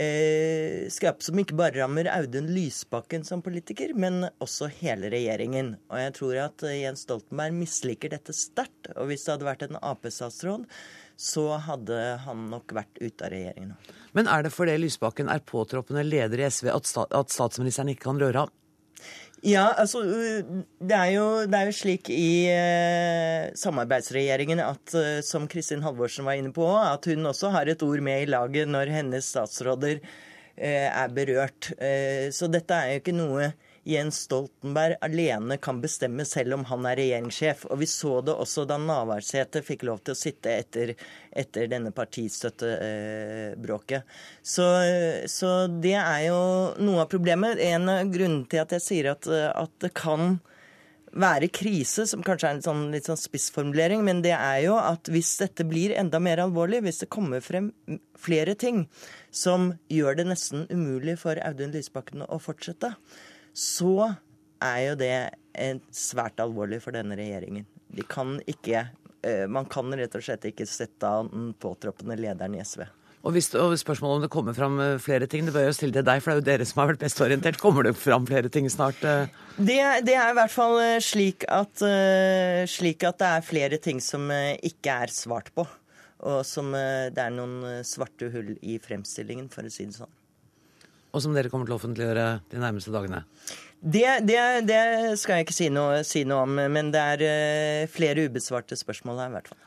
eh, 0.00 0.86
skap 0.92 1.24
som 1.24 1.38
ikke 1.40 1.56
bare 1.58 1.80
rammer 1.80 2.08
Audun 2.12 2.50
Lysbakken 2.52 3.24
som 3.26 3.42
politiker, 3.44 3.94
men 3.96 4.28
også 4.42 4.68
hele 4.80 5.10
regjeringen. 5.12 5.74
Og 5.90 6.00
jeg 6.00 6.14
tror 6.18 6.42
at 6.46 6.66
eh, 6.68 6.82
Jens 6.82 7.06
Stoltenberg 7.06 7.56
misliker 7.56 8.12
dette 8.12 8.36
sterkt. 8.36 8.92
Og 8.96 9.10
hvis 9.10 9.26
det 9.26 9.34
hadde 9.34 9.48
vært 9.48 9.66
en 9.66 9.80
Ap-statsråd, 9.80 10.68
så 11.16 11.46
hadde 11.64 12.00
han 12.26 12.44
nok 12.52 12.76
vært 12.76 13.00
ute 13.00 13.24
av 13.24 13.32
regjeringen. 13.32 13.74
Men 14.16 14.28
er 14.32 14.44
det 14.44 14.52
fordi 14.52 14.76
Lysbakken 14.80 15.32
er 15.32 15.44
påtroppende 15.44 16.04
leder 16.04 16.44
i 16.44 16.48
SV 16.52 16.70
at, 16.74 16.92
statsministeren 17.32 17.92
ikke 17.92 18.10
kan 18.10 18.20
røre 18.20 18.44
ham? 18.44 18.54
Ja, 19.44 19.66
altså 19.76 20.00
det 20.02 20.96
er, 20.96 21.10
jo, 21.12 21.26
det 21.44 21.58
er 21.58 21.68
jo, 21.68 21.74
slik 21.76 22.08
i 22.10 22.48
eh, 22.50 23.50
samarbeidsregjeringen 23.58 24.62
at, 24.64 24.94
eh, 24.96 25.20
som 25.22 25.44
Kristin 25.50 25.84
Halvorsen 25.84 26.26
var 26.26 26.38
inne 26.40 26.54
på, 26.56 26.64
at 26.80 27.04
hun 27.10 27.28
også 27.28 27.52
har 27.54 27.68
et 27.68 27.84
ord 27.84 28.00
med 28.02 28.24
i 28.24 28.30
laget 28.32 28.70
når 28.72 28.94
hennes 28.94 29.28
statsråder 29.34 30.00
er 30.56 31.10
berørt. 31.12 31.66
Så 32.32 32.46
dette 32.48 32.72
er 32.72 32.94
jo 32.94 33.00
ikke 33.02 33.12
noe 33.12 33.50
Jens 33.86 34.24
Stoltenberg 34.26 34.96
alene 35.06 35.56
kan 35.62 35.78
bestemme 35.80 36.24
selv 36.26 36.54
om 36.56 36.64
han 36.66 36.86
er 36.90 36.96
regjeringssjef. 36.98 37.66
Og 37.70 37.78
vi 37.84 37.88
så 37.90 38.20
det 38.26 38.34
også 38.34 38.64
da 38.66 38.78
Navarsete 38.82 39.62
fikk 39.62 39.84
lov 39.86 40.00
til 40.02 40.12
å 40.16 40.18
sitte 40.18 40.50
etter, 40.50 40.94
etter 41.30 41.68
denne 41.70 41.92
partistøttebråket. 41.94 44.02
Så, 44.42 44.66
så, 45.30 45.70
det 45.70 45.94
er 46.00 46.26
jo 46.26 46.40
noe 46.82 47.04
av 47.04 47.10
problemet. 47.12 47.62
En 47.62 47.88
av 47.92 48.10
grunnene 48.10 48.50
til 48.50 48.60
at 48.64 48.74
jeg 48.74 48.82
sier 48.88 49.06
at, 49.14 49.30
at 49.30 49.70
det 49.84 49.92
kan 49.94 50.40
være 51.16 51.48
krise, 51.54 52.04
som 52.10 52.24
kanskje 52.26 52.48
er 52.48 52.56
en 52.56 52.64
sånn, 52.64 52.82
litt 52.92 53.08
sånn 53.08 53.20
spissformulering, 53.20 54.02
men 54.04 54.20
det 54.24 54.34
er 54.36 54.64
jo 54.66 54.74
at 54.80 55.08
hvis 55.12 55.36
dette 55.40 55.64
blir 55.68 55.94
enda 55.96 56.20
mer 56.22 56.42
alvorlig, 56.42 56.82
hvis 56.84 57.04
det 57.04 57.12
kommer 57.12 57.44
frem 57.44 57.70
flere 58.20 58.56
ting 58.58 58.84
som 59.30 59.72
gjør 59.92 60.18
det 60.18 60.28
nesten 60.32 60.66
umulig 60.72 61.16
for 61.22 61.38
Audun 61.46 61.72
Lysbakken 61.74 62.26
å 62.26 62.40
fortsette, 62.42 62.94
så 63.56 64.12
er 64.62 64.82
jo 64.90 64.98
det 65.00 65.16
svært 65.94 66.40
alvorlig 66.42 66.82
for 66.84 66.96
denne 66.96 67.16
regjeringen. 67.16 67.64
De 67.96 68.04
kan 68.04 68.36
ikke, 68.48 68.88
eh, 69.24 69.46
man 69.48 69.64
kan 69.70 69.88
rett 69.96 70.14
og 70.14 70.24
slett 70.24 70.44
ikke 70.44 70.68
sette 70.68 71.08
av 71.08 71.30
den 71.32 71.54
påtroppende 71.58 72.18
lederen 72.20 72.54
i 72.58 72.60
SV. 72.60 72.84
Og, 73.26 73.32
hvis, 73.34 73.48
og 73.58 73.72
spørsmålet 73.80 74.16
om 74.16 74.24
det 74.26 74.30
kommer 74.30 74.54
fram 74.54 74.76
eh, 74.78 74.98
flere 75.02 75.26
ting, 75.26 75.46
det 75.46 75.54
bør 75.54 75.70
jo 75.70 75.76
stille 75.78 75.96
til 75.96 76.04
deg, 76.04 76.20
for 76.20 76.30
det 76.30 76.36
er 76.36 76.42
jo 76.42 76.46
dere 76.50 76.68
som 76.68 76.82
har 76.82 76.92
vært 76.92 77.06
best 77.06 77.24
orientert. 77.24 77.60
Kommer 77.62 77.88
det 77.88 77.96
fram 77.96 78.28
flere 78.28 78.52
ting 78.52 78.68
snart? 78.70 79.00
Eh? 79.02 79.32
Det, 79.56 79.80
det 80.04 80.18
er 80.18 80.34
i 80.34 80.36
hvert 80.36 80.52
fall 80.52 80.76
slik 81.00 81.48
at, 81.48 81.80
slik 82.68 83.08
at, 83.08 83.18
det 83.22 83.32
er 83.32 83.48
flere 83.48 83.80
ting 83.80 84.04
som 84.04 84.28
ikke 84.28 85.00
er 85.06 85.14
svart 85.14 85.48
på. 85.56 85.64
Og 86.26 86.44
som 86.48 86.70
det 86.72 87.20
er 87.20 87.32
noen 87.32 87.82
svarte 87.84 88.28
hull 88.32 88.54
i 88.60 88.78
fremstillingen, 88.80 89.48
for 89.52 89.64
å 89.64 89.72
si 89.72 89.88
det 89.88 89.96
sånn 89.96 90.12
og 91.16 91.24
som 91.24 91.36
dere 91.36 91.50
kommer 91.52 91.68
til 91.68 91.76
å 91.76 91.80
offentliggjøre 91.80 92.26
de 92.52 92.60
nærmeste 92.60 92.92
dagene? 92.94 93.24
Det, 93.80 94.08
det, 94.26 94.40
det 94.68 94.80
skal 95.20 95.38
jeg 95.38 95.46
ikke 95.46 95.56
si 95.56 95.70
noe, 95.72 96.02
si 96.04 96.24
noe, 96.28 96.44
om, 96.44 96.58
men 96.72 96.90
det 96.92 97.06
er 97.14 97.24
uh, 97.24 97.92
flere 97.92 98.26
ubesvarte 98.28 98.76
spørsmål 98.78 99.22
her, 99.22 99.32
i 99.32 99.36
hvert 99.38 99.50
fall. 99.52 99.62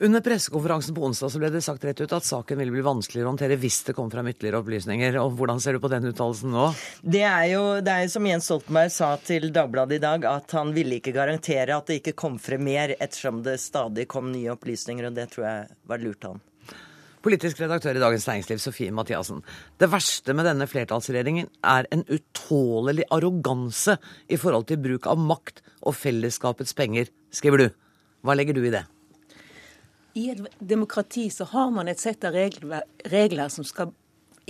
Under 0.00 0.22
pressekonferansen 0.22 0.94
på 0.94 1.02
onsdag 1.08 1.30
så 1.34 1.40
ble 1.42 1.48
det 1.50 1.60
sagt 1.66 1.82
rett 1.82 1.98
ut 1.98 2.12
at 2.14 2.26
saken 2.26 2.60
ville 2.60 2.70
bli 2.70 2.84
vanskeligere 2.86 3.26
å 3.26 3.32
håndtere 3.32 3.56
hvis 3.58 3.80
det 3.88 3.96
kom 3.98 4.12
fram 4.12 4.28
ytterligere 4.30 4.60
opplysninger. 4.62 5.16
Og 5.18 5.32
Hvordan 5.40 5.58
ser 5.58 5.74
du 5.74 5.82
på 5.82 5.90
den 5.90 6.06
uttalelsen 6.12 6.54
nå? 6.54 6.68
Det 7.02 7.24
er 7.26 7.48
jo 7.50 7.64
det 7.82 7.96
er 8.04 8.12
som 8.12 8.28
Jens 8.30 8.46
Stoltenberg 8.46 8.94
sa 8.94 9.08
til 9.18 9.50
Dagbladet 9.54 9.98
i 9.98 10.04
dag, 10.04 10.28
at 10.30 10.54
han 10.54 10.70
ville 10.76 11.00
ikke 11.00 11.16
garantere 11.16 11.74
at 11.74 11.90
det 11.90 11.98
ikke 11.98 12.14
kom 12.22 12.38
frem 12.38 12.62
mer, 12.68 12.94
ettersom 12.94 13.42
det 13.42 13.58
stadig 13.58 14.06
kom 14.12 14.30
nye 14.30 14.54
opplysninger, 14.54 15.10
og 15.10 15.18
det 15.18 15.26
tror 15.34 15.48
jeg 15.48 15.66
var 15.90 16.04
lurt 16.04 16.30
av 16.30 16.36
han. 16.36 16.44
Politisk 17.24 17.58
redaktør 17.58 17.98
i 17.98 18.02
Dagens 18.02 18.26
Næringsliv, 18.28 18.60
Sofie 18.62 18.94
Mathiassen. 18.94 19.40
Det 19.80 19.88
verste 19.90 20.34
med 20.38 20.46
denne 20.46 20.68
flertallsregjeringen 20.70 21.48
er 21.66 21.88
en 21.94 22.04
utålelig 22.06 23.08
arroganse 23.10 23.96
i 24.30 24.38
forhold 24.38 24.68
til 24.68 24.78
bruk 24.84 25.08
av 25.10 25.18
makt 25.18 25.58
og 25.82 25.96
fellesskapets 25.98 26.76
penger, 26.78 27.10
skriver 27.34 27.64
du. 27.64 27.66
Hva 28.22 28.36
legger 28.38 28.54
du 28.54 28.62
i 28.62 28.74
det? 28.74 28.84
I 30.18 30.28
et 30.32 30.44
demokrati 30.62 31.26
så 31.30 31.46
har 31.50 31.72
man 31.74 31.90
et 31.90 32.00
sett 32.02 32.22
av 32.26 32.38
regler, 32.38 32.86
regler 33.10 33.50
som 33.50 33.66
skal 33.66 33.90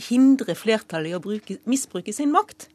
hindre 0.09 0.54
flertallet 0.57 1.12
i 1.12 1.16
å 1.16 1.22
bruke, 1.24 1.59
misbruke 1.68 2.12
sin 2.14 2.33
makt. 2.33 2.68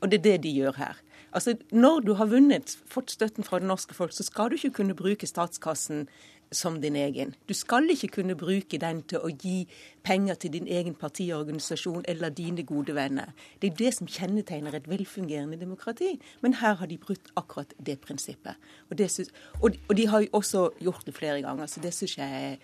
Og 0.00 0.10
det 0.10 0.20
er 0.20 0.28
det 0.28 0.36
de 0.46 0.54
gjør 0.62 0.78
her. 0.78 1.02
Altså, 1.32 1.56
Når 1.72 2.00
du 2.06 2.14
har 2.14 2.28
vunnet, 2.28 2.76
fått 2.86 3.10
støtten 3.10 3.44
fra 3.44 3.58
det 3.58 3.66
norske 3.66 3.94
folk, 3.96 4.12
så 4.12 4.22
skal 4.22 4.50
du 4.50 4.58
ikke 4.58 4.82
kunne 4.82 4.94
bruke 4.94 5.26
statskassen 5.26 6.06
som 6.52 6.80
din 6.82 6.96
egen. 6.96 7.34
Du 7.48 7.54
skal 7.54 7.90
ikke 7.90 8.08
kunne 8.18 8.36
bruke 8.38 8.78
den 8.80 9.02
til 9.08 9.22
å 9.22 9.30
gi 9.30 9.62
penger 10.04 10.38
til 10.42 10.54
din 10.56 10.68
egen 10.68 10.94
partiorganisasjon 10.98 12.04
eller 12.08 12.34
dine 12.34 12.64
gode 12.66 12.94
venner. 12.96 13.32
Det 13.62 13.72
er 13.72 13.78
det 13.78 13.94
som 13.96 14.10
kjennetegner 14.10 14.76
et 14.76 14.88
velfungerende 14.90 15.60
demokrati. 15.60 16.14
Men 16.42 16.58
her 16.60 16.78
har 16.80 16.90
de 16.90 17.00
brutt 17.00 17.32
akkurat 17.36 17.74
det 17.78 17.98
prinsippet. 18.04 18.58
Og, 18.90 18.98
det 18.98 19.10
synes, 19.10 19.32
og, 19.60 19.78
og 19.88 19.96
de 19.96 20.06
har 20.06 20.24
jo 20.24 20.32
også 20.32 20.68
gjort 20.80 21.06
det 21.06 21.16
flere 21.16 21.42
ganger, 21.44 21.66
så 21.66 21.82
det 21.82 21.94
syns 21.96 22.18
jeg 22.18 22.46
er 22.52 22.56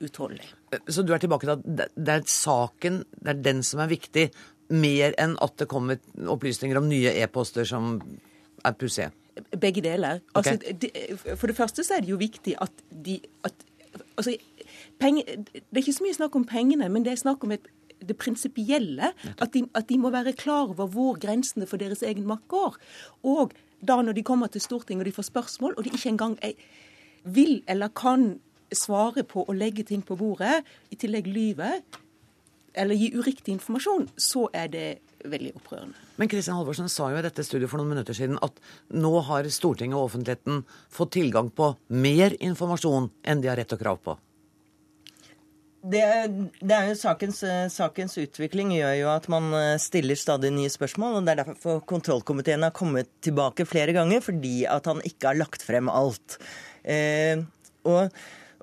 utholdelig. 0.00 0.48
Så 0.88 1.02
du 1.02 1.14
er 1.14 1.22
tilbake 1.22 1.46
til 1.46 1.56
at 1.56 1.88
det 1.96 2.14
er 2.18 2.26
saken, 2.28 3.02
det 3.16 3.32
er 3.32 3.44
den 3.44 3.62
som 3.64 3.80
er 3.80 3.92
viktig, 3.92 4.30
mer 4.66 5.14
enn 5.22 5.36
at 5.42 5.54
det 5.60 5.68
kommer 5.70 6.00
opplysninger 6.26 6.78
om 6.78 6.88
nye 6.90 7.12
e-poster 7.22 7.68
som 7.68 7.96
er 8.66 8.76
pussige? 8.78 9.12
Begge 9.60 9.82
deler. 9.84 10.20
Okay. 10.34 10.56
Altså, 10.56 10.72
de, 10.82 10.90
for 11.36 11.46
det 11.46 11.56
første 11.56 11.84
så 11.84 11.96
er 11.96 12.04
det 12.04 12.10
jo 12.10 12.16
viktig 12.20 12.54
at 12.60 12.84
de 13.04 13.20
at, 13.44 13.52
altså, 14.16 14.36
penge, 14.98 15.24
Det 15.26 15.62
er 15.72 15.82
ikke 15.84 15.92
så 15.92 16.04
mye 16.04 16.16
snakk 16.16 16.36
om 16.36 16.46
pengene, 16.48 16.88
men 16.88 17.04
det 17.04 17.12
er 17.12 17.20
snakk 17.20 17.44
om 17.44 17.52
et, 17.52 17.68
det 18.08 18.16
prinsipielle. 18.16 19.12
At, 19.38 19.52
de, 19.54 19.66
at 19.74 19.88
de 19.88 19.98
må 19.98 20.10
være 20.10 20.32
klar 20.32 20.68
over 20.72 20.86
hvor 20.86 21.20
grensene 21.20 21.66
for 21.66 21.76
deres 21.76 22.02
egen 22.02 22.26
makt 22.26 22.48
går. 22.48 22.76
Og 23.22 23.52
da 23.86 24.00
når 24.02 24.16
de 24.16 24.22
kommer 24.22 24.46
til 24.46 24.60
Stortinget 24.60 25.04
og 25.04 25.10
de 25.10 25.16
får 25.16 25.28
spørsmål, 25.30 25.74
og 25.76 25.84
de 25.84 25.92
ikke 25.92 26.08
engang 26.08 26.38
er, 26.42 26.52
vil 27.24 27.62
eller 27.68 27.88
kan 27.88 28.38
svare 28.72 29.22
på 29.24 29.44
å 29.46 29.54
legge 29.54 29.84
ting 29.86 30.02
på 30.04 30.16
bordet, 30.16 30.64
i 30.90 30.96
tillegg 30.96 31.28
lyve 31.30 31.80
eller 32.76 32.98
gi 32.98 33.12
uriktig 33.16 33.54
informasjon, 33.56 34.08
så 34.20 34.48
er 34.52 34.66
det 34.72 34.88
veldig 35.32 35.54
opprørende. 35.58 36.04
Men 36.20 36.30
Kristian 36.32 36.58
Halvorsen 36.58 36.90
sa 36.92 37.10
jo 37.12 37.18
i 37.20 37.24
dette 37.24 37.44
studioet 37.46 37.72
for 37.72 37.80
noen 37.80 37.94
minutter 37.94 38.16
siden 38.16 38.38
at 38.44 38.60
nå 38.94 39.12
har 39.28 39.48
Stortinget 39.52 39.98
og 39.98 40.10
offentligheten 40.10 40.62
fått 40.92 41.14
tilgang 41.18 41.50
på 41.54 41.72
mer 41.88 42.36
informasjon 42.40 43.10
enn 43.26 43.42
de 43.42 43.52
har 43.52 43.60
rett 43.60 43.74
og 43.76 43.82
krav 43.82 44.00
på. 44.04 44.16
Det, 45.86 46.02
det, 46.58 46.74
er 46.74 46.88
jo 46.88 46.94
sakens, 46.98 47.44
sakens, 47.70 48.16
utvikling 48.18 48.72
gjør 48.74 48.94
jo 48.98 49.10
at 49.12 49.28
man 49.30 49.52
eh, 49.54 49.74
stiller 49.78 50.18
stadig 50.18 50.50
nye 50.50 50.72
spørsmål. 50.72 51.20
og 51.20 51.28
Det 51.28 51.34
er 51.36 51.42
derfor 51.44 51.84
kontrollkomiteen 51.86 52.66
har 52.66 52.74
kommet 52.74 53.12
tilbake 53.22 53.68
flere 53.70 53.94
ganger, 53.94 54.24
fordi 54.24 54.64
at 54.66 54.88
han 54.90 55.04
ikke 55.06 55.30
har 55.30 55.38
lagt 55.38 55.62
frem 55.62 55.92
alt. 55.92 56.40
Eh, 56.82 57.44
og 57.86 58.10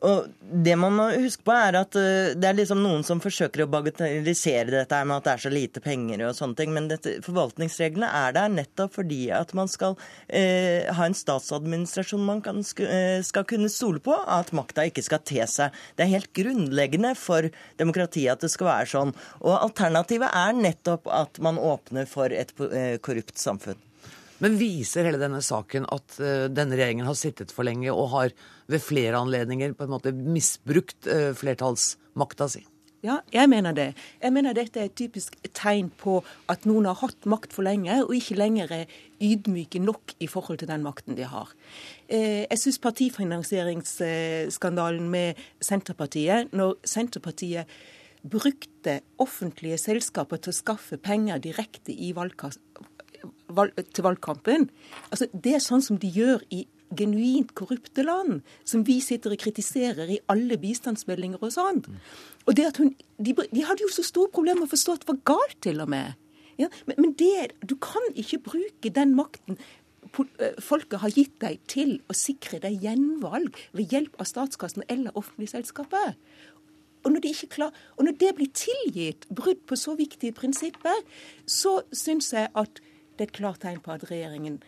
og 0.03 0.25
det 0.63 0.73
man 0.75 0.95
må 0.97 1.05
huske 1.15 1.45
på, 1.47 1.53
er 1.55 1.77
at 1.79 1.95
uh, 1.95 2.33
det 2.35 2.47
er 2.49 2.57
liksom 2.57 2.81
noen 2.83 3.05
som 3.07 3.21
forsøker 3.23 3.63
å 3.63 3.69
bagatellisere 3.71 4.73
dette 4.73 4.99
med 5.07 5.15
at 5.15 5.27
det 5.27 5.33
er 5.33 5.43
så 5.45 5.51
lite 5.53 5.83
penger 5.83 6.25
og 6.27 6.35
sånne 6.35 6.57
ting, 6.59 6.73
men 6.75 6.89
dette, 6.91 7.15
forvaltningsreglene 7.23 8.09
er 8.19 8.35
der 8.35 8.51
nettopp 8.51 8.97
fordi 8.97 9.21
at 9.33 9.53
man 9.57 9.69
skal 9.71 9.95
eh, 10.27 10.89
ha 10.93 11.07
en 11.07 11.15
statsadministrasjon 11.15 12.25
man 12.27 12.43
kan, 12.43 12.59
uh, 12.59 13.19
skal 13.23 13.47
kunne 13.47 13.71
stole 13.71 14.03
på, 14.03 14.13
at 14.13 14.51
makta 14.55 14.85
ikke 14.89 15.05
skal 15.05 15.23
te 15.23 15.39
seg. 15.49 15.75
Det 15.95 16.05
er 16.05 16.13
helt 16.17 16.33
grunnleggende 16.35 17.13
for 17.19 17.47
demokratiet 17.79 18.35
at 18.35 18.43
det 18.43 18.51
skal 18.51 18.69
være 18.69 18.91
sånn. 18.91 19.13
Og 19.41 19.55
alternativet 19.55 20.35
er 20.35 20.57
nettopp 20.57 21.07
at 21.11 21.39
man 21.43 21.61
åpner 21.61 22.09
for 22.09 22.33
et 22.33 22.51
korrupt 23.03 23.39
samfunn. 23.39 23.79
Men 24.43 24.57
viser 24.59 25.07
hele 25.07 25.21
denne 25.21 25.39
saken 25.45 25.87
at 25.93 26.17
denne 26.51 26.75
regjeringen 26.75 27.07
har 27.07 27.17
sittet 27.17 27.53
for 27.55 27.67
lenge 27.67 27.93
og 27.93 28.09
har 28.11 28.35
ved 28.73 28.81
flere 28.83 29.21
anledninger 29.21 29.73
på 29.77 29.83
en 29.87 29.93
måte 29.93 30.11
misbrukt 30.13 31.07
uh, 31.09 31.31
flertallsmakta 31.37 32.45
si? 32.51 32.63
Ja, 33.03 33.17
jeg 33.35 33.49
mener 33.51 33.75
det. 33.75 33.99
Jeg 34.23 34.31
mener 34.31 34.55
dette 34.55 34.79
er 34.79 34.87
et 34.87 34.95
typisk 34.95 35.35
tegn 35.51 35.91
på 35.99 36.23
at 36.47 36.63
noen 36.63 36.87
har 36.87 36.95
hatt 37.01 37.25
makt 37.27 37.51
for 37.51 37.59
lenge, 37.67 37.91
og 38.05 38.15
ikke 38.15 38.39
lenger 38.39 38.71
er 38.71 38.87
ydmyke 39.19 39.75
nok 39.83 40.15
i 40.23 40.27
forhold 40.31 40.61
til 40.61 40.71
den 40.71 40.79
makten 40.85 41.17
de 41.17 41.25
har. 41.27 41.51
Eh, 42.07 42.47
jeg 42.47 42.59
syns 42.61 42.79
partifinansieringsskandalen 42.85 45.09
med 45.11 45.35
Senterpartiet, 45.59 46.55
når 46.55 46.79
Senterpartiet 46.87 47.67
brukte 48.23 49.03
offentlige 49.19 49.75
selskaper 49.83 50.39
til 50.39 50.51
å 50.53 50.59
skaffe 50.61 50.95
penger 50.95 51.43
direkte 51.43 51.91
i 51.91 52.15
valgkassen 52.15 52.63
til 53.93 54.03
valgkampen. 54.03 54.69
Altså, 55.11 55.27
det 55.33 55.57
er 55.57 55.61
sånn 55.61 55.83
som 55.85 55.99
de 56.01 56.09
gjør 56.09 56.41
i 56.55 56.63
genuint 56.97 57.53
korrupte 57.57 58.05
land, 58.05 58.41
som 58.65 58.85
vi 58.87 58.99
sitter 59.03 59.35
og 59.35 59.41
kritiserer 59.43 60.11
i 60.15 60.19
alle 60.31 60.57
bistandsmeldinger 60.61 61.41
og 61.41 61.53
sånt. 61.55 61.89
Og 62.47 62.57
det 62.57 62.67
at 62.71 62.81
hun, 62.81 62.93
de, 63.17 63.35
de 63.35 63.63
hadde 63.67 63.85
jo 63.85 63.91
så 63.93 64.05
store 64.05 64.31
problemer 64.33 64.63
med 64.63 64.71
å 64.71 64.75
forstå 64.75 64.97
at 64.97 65.05
det 65.05 65.13
var 65.13 65.23
galt, 65.33 65.57
til 65.63 65.81
og 65.83 65.91
med. 65.93 66.19
Ja, 66.59 66.69
men, 66.85 66.99
men 66.99 67.15
det, 67.17 67.53
du 67.65 67.75
kan 67.81 68.03
ikke 68.13 68.43
bruke 68.45 68.93
den 68.93 69.15
makten 69.17 69.57
folket 70.61 70.99
har 71.01 71.13
gitt 71.15 71.35
deg 71.41 71.61
til 71.69 71.95
å 72.11 72.15
sikre 72.17 72.59
deg 72.61 72.83
gjenvalg 72.83 73.55
ved 73.73 73.93
hjelp 73.93 74.19
av 74.21 74.27
statskassen 74.29 74.85
eller 74.91 75.15
offentlige 75.17 75.55
selskaper. 75.55 76.13
Og 77.03 77.11
når, 77.11 77.23
de 77.25 77.47
klar, 77.51 77.73
og 77.97 78.05
når 78.07 78.17
det 78.21 78.31
blir 78.37 78.51
tilgitt 78.55 79.25
brudd 79.33 79.63
på 79.67 79.75
så 79.79 79.95
viktige 79.99 80.35
prinsipper, 80.35 81.01
så 81.45 81.81
syns 81.91 82.31
jeg 82.35 82.51
at 82.53 82.83
det 83.17 83.25
er 83.25 83.29
et 83.29 83.35
klart 83.35 83.63
tegn 83.63 83.81
på 83.83 83.91
at 83.93 84.05
regjeringen 84.09 84.61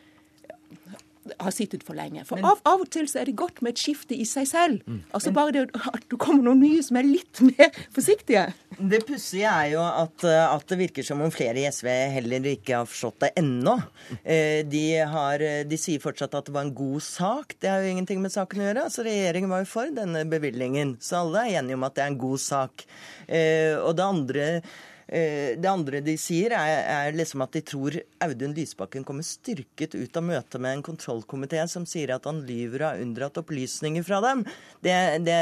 har 1.40 1.54
sittet 1.54 1.84
for 1.86 1.98
lenge. 1.98 2.24
For 2.28 2.42
av, 2.42 2.62
av, 2.68 2.84
og 2.84 2.90
til 2.94 3.08
så 3.10 3.22
er 3.22 3.30
det 3.30 3.36
godt 3.40 3.62
med 3.66 3.76
et 3.76 3.82
skifte 3.82 4.16
i 4.18 4.26
seg 4.30 4.48
selv. 4.50 4.86
Mm. 4.86 5.02
Altså 5.16 5.34
Bare 5.36 5.54
det 5.56 5.66
at 5.76 6.06
du 6.12 6.18
kommer 6.22 6.46
noen 6.46 6.62
nye 6.64 6.84
som 6.86 7.00
er 7.00 7.08
litt 7.08 7.42
mer 7.48 7.72
forsiktige. 7.96 8.48
Det 8.76 9.02
pussige 9.08 9.50
er 9.50 9.74
jo 9.74 9.84
at, 9.86 10.26
eh, 10.28 10.46
at, 10.46 10.66
det 10.70 10.80
virker 10.80 11.06
som 11.08 11.22
om 11.24 11.34
flere 11.34 11.62
i 11.62 11.68
SV 11.72 11.90
heller 12.16 12.50
ikke 12.56 12.80
har 12.82 12.90
forstått 12.90 13.22
det 13.26 13.32
ennå. 13.42 13.76
Eh, 14.24 14.62
de, 14.68 14.86
har, 15.12 15.44
de, 15.70 15.80
sier 15.80 16.04
fortsatt 16.04 16.36
at 16.38 16.50
det 16.50 16.56
var 16.56 16.68
en 16.68 16.76
god 16.78 17.04
sak. 17.06 17.58
Det 17.60 17.72
har 17.72 17.84
jo 17.84 17.94
ingenting 17.94 18.24
med 18.24 18.34
saken 18.34 18.64
å 18.64 18.68
gjøre. 18.70 18.88
Altså 18.90 19.06
Regjeringen 19.08 19.54
var 19.54 19.64
jo 19.64 19.72
for 19.72 19.94
denne 19.96 20.26
bevilgningen, 20.30 20.98
så 21.04 21.24
alle 21.24 21.46
er 21.46 21.62
enige 21.62 21.80
om 21.80 21.88
at 21.88 21.96
det 21.98 22.06
er 22.06 22.12
en 22.14 22.24
god 22.26 22.44
sak. 22.44 22.86
Eh, 23.26 23.74
og 23.80 23.96
det 23.98 24.06
andre 24.06 24.50
Eh, 24.56 24.86
det 25.06 25.70
andre 25.70 26.00
de 26.02 26.16
sier, 26.18 26.54
er, 26.58 26.80
er 26.90 27.16
liksom 27.16 27.44
at 27.46 27.54
de 27.54 27.62
tror 27.62 27.94
Audun 28.26 28.56
Lysbakken 28.58 29.04
kommer 29.06 29.26
styrket 29.26 29.94
ut 29.94 30.18
av 30.18 30.26
møtet 30.26 30.58
med 30.64 30.80
en 30.80 30.84
kontrollkomité 30.86 31.62
som 31.70 31.86
sier 31.86 32.16
at 32.16 32.26
han 32.26 32.42
lyver 32.48 32.82
og 32.82 32.88
har 32.88 33.04
unndratt 33.04 33.38
opplysninger 33.42 34.06
fra 34.08 34.22
dem. 34.26 34.42
Det, 34.82 34.96
det, 35.28 35.38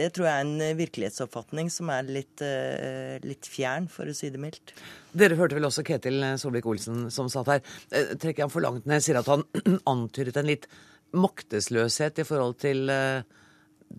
det, 0.00 0.08
tror 0.16 0.30
jeg 0.30 0.34
er 0.38 0.46
en 0.46 0.78
virkelighetsoppfatning 0.80 1.68
som 1.72 1.92
er 1.92 2.08
litt, 2.08 2.44
eh, 2.44 3.18
litt, 3.28 3.48
fjern, 3.48 3.90
for 3.92 4.08
å 4.08 4.16
si 4.16 4.32
det 4.32 4.40
mildt. 4.40 4.72
Dere 5.12 5.36
hørte 5.36 5.58
vel 5.58 5.68
også 5.68 5.84
Ketil 5.86 6.24
Solvik-Olsen 6.40 7.08
som 7.12 7.28
satt 7.32 7.52
her. 7.52 7.64
Eh, 7.92 8.14
trekker 8.16 8.46
han 8.46 8.54
for 8.54 8.64
langt 8.64 8.88
ned? 8.88 9.04
sier 9.04 9.20
at 9.20 9.28
han 9.28 9.44
antydet 9.92 10.40
en 10.40 10.48
litt 10.48 10.68
maktesløshet 11.16 12.24
i 12.24 12.28
forhold 12.28 12.58
til 12.64 12.88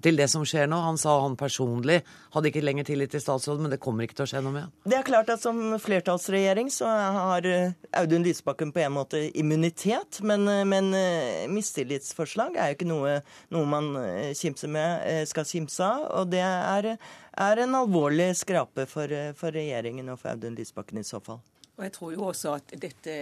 til 0.04 0.20
det 0.20 0.28
som 0.32 0.46
skjer 0.48 0.70
nå. 0.70 0.78
Han 0.84 0.98
sa 1.00 1.16
han 1.24 1.36
personlig 1.40 2.00
hadde 2.34 2.52
ikke 2.52 2.64
lenger 2.64 2.88
tillit 2.90 3.14
til 3.14 3.24
statsråden, 3.24 3.66
men 3.66 3.74
det 3.74 3.82
kommer 3.84 4.06
ikke 4.06 4.20
til 4.20 4.28
å 4.28 4.30
skje 4.32 4.42
noe 4.46 4.56
med 4.56 4.90
Det 4.90 4.98
er 5.00 5.08
klart 5.08 5.32
at 5.34 5.44
som 5.44 5.60
flertallsregjering 5.82 6.72
så 6.74 6.90
har 6.90 7.48
eh, 7.50 7.76
Audun 8.00 8.26
Lysbakken 8.26 8.74
på 8.76 8.84
en 8.86 8.96
måte 8.96 9.22
immunitet, 9.40 10.22
men, 10.26 10.48
eh, 10.52 10.66
men 10.70 10.92
eh, 10.98 11.46
mistillitsforslag 11.52 12.58
er 12.58 12.72
jo 12.72 12.80
ikke 12.80 12.90
noe, 12.90 13.20
noe 13.56 13.70
man 13.70 13.92
med, 13.94 15.08
skal 15.30 15.48
kimse 15.48 15.86
av. 15.86 16.06
Og 16.22 16.34
det 16.34 16.44
er, 16.44 16.92
er 17.40 17.64
en 17.64 17.80
alvorlig 17.82 18.32
skrape 18.40 18.86
for, 18.90 19.14
for 19.38 19.56
regjeringen 19.56 20.12
og 20.14 20.22
for 20.22 20.36
Audun 20.36 20.58
Lysbakken 20.58 21.02
i 21.02 21.08
så 21.08 21.22
fall. 21.24 21.42
Og 21.80 21.86
jeg 21.86 21.96
tror 21.96 22.12
jo 22.12 22.28
også 22.28 22.58
at, 22.58 22.74
dette, 22.76 23.16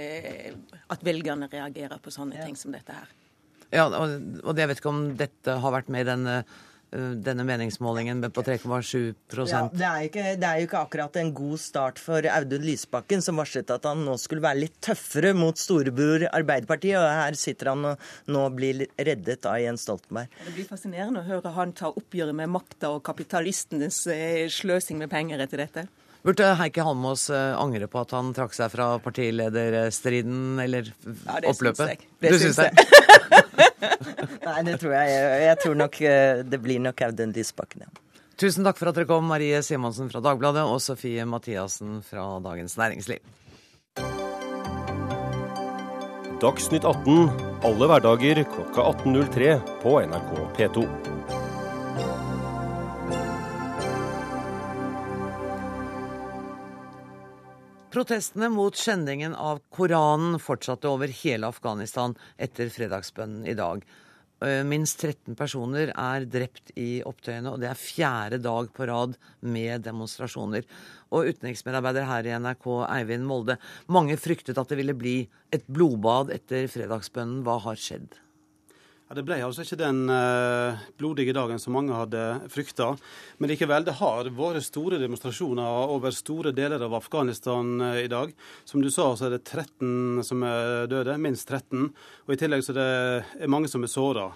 at 0.89 1.03
velgerne 1.05 1.49
reagerer 1.51 2.01
på 2.01 2.13
sånne 2.13 2.39
ja. 2.39 2.47
ting 2.47 2.57
som 2.57 2.73
dette 2.73 2.95
her. 2.95 3.11
Ja, 3.73 3.89
og 3.91 4.55
jeg 4.55 4.69
vet 4.69 4.79
ikke 4.81 4.93
om 4.93 5.03
dette 5.19 5.59
har 5.61 5.73
vært 5.75 5.89
med 5.91 6.05
i 6.05 6.07
denne, 6.07 6.35
øh, 6.95 7.15
denne 7.19 7.43
meningsmålingen 7.47 8.21
på 8.31 8.43
3,7 8.47 8.93
ja, 9.49 9.63
det 9.73 9.83
er, 9.87 10.05
ikke, 10.07 10.23
det 10.39 10.47
er 10.47 10.61
jo 10.61 10.69
ikke 10.69 10.83
akkurat 10.85 11.19
en 11.19 11.33
god 11.35 11.59
start 11.59 11.99
for 11.99 12.23
Audun 12.31 12.63
Lysbakken, 12.63 13.23
som 13.25 13.41
varslet 13.41 13.75
at 13.75 13.89
han 13.89 14.05
nå 14.07 14.15
skulle 14.21 14.45
være 14.45 14.63
litt 14.63 14.79
tøffere 14.87 15.33
mot 15.35 15.59
storebror 15.59 16.29
Arbeiderpartiet. 16.31 16.95
Og 17.01 17.07
her 17.11 17.39
sitter 17.39 17.73
han 17.73 17.91
og 17.91 18.09
nå 18.31 18.47
blir 18.55 18.87
reddet 18.95 19.49
av 19.49 19.59
Jens 19.63 19.83
Stoltenberg. 19.87 20.31
Det 20.47 20.55
blir 20.55 20.71
fascinerende 20.71 21.25
å 21.25 21.27
høre 21.27 21.55
han 21.59 21.75
ta 21.75 21.91
oppgjøret 21.91 22.39
med 22.39 22.55
makta 22.55 22.95
og 22.95 23.03
kapitalistenes 23.07 24.05
eh, 24.13 24.45
sløsing 24.47 25.03
med 25.03 25.11
penger 25.11 25.43
etter 25.43 25.67
dette. 25.67 25.89
Burde 26.27 26.47
Heikki 26.59 26.83
Halmås 26.83 27.29
eh, 27.31 27.53
angre 27.55 27.87
på 27.87 28.01
at 28.03 28.11
han 28.11 28.33
trakk 28.35 28.51
seg 28.51 28.73
fra 28.73 28.87
partilederstriden 28.99 30.59
eller 30.59 30.89
ja, 30.89 31.37
det 31.39 31.53
oppløpet? 31.53 31.77
Syns 31.79 31.93
jeg. 31.93 32.09
Det 32.19 32.33
du 32.33 32.41
syns 32.41 32.59
jeg. 32.65 32.71
Nei, 34.43 34.57
det 34.67 34.75
tror 34.81 34.97
jeg. 34.97 35.13
Jeg 35.45 35.61
tror 35.63 35.79
nok 35.79 36.01
eh, 36.03 36.43
det 36.43 36.59
blir 36.65 36.83
nok 36.83 37.05
Audun 37.07 37.31
Lysbakken, 37.31 37.87
ja. 37.87 38.21
Tusen 38.37 38.67
takk 38.67 38.75
for 38.75 38.91
at 38.91 38.99
dere 38.99 39.07
kom, 39.09 39.23
Marie 39.31 39.63
Simonsen 39.63 40.11
fra 40.11 40.19
Dagbladet 40.21 40.67
og 40.67 40.83
Sofie 40.83 41.23
Mathiassen 41.25 42.01
fra 42.05 42.27
Dagens 42.43 42.75
Næringsliv. 42.75 43.23
Dagsnytt 46.43 46.83
18 46.85 47.31
alle 47.65 47.87
hverdager 47.89 48.43
klokka 48.51 48.91
18.03 48.91 49.55
på 49.81 49.95
NRK 50.11 50.33
P2. 50.59 50.83
Protestene 57.87 58.49
mot 58.51 58.75
skjendingen 58.75 59.31
av 59.31 59.61
Koranen 59.71 60.41
fortsatte 60.43 60.89
over 60.91 61.07
hele 61.21 61.47
Afghanistan 61.47 62.17
etter 62.35 62.67
fredagsbønnen 62.73 63.47
i 63.47 63.55
dag. 63.55 63.85
Eh, 64.43 64.59
minst 64.67 64.99
13 64.99 65.37
personer 65.39 65.93
er 65.95 66.27
drept 66.27 66.73
i 66.75 66.99
opptøyene, 67.07 67.53
og 67.53 67.63
det 67.63 67.71
er 67.71 67.79
fjerde 67.79 68.41
dag 68.43 68.67
på 68.75 68.89
rad 68.91 69.15
med 69.39 69.87
demonstrasjoner. 69.87 70.67
Og 71.15 71.31
utenriksmedarbeider 71.31 72.05
her 72.11 72.27
i 72.27 72.35
NRK, 72.35 72.67
Eivind 72.99 73.25
Molde, 73.29 73.55
mange 73.87 74.19
fryktet 74.19 74.59
at 74.59 74.67
det 74.67 74.81
ville 74.83 74.97
bli 74.97 75.21
et 75.55 75.63
blodbad 75.71 76.35
etter 76.35 76.67
fredagsbønnen. 76.67 77.39
Hva 77.47 77.55
har 77.69 77.79
skjedd? 77.79 78.19
Ja, 79.07 79.15
Det 79.15 79.23
ble 79.23 79.37
altså 79.39 79.63
ikke 79.63 79.79
den 79.79 80.09
uh, 80.11 80.79
blodige 80.99 81.31
dagen 81.35 81.61
som 81.63 81.77
mange 81.77 81.95
hadde 81.95 82.23
frykta. 82.51 82.89
Men 83.39 83.53
likevel, 83.53 83.85
det 83.87 83.95
har 84.01 84.27
vært 84.35 84.65
store 84.67 84.99
demonstrasjoner 84.99 85.93
over 85.93 86.11
store 86.11 86.51
deler 86.51 86.83
av 86.83 86.97
Afghanistan 86.97 87.79
uh, 87.79 87.93
i 88.01 88.09
dag. 88.11 88.33
Som 88.67 88.83
du 88.83 88.89
sa, 88.91 89.13
så 89.15 89.29
er 89.29 89.37
det 89.37 89.45
13 89.45 90.25
som 90.27 90.43
er 90.43 90.89
døde, 90.91 91.15
minst 91.23 91.47
13. 91.47 91.87
Og 92.27 92.35
i 92.35 92.39
tillegg 92.41 92.65
så 92.67 92.75
er 92.75 92.81
det 92.81 93.47
mange 93.47 93.71
som 93.71 93.87
er 93.87 93.93
såra. 93.93 94.27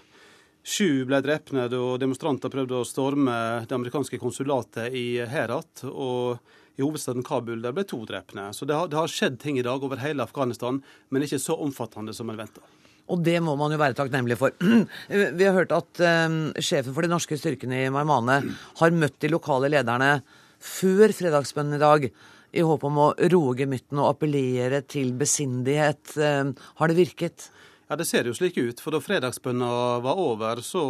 Sju 0.64 1.04
ble 1.10 1.20
drepne 1.26 1.66
da 1.68 1.84
demonstranter 2.00 2.54
prøvde 2.54 2.80
å 2.80 2.88
storme 2.88 3.36
det 3.68 3.76
amerikanske 3.76 4.22
konsulatet 4.22 4.96
i 4.96 5.20
Herat. 5.28 5.84
og 5.90 6.40
i 6.80 6.86
hovedstaden 6.86 7.26
Kabul 7.28 7.60
der 7.62 7.76
ble 7.76 7.84
to 7.84 8.00
drepne. 8.08 8.54
Så 8.56 8.66
det 8.66 8.78
har, 8.78 8.88
det 8.88 8.96
har 8.98 9.12
skjedd 9.12 9.42
ting 9.42 9.60
i 9.60 9.66
dag 9.68 9.84
over 9.84 10.00
hele 10.00 10.24
Afghanistan, 10.24 10.80
men 11.10 11.28
ikke 11.28 11.42
så 11.44 11.60
omfattende 11.60 12.16
som 12.16 12.32
en 12.32 12.40
venta. 12.40 12.64
Og 13.12 13.24
det 13.26 13.38
må 13.44 13.58
man 13.60 13.74
jo 13.74 13.80
være 13.82 13.98
takknemlig 13.98 14.38
for. 14.40 14.56
Vi 15.38 15.48
har 15.48 15.56
hørt 15.58 15.74
at 15.76 16.04
um, 16.28 16.42
sjefen 16.64 16.96
for 16.96 17.04
de 17.04 17.12
norske 17.12 17.38
styrkene 17.40 17.86
i 17.86 17.94
Marmane 17.94 18.42
har 18.80 18.96
møtt 18.96 19.20
de 19.24 19.32
lokale 19.34 19.72
lederne 19.72 20.20
før 20.62 21.12
fredagsbønnen 21.18 21.76
i 21.76 21.82
dag, 21.82 22.06
i 22.52 22.64
håp 22.68 22.84
om 22.86 23.00
å 23.00 23.08
roe 23.32 23.56
gemyttene 23.58 24.04
og 24.04 24.14
appellere 24.14 24.82
til 24.84 25.14
besindighet. 25.18 26.14
Har 26.20 26.92
det 26.92 26.98
virket? 27.00 27.48
Ja, 27.88 27.98
Det 28.00 28.06
ser 28.08 28.28
jo 28.28 28.36
slik 28.36 28.60
ut. 28.60 28.80
For 28.84 28.94
da 28.94 29.02
fredagsbønna 29.04 29.70
var 30.04 30.20
over, 30.20 30.62
så, 30.64 30.84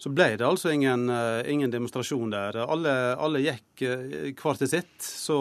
så 0.00 0.10
ble 0.14 0.32
det 0.38 0.46
altså 0.46 0.72
ingen, 0.74 1.10
ingen 1.46 1.70
demonstrasjon 1.70 2.32
der. 2.32 2.62
Alle, 2.64 2.94
alle, 3.18 3.42
gikk 3.44 3.84
hver 4.40 4.62
til 4.62 4.70
sitt. 4.72 4.94
Så 4.98 5.36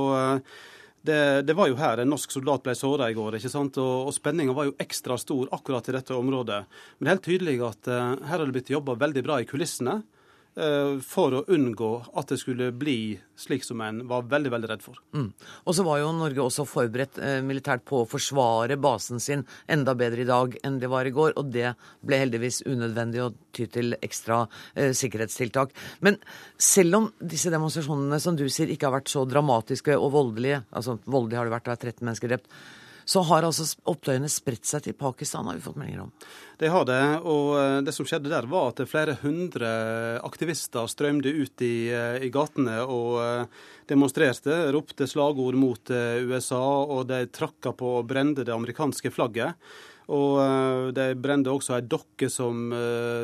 det, 1.02 1.42
det, 1.48 1.56
var 1.56 1.70
jo 1.70 1.78
her 1.80 2.02
en 2.02 2.12
norsk 2.12 2.34
soldat 2.34 2.64
ble 2.66 2.76
såra 2.76 3.10
i 3.10 3.16
går, 3.18 3.38
ikke 3.40 3.52
sant? 3.52 3.78
og, 3.80 4.10
og 4.10 4.16
spenninga 4.16 4.56
var 4.56 4.70
jo 4.70 4.76
ekstra 4.82 5.18
stor 5.22 5.52
akkurat 5.56 5.88
i 5.90 5.96
dette 5.96 6.16
området. 6.16 6.60
Men 6.98 7.06
det 7.06 7.10
er 7.10 7.16
helt 7.16 7.28
tydelig 7.30 7.58
at 7.68 7.92
uh, 7.92 8.16
her 8.28 8.36
har 8.36 8.46
det 8.46 8.56
blitt 8.58 8.74
jobba 8.74 8.98
veldig 9.00 9.24
bra 9.26 9.40
i 9.40 9.48
kulissene. 9.50 10.02
Eh, 10.60 10.98
for 11.06 11.32
å 11.32 11.44
unngå 11.56 11.90
at 12.20 12.32
det 12.34 12.38
skulle 12.42 12.66
bli 12.76 13.14
slik 13.40 13.64
som 13.64 13.80
en 13.86 14.02
var 14.10 14.26
veldig 14.28 14.52
veldig 14.52 14.70
redd 14.72 14.82
for. 14.84 14.98
Mm. 15.16 15.30
Og 15.64 15.76
så 15.78 15.86
var 15.88 16.02
jo 16.02 16.10
Norge 16.18 16.44
også 16.44 16.66
forberedt 16.68 17.20
eh, 17.24 17.38
militært 17.46 17.86
på 17.88 18.02
å 18.02 18.08
forsvare 18.10 18.76
basen 18.82 19.24
sin 19.24 19.46
enda 19.72 19.96
bedre 19.96 20.26
i 20.26 20.28
dag 20.28 20.58
enn 20.68 20.82
det 20.82 20.90
var 20.92 21.08
i 21.08 21.14
går, 21.16 21.38
og 21.40 21.54
det 21.54 21.72
ble 22.04 22.20
heldigvis 22.26 22.64
unødvendig 22.68 23.24
å 23.24 23.30
ty 23.56 23.70
til 23.72 23.96
ekstra 24.02 24.42
eh, 24.74 24.92
sikkerhetstiltak. 24.98 25.72
Men 26.04 26.20
selv 26.60 27.00
om 27.00 27.08
disse 27.24 27.54
demonstrasjonene 27.54 28.20
som 28.20 28.36
du 28.36 28.50
sier 28.52 28.74
ikke 28.74 28.90
har 28.90 28.98
vært 28.98 29.14
så 29.14 29.24
dramatiske 29.30 29.96
og 29.96 30.12
voldelige, 30.18 30.66
altså 30.76 30.98
voldelig 31.06 31.40
har 31.40 31.48
det 31.48 31.56
vært, 31.56 31.70
det 31.70 31.78
er 31.78 31.94
13 31.94 32.04
mennesker 32.10 32.36
drept, 32.36 32.52
så 33.10 33.24
har 33.26 33.42
altså 33.42 33.66
opptøyene 33.90 34.30
spredt 34.30 34.70
seg 34.70 34.84
til 34.86 34.94
Pakistan, 34.98 35.48
har 35.50 35.58
vi 35.58 35.64
fått 35.66 35.80
meldinger 35.82 36.04
om. 36.04 36.12
Det 36.62 36.70
har 36.70 36.86
det. 36.86 37.02
Og 37.26 37.56
eh, 37.58 37.78
det 37.88 37.94
som 37.96 38.06
skjedde 38.06 38.30
der, 38.30 38.46
var 38.52 38.70
at 38.70 38.84
flere 38.90 39.16
hundre 39.24 39.70
aktivister 40.28 40.86
strømde 40.92 41.32
ut 41.34 41.64
i, 41.66 41.90
eh, 41.90 42.20
i 42.28 42.30
gatene 42.30 42.84
og 42.84 43.18
eh, 43.24 43.62
demonstrerte, 43.90 44.60
ropte 44.76 45.10
slagord 45.10 45.58
mot 45.58 45.90
USA, 45.90 46.62
og 46.86 47.08
de 47.10 47.24
trakka 47.34 47.74
på 47.74 47.96
og 48.04 48.10
brente 48.12 48.46
det 48.46 48.54
amerikanske 48.54 49.10
flagget. 49.16 49.58
Og 50.10 50.94
de 50.98 51.06
brente 51.22 51.52
også 51.54 51.76
ei 51.76 51.84
dokke 51.86 52.32
som 52.34 52.72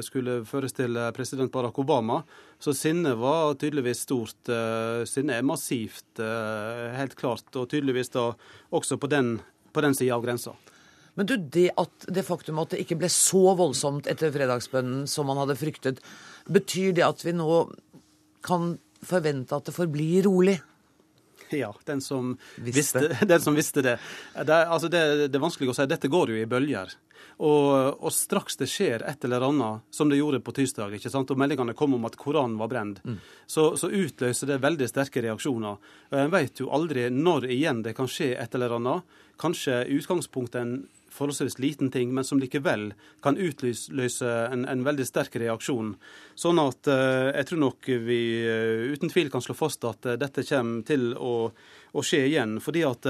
skulle 0.06 0.36
forestille 0.46 1.08
president 1.18 1.50
Barack 1.50 1.80
Obama. 1.82 2.20
Så 2.62 2.76
sinnet 2.78 3.18
var 3.18 3.56
tydeligvis 3.58 4.04
stort. 4.06 4.52
Sinnet 5.10 5.40
er 5.40 5.48
massivt, 5.50 6.22
helt 6.22 7.18
klart. 7.18 7.50
Og 7.58 7.66
tydeligvis 7.74 8.14
da 8.14 8.28
også 8.70 9.00
på 9.02 9.10
den 9.10 9.34
på 9.76 9.84
den 9.84 9.98
sida 9.98 10.16
av 10.16 10.24
grensa. 10.24 10.56
Men 11.16 11.28
du, 11.30 11.36
det, 11.40 11.70
at, 11.80 12.08
det 12.12 12.26
faktum 12.28 12.60
at 12.60 12.74
det 12.74 12.82
ikke 12.84 12.98
ble 13.00 13.10
så 13.12 13.54
voldsomt 13.56 14.08
etter 14.12 14.34
fredagsbønnen 14.36 15.06
som 15.08 15.30
man 15.30 15.40
hadde 15.40 15.58
fryktet, 15.60 16.02
betyr 16.52 16.96
det 16.98 17.06
at 17.08 17.24
vi 17.24 17.36
nå 17.36 17.62
kan 18.46 18.76
forvente 19.06 19.56
at 19.56 19.70
det 19.70 19.76
forblir 19.76 20.26
rolig? 20.28 20.58
Ja, 21.64 21.72
den 21.86 22.02
som 22.02 22.38
visste, 22.56 23.00
visste 23.08 23.26
den 23.32 23.42
som 23.42 23.56
visste 23.56 23.82
det. 23.86 23.98
Det, 24.34 24.56
altså 24.56 24.90
det. 24.92 25.04
det, 25.28 25.36
er 25.36 25.44
vanskelig 25.44 25.72
å 25.72 25.78
si. 25.78 25.88
Dette 25.90 26.12
går 26.12 26.34
jo 26.34 26.40
i 26.40 26.48
bølger. 26.50 26.96
Og, 27.36 28.00
og, 28.00 28.12
straks 28.16 28.56
det 28.62 28.68
skjer 28.72 29.04
et 29.04 29.26
eller 29.28 29.44
annet, 29.44 29.84
som 29.92 30.08
det 30.12 30.22
gjorde 30.22 30.40
på 30.46 30.54
tirsdag, 30.56 30.94
ikke 30.96 31.12
sant? 31.12 31.32
og 31.32 31.40
meldingene 31.40 31.76
kom 31.76 31.98
om 31.98 32.08
at 32.08 32.16
Koranen 32.20 32.56
var 32.60 32.70
brent, 32.72 33.02
mm. 33.04 33.18
så, 33.44 33.74
så, 33.76 33.90
utløser 33.92 34.54
det 34.54 34.62
veldig 34.64 34.88
sterke 34.88 35.24
reaksjoner. 35.26 35.82
Og 36.14 36.20
En 36.22 36.32
vet 36.32 36.64
jo 36.64 36.72
aldri 36.76 37.10
når 37.12 37.50
igjen 37.52 37.84
det 37.84 37.96
kan 37.98 38.08
skje 38.08 38.34
et 38.40 38.56
eller 38.56 38.78
annet. 38.78 39.18
Kanskje 39.42 39.82
i 39.84 39.98
utgangspunktet 40.00 40.62
en 40.62 40.78
forholdsvis 41.16 41.60
liten 41.64 41.92
ting, 41.94 42.12
men 42.14 42.28
som 42.28 42.40
likevel 42.42 42.90
kan 43.24 43.40
utløse 43.40 44.32
en, 44.52 44.66
en 44.70 44.84
veldig 44.86 45.06
sterk 45.08 45.38
reaksjon. 45.42 45.94
Sånn 46.36 46.60
at 46.62 46.92
uh, 46.92 47.32
jeg 47.32 47.50
tror 47.50 47.62
nok 47.64 47.92
vi 48.08 48.20
uh, 48.44 48.92
uten 48.96 49.12
tvil 49.12 49.32
kan 49.34 49.44
slå 49.44 49.56
fast 49.58 49.88
at 49.88 50.10
uh, 50.10 50.18
dette 50.20 50.46
kommer 50.48 50.84
til 50.88 51.14
å, 51.16 51.36
å, 51.96 52.04
skje 52.06 52.26
igjen. 52.28 52.58
Fordi 52.64 52.84
at 52.88 53.08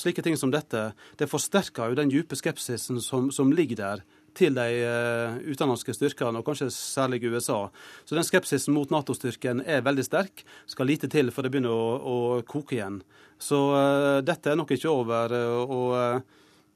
slike 0.00 0.24
ting 0.24 0.36
som 0.40 0.52
dette, 0.52 0.90
det 1.18 1.30
forsterker 1.30 1.92
jo 1.92 1.98
den 1.98 2.12
dype 2.12 2.36
skepsisen 2.38 3.00
som, 3.02 3.30
som 3.34 3.52
ligger 3.54 3.80
der 3.80 4.04
til 4.34 4.56
de 4.56 4.82
uh, 4.82 5.36
utenlandske 5.46 5.94
styrkene, 5.94 6.40
og 6.40 6.46
kanskje 6.46 6.70
særlig 6.74 7.22
USA. 7.30 7.68
Så 8.04 8.18
den 8.18 8.26
skepsisen 8.26 8.74
mot 8.74 8.90
Nato-styrken 8.92 9.62
er 9.62 9.84
veldig 9.86 10.06
sterk. 10.06 10.44
Skal 10.70 10.90
lite 10.90 11.10
til 11.12 11.30
for 11.34 11.46
det 11.46 11.54
begynner 11.54 11.74
å, 11.74 11.88
å 11.98 12.16
koke 12.48 12.78
igjen. 12.78 13.00
Så 13.38 13.60
uh, 13.74 14.20
dette 14.26 14.52
er 14.52 14.58
nok 14.58 14.74
ikke 14.74 14.92
over. 14.92 15.38
og 15.64 15.94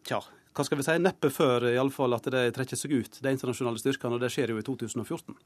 tja, 0.07 0.23
hva 0.59 0.65
skal 0.67 0.81
vi 0.81 0.85
si, 0.89 0.95
neppe 0.99 1.31
før 1.31 1.69
i 1.71 1.77
alle 1.79 1.95
fall 1.95 2.17
at 2.17 2.25
det 2.35 2.49
trekker 2.57 2.79
seg 2.79 2.97
ut, 2.97 3.21
de 3.23 3.31
internasjonale 3.31 3.79
styrkene. 3.79 4.17
Og 4.17 4.25
det 4.25 4.33
skjer 4.35 4.51
jo 4.51 4.59
i 4.59 4.67
2014. 4.67 5.37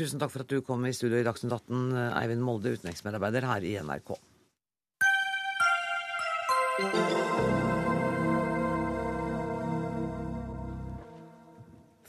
Tusen 0.00 0.22
takk 0.22 0.32
for 0.32 0.46
at 0.46 0.52
du 0.52 0.62
kom 0.64 0.86
i 0.88 0.94
studio 0.96 1.20
i 1.20 1.26
Dagsnytt 1.26 1.52
18, 1.52 1.92
Eivind 2.22 2.46
Molde, 2.46 2.72
utenriksmedarbeider 2.78 3.48
her 3.50 3.68
i 3.68 3.76
NRK. 3.84 4.16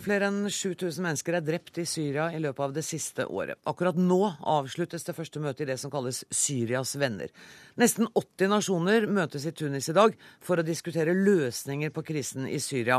Flere 0.02 0.32
enn 0.32 0.48
7000 0.50 1.04
mennesker 1.06 1.36
er 1.38 1.44
drept 1.46 1.76
i 1.78 1.84
Syria 1.86 2.32
i 2.34 2.40
løpet 2.42 2.64
av 2.66 2.72
det 2.74 2.82
siste 2.86 3.28
året. 3.30 3.60
Akkurat 3.70 3.98
nå 4.00 4.18
avsluttes 4.50 5.06
det 5.06 5.14
første 5.14 5.42
møtet 5.44 5.68
i 5.68 5.70
det 5.70 5.76
som 5.78 5.92
kalles 5.94 6.24
Syrias 6.34 6.96
venner. 6.98 7.30
Nesten 7.78 8.10
80 8.18 8.50
nasjoner 8.50 9.06
møtes 9.06 9.46
i 9.46 9.54
Tunis 9.54 9.92
i 9.92 9.96
dag 9.98 10.18
for 10.42 10.58
å 10.58 10.66
diskutere 10.66 11.14
løsninger 11.14 11.94
på 11.94 12.06
krisen 12.08 12.50
i 12.50 12.58
Syria. 12.64 12.98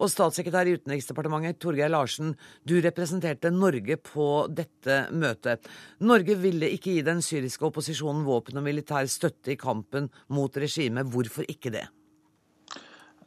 Og 0.00 0.08
statssekretær 0.08 0.70
i 0.70 0.78
Utenriksdepartementet 0.78 1.60
Torgeir 1.60 1.92
Larsen, 1.92 2.32
du 2.64 2.78
representerte 2.80 3.52
Norge 3.52 4.00
på 4.00 4.48
dette 4.48 5.02
møtet. 5.12 5.68
Norge 6.00 6.38
ville 6.40 6.72
ikke 6.72 6.96
gi 6.96 7.04
den 7.04 7.20
syriske 7.24 7.68
opposisjonen 7.68 8.24
våpen 8.24 8.56
og 8.56 8.68
militær 8.70 9.10
støtte 9.10 9.52
i 9.52 9.60
kampen 9.60 10.08
mot 10.32 10.56
regimet. 10.56 11.12
Hvorfor 11.12 11.44
ikke 11.44 11.76
det? 11.76 11.88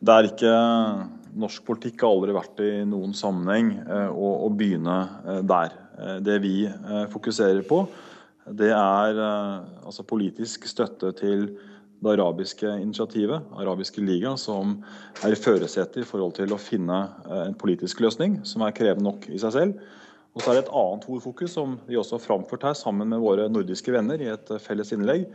Det 0.02 0.14
er 0.16 0.34
ikke 0.34 0.56
Norsk 1.40 1.64
politikk 1.68 2.04
har 2.04 2.14
aldri 2.16 2.36
vært 2.36 2.62
i 2.64 2.72
noen 2.88 3.14
sammenheng 3.16 3.74
eh, 3.82 4.10
å, 4.12 4.32
å 4.46 4.50
begynne 4.54 4.98
eh, 5.24 5.42
der. 5.48 5.76
Eh, 5.98 6.18
det 6.26 6.40
vi 6.44 6.56
fokuserer 7.14 7.64
på, 7.68 7.86
det 8.58 8.72
er 8.74 9.20
altså 9.22 10.04
politisk 10.08 10.66
støtte 10.68 11.12
til 11.20 11.46
det 12.02 12.16
arabiske 12.16 12.66
initiativet, 12.82 13.46
Arabiske 13.54 14.02
liga, 14.02 14.34
som 14.34 14.80
er 15.22 15.36
i 15.36 15.38
førersetet 15.38 16.02
i 16.02 16.08
forhold 16.10 16.34
til 16.40 16.52
å 16.52 16.58
finne 16.60 16.98
en 17.46 17.54
politisk 17.62 18.02
løsning 18.02 18.40
som 18.50 18.66
er 18.66 18.74
krevende 18.74 19.06
nok 19.06 19.28
i 19.30 19.38
seg 19.40 19.54
selv. 19.54 19.86
Og 20.34 20.42
så 20.42 20.50
er 20.50 20.58
det 20.58 20.64
et 20.66 20.74
annet 20.82 21.06
hovedfokus 21.06 21.54
som 21.54 21.78
vi 21.86 22.00
også 22.02 22.18
har 22.18 22.26
framført 22.26 22.66
her 22.66 22.76
sammen 22.80 23.14
med 23.14 23.22
våre 23.22 23.46
nordiske 23.54 23.94
venner 23.94 24.26
i 24.26 24.32
et 24.34 24.50
felles 24.66 24.90
innlegg. 24.98 25.30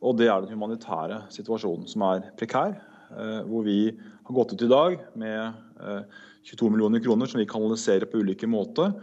Og 0.00 0.16
det 0.16 0.30
er 0.32 0.40
den 0.40 0.56
humanitære 0.56 1.26
situasjonen, 1.36 1.84
som 1.92 2.08
er 2.08 2.30
prekær. 2.40 2.78
Eh, 3.10 3.42
hvor 3.46 3.62
vi 3.62 3.94
har 4.22 4.34
gått 4.34 4.52
ut 4.52 4.62
i 4.62 4.70
dag 4.70 4.98
med 5.14 5.52
22 6.42 6.66
eh, 6.66 6.72
millioner 6.72 7.02
kroner 7.04 7.30
som 7.30 7.40
vi 7.40 7.46
kanaliserer 7.46 8.08
på 8.10 8.18
ulike 8.18 8.48
måter, 8.50 8.96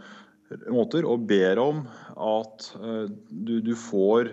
måter 0.68 1.06
og 1.08 1.24
ber 1.28 1.58
om 1.62 1.84
at 2.12 2.66
eh, 2.82 3.06
du, 3.30 3.56
du 3.64 3.72
får 3.78 4.28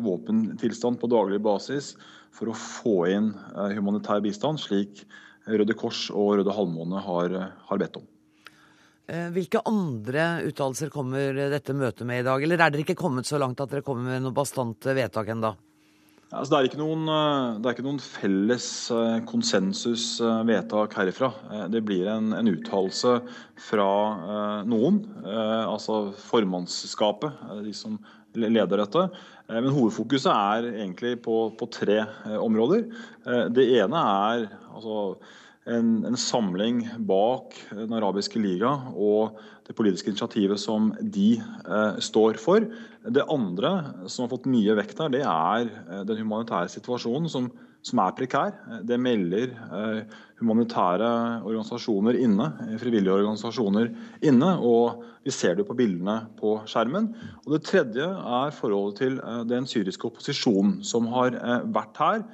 våpentilstand 0.00 1.00
på 1.00 1.10
daglig 1.12 1.42
basis 1.44 1.92
for 2.32 2.48
å 2.48 2.56
få 2.56 2.96
inn 3.10 3.32
humanitær 3.76 4.22
bistand, 4.24 4.62
slik 4.62 5.04
Røde 5.50 5.74
Kors 5.74 6.06
og 6.14 6.38
Røde 6.38 6.54
Halvmåne 6.54 7.02
har, 7.02 7.36
har 7.66 7.80
bedt 7.80 7.98
om. 7.98 8.06
Hvilke 9.34 9.58
andre 9.66 10.44
uttalelser 10.46 10.92
kommer 10.94 11.34
dette 11.50 11.74
møtet 11.74 12.06
med 12.06 12.22
i 12.22 12.26
dag? 12.28 12.44
Eller 12.46 12.60
er 12.62 12.70
dere 12.70 12.84
ikke 12.84 13.00
kommet 13.00 13.26
så 13.26 13.40
langt 13.42 13.58
at 13.58 13.72
dere 13.72 13.82
kommer 13.82 14.06
med 14.06 14.22
noe 14.22 14.36
bastante 14.36 14.94
vedtak 14.94 15.32
ennå? 15.34 15.50
Altså, 16.30 16.60
det, 16.62 16.76
er 16.76 16.78
noen, 16.78 17.08
eh, 17.10 17.56
det, 17.58 17.66
er 17.66 17.74
ikke 17.74 17.84
noen, 17.88 17.98
felles 18.02 18.66
eh, 18.94 19.16
konsensusvedtak 19.26 20.94
eh, 20.94 21.00
herifra. 21.00 21.32
Det 21.72 21.82
blir 21.82 22.06
en, 22.12 22.30
en 22.38 22.50
uttalelse 22.52 23.16
fra 23.58 23.90
noen, 24.70 25.02
altså 25.26 26.14
formannskapet, 26.30 27.42
de 27.66 27.74
som 27.74 27.98
leder 28.38 28.78
dette. 28.78 29.04
Men 29.50 29.74
hovedfokuset 29.74 30.30
er 30.30 30.70
egentlig 30.70 31.16
på, 31.24 31.42
på 31.58 31.66
tre 31.74 32.04
områder. 32.38 32.86
Det 33.50 33.66
ene 33.82 34.04
er 34.30 34.46
altså, 34.70 35.00
en, 35.66 35.96
en, 36.06 36.16
samling 36.18 36.84
bak 37.10 37.58
Den 37.74 37.92
arabiske 37.98 38.40
liga 38.40 38.70
og 38.94 39.40
det 39.70 39.76
politiske 39.78 40.10
initiativet 40.10 40.58
som 40.58 40.90
de 40.98 41.36
eh, 41.38 41.98
står 42.02 42.40
for. 42.42 42.64
Det 43.06 43.26
andre 43.30 43.70
som 44.10 44.24
har 44.24 44.32
fått 44.32 44.48
mye 44.50 44.74
vekt 44.80 44.98
her, 44.98 45.12
det 45.14 45.22
er 45.22 45.68
eh, 45.70 46.00
den 46.08 46.24
humanitære 46.24 46.72
situasjonen 46.72 47.30
som, 47.30 47.46
som 47.86 48.02
er 48.02 48.16
prekær. 48.18 48.56
Det 48.86 48.98
melder 48.98 49.54
eh, 49.54 50.18
humanitære 50.42 51.12
organisasjoner 51.44 52.18
inne, 52.18 52.50
frivillige 52.82 53.14
organisasjoner 53.14 53.92
inne. 54.26 54.50
og 54.58 55.06
Vi 55.22 55.34
ser 55.38 55.54
det 55.54 55.68
på 55.68 55.78
bildene 55.78 56.18
på 56.40 56.58
skjermen. 56.66 57.12
Og 57.44 57.54
Det 57.54 57.64
tredje 57.70 58.10
er 58.10 58.54
forholdet 58.56 59.02
til 59.04 59.22
eh, 59.22 59.42
den 59.54 59.70
syriske 59.70 60.10
opposisjonen 60.10 60.80
som 60.82 61.06
har 61.14 61.38
eh, 61.38 61.60
vært 61.70 62.02
her 62.02 62.24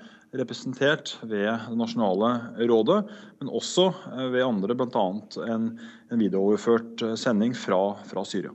representert 0.40 1.16
ved 1.22 1.46
Det 1.46 1.78
nasjonale 1.78 2.30
rådet, 2.68 3.00
men 3.40 3.50
også 3.50 3.88
eh, 4.12 4.28
ved 4.34 4.46
andre, 4.46 4.76
bl.a. 4.76 5.06
En, 5.48 5.72
en 6.12 6.22
videooverført 6.22 7.02
eh, 7.02 7.16
sending 7.20 7.56
fra, 7.56 7.80
fra 8.08 8.24
Syria. 8.24 8.54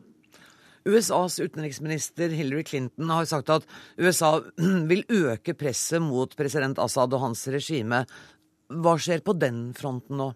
USAs 0.85 1.37
utenriksminister 1.39 2.33
Hillary 2.33 2.63
Clinton 2.65 3.09
har 3.13 3.27
sagt 3.29 3.51
at 3.53 3.67
USA 3.97 4.39
vil 4.89 5.05
øke 5.09 5.53
presset 5.53 6.01
mot 6.01 6.33
president 6.37 6.81
Assad 6.81 7.13
og 7.13 7.25
hans 7.27 7.45
regime. 7.53 8.05
Hva 8.71 8.95
skjer 8.97 9.21
på 9.25 9.35
den 9.37 9.69
fronten 9.77 10.17
nå? 10.21 10.31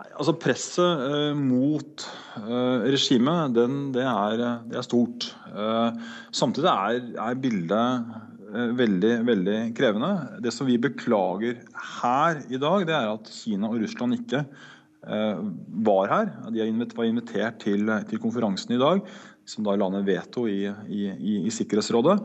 Altså 0.00 0.32
Presset 0.40 1.02
eh, 1.04 1.36
mot 1.36 2.04
eh, 2.40 2.86
regimet 2.88 3.54
det, 3.56 3.66
det, 3.96 4.04
er, 4.06 4.84
stort. 4.86 5.28
Eh, 5.52 6.00
samtidig 6.32 6.70
er, 6.72 7.02
er 7.28 7.40
bildet 7.40 8.16
veldig, 8.50 9.14
veldig 9.26 9.56
krevende. 9.76 10.10
Det 10.44 10.52
som 10.54 10.68
vi 10.68 10.78
beklager 10.80 11.60
her 12.00 12.42
i 12.50 12.60
dag, 12.60 12.86
det 12.88 12.96
er 12.96 13.10
at 13.12 13.30
Kina 13.32 13.70
og 13.70 13.80
Russland 13.82 14.16
ikke 14.18 14.44
eh, 14.44 15.42
var 15.86 16.12
her. 16.12 16.30
De 16.54 16.70
var 16.96 17.08
invitert 17.08 17.60
til, 17.64 17.90
til, 18.10 18.22
konferansen 18.22 18.76
i 18.76 18.80
dag, 18.80 19.02
som 19.48 19.66
da 19.66 19.76
la 19.78 19.90
ned 19.92 20.06
veto 20.08 20.46
i, 20.50 20.62
i, 20.88 21.02
i, 21.10 21.36
i 21.46 21.54
Sikkerhetsrådet. 21.54 22.18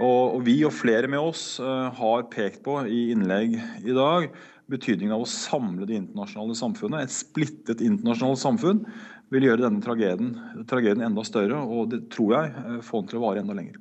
Og, 0.00 0.36
og, 0.36 0.40
vi 0.46 0.56
og 0.64 0.72
flere 0.72 1.10
med 1.10 1.20
oss 1.20 1.58
eh, 1.60 2.00
har 2.00 2.28
pekt 2.32 2.64
på 2.64 2.78
i 2.88 3.10
innlegg 3.14 3.58
i 3.84 3.96
dag 3.96 4.30
betydningen 4.70 5.16
av 5.16 5.24
å 5.24 5.28
samle 5.28 5.86
det 5.88 5.98
internasjonale 5.98 6.56
samfunnet. 6.56 7.04
Et 7.04 7.14
splittet 7.14 7.82
internasjonalt 7.84 8.40
samfunn 8.40 8.84
vil 9.30 9.46
gjøre 9.46 9.66
denne 9.66 9.82
tragedien, 9.84 10.34
tragedien 10.70 11.06
enda 11.06 11.24
større, 11.26 11.58
og 11.60 11.90
det 11.92 12.04
tror 12.14 12.36
jeg 12.38 12.52
eh, 12.64 12.82
får 12.86 13.04
den 13.04 13.12
til 13.12 13.20
å 13.20 13.24
vare 13.28 13.44
enda 13.44 13.56
lenger. 13.58 13.78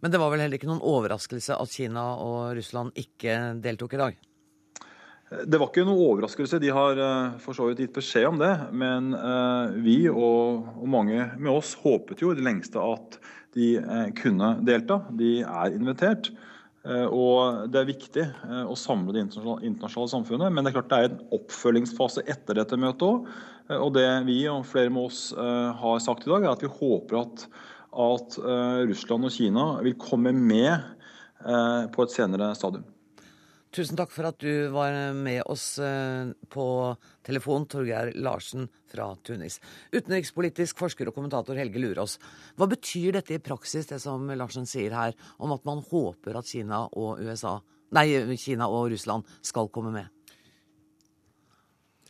Men 0.00 0.14
det 0.14 0.20
var 0.22 0.32
vel 0.32 0.44
heller 0.44 0.60
ikke 0.60 0.70
noen 0.70 0.84
overraskelse 0.84 1.56
at 1.58 1.74
Kina 1.74 2.04
og 2.22 2.56
Russland 2.58 2.98
ikke 2.98 3.38
deltok 3.62 3.96
i 3.96 4.02
dag? 4.02 4.18
Det 5.28 5.58
var 5.60 5.68
ikke 5.68 5.84
noen 5.84 6.04
overraskelse. 6.06 6.60
De 6.62 6.70
har 6.72 7.00
eh, 7.04 7.40
for 7.42 7.56
så 7.56 7.66
vidt 7.68 7.82
gitt 7.84 7.96
beskjed 7.98 8.28
om 8.30 8.38
det. 8.40 8.52
Men 8.72 9.10
eh, 9.16 9.80
vi 9.84 9.98
og, 10.08 10.70
mange 10.88 11.30
med 11.36 11.50
oss 11.52 11.74
håpet 11.82 12.22
jo 12.24 12.32
i 12.32 12.38
det 12.38 12.46
lengste 12.46 12.80
at 12.80 13.18
de 13.56 13.74
kunne 14.20 14.54
delta. 14.64 15.02
De 15.18 15.40
er 15.42 15.74
invitert. 15.74 16.30
Eh, 16.86 17.06
og 17.10 17.68
Det 17.72 17.80
er 17.80 17.88
viktig 17.88 18.24
eh, 18.24 18.64
å 18.64 18.76
samle 18.78 19.14
det 19.14 19.24
internasjonale 19.26 20.12
samfunnet, 20.12 20.52
men 20.52 20.64
det 20.64 20.70
er 20.70 20.78
klart 20.78 20.92
det 20.92 21.00
er 21.00 21.08
en 21.10 21.24
oppfølgingsfase 21.36 22.24
etter 22.30 22.60
dette 22.60 22.78
møtet 22.80 23.06
òg. 23.08 23.26
Eh, 23.68 23.76
og 23.76 23.92
det 23.96 24.06
vi 24.28 24.40
og 24.50 24.66
flere 24.68 24.92
med 24.94 25.10
oss 25.10 25.28
har 25.36 25.98
sagt 26.04 26.26
i 26.26 26.32
dag, 26.32 26.44
er 26.46 26.54
at 26.54 26.64
vi 26.64 26.70
håper 26.78 27.22
at, 27.24 27.48
at 27.88 28.38
Russland 28.88 29.28
og 29.28 29.32
Kina 29.32 29.66
vil 29.84 29.96
komme 30.00 30.32
med 30.36 30.94
på 31.94 32.04
et 32.04 32.12
senere 32.12 32.50
stadium. 32.58 32.84
Tusen 33.68 33.98
takk 34.00 34.12
for 34.14 34.24
at 34.30 34.38
du 34.40 34.70
var 34.72 34.94
med 35.12 35.42
oss 35.44 35.76
eh, 35.82 36.30
på 36.48 36.64
telefon, 37.26 37.66
Torgeir 37.68 38.14
Larsen 38.16 38.64
fra 38.88 39.10
Tunis. 39.26 39.58
Utenrikspolitisk 39.92 40.80
forsker 40.80 41.10
og 41.10 41.18
kommentator 41.18 41.58
Helge 41.60 41.82
Lurås. 41.82 42.16
Hva 42.56 42.68
betyr 42.70 43.18
dette 43.18 43.36
i 43.36 43.42
praksis, 43.44 43.90
det 43.90 44.00
som 44.00 44.24
Larsen 44.32 44.68
sier 44.68 44.96
her, 44.96 45.16
om 45.36 45.52
at 45.52 45.68
man 45.68 45.84
håper 45.90 46.40
at 46.40 46.48
Kina 46.48 46.86
og, 46.88 47.20
USA, 47.20 47.58
nei, 47.92 48.08
Kina 48.40 48.70
og 48.72 48.88
Russland 48.94 49.28
skal 49.44 49.68
komme 49.74 49.92
med? 49.92 50.08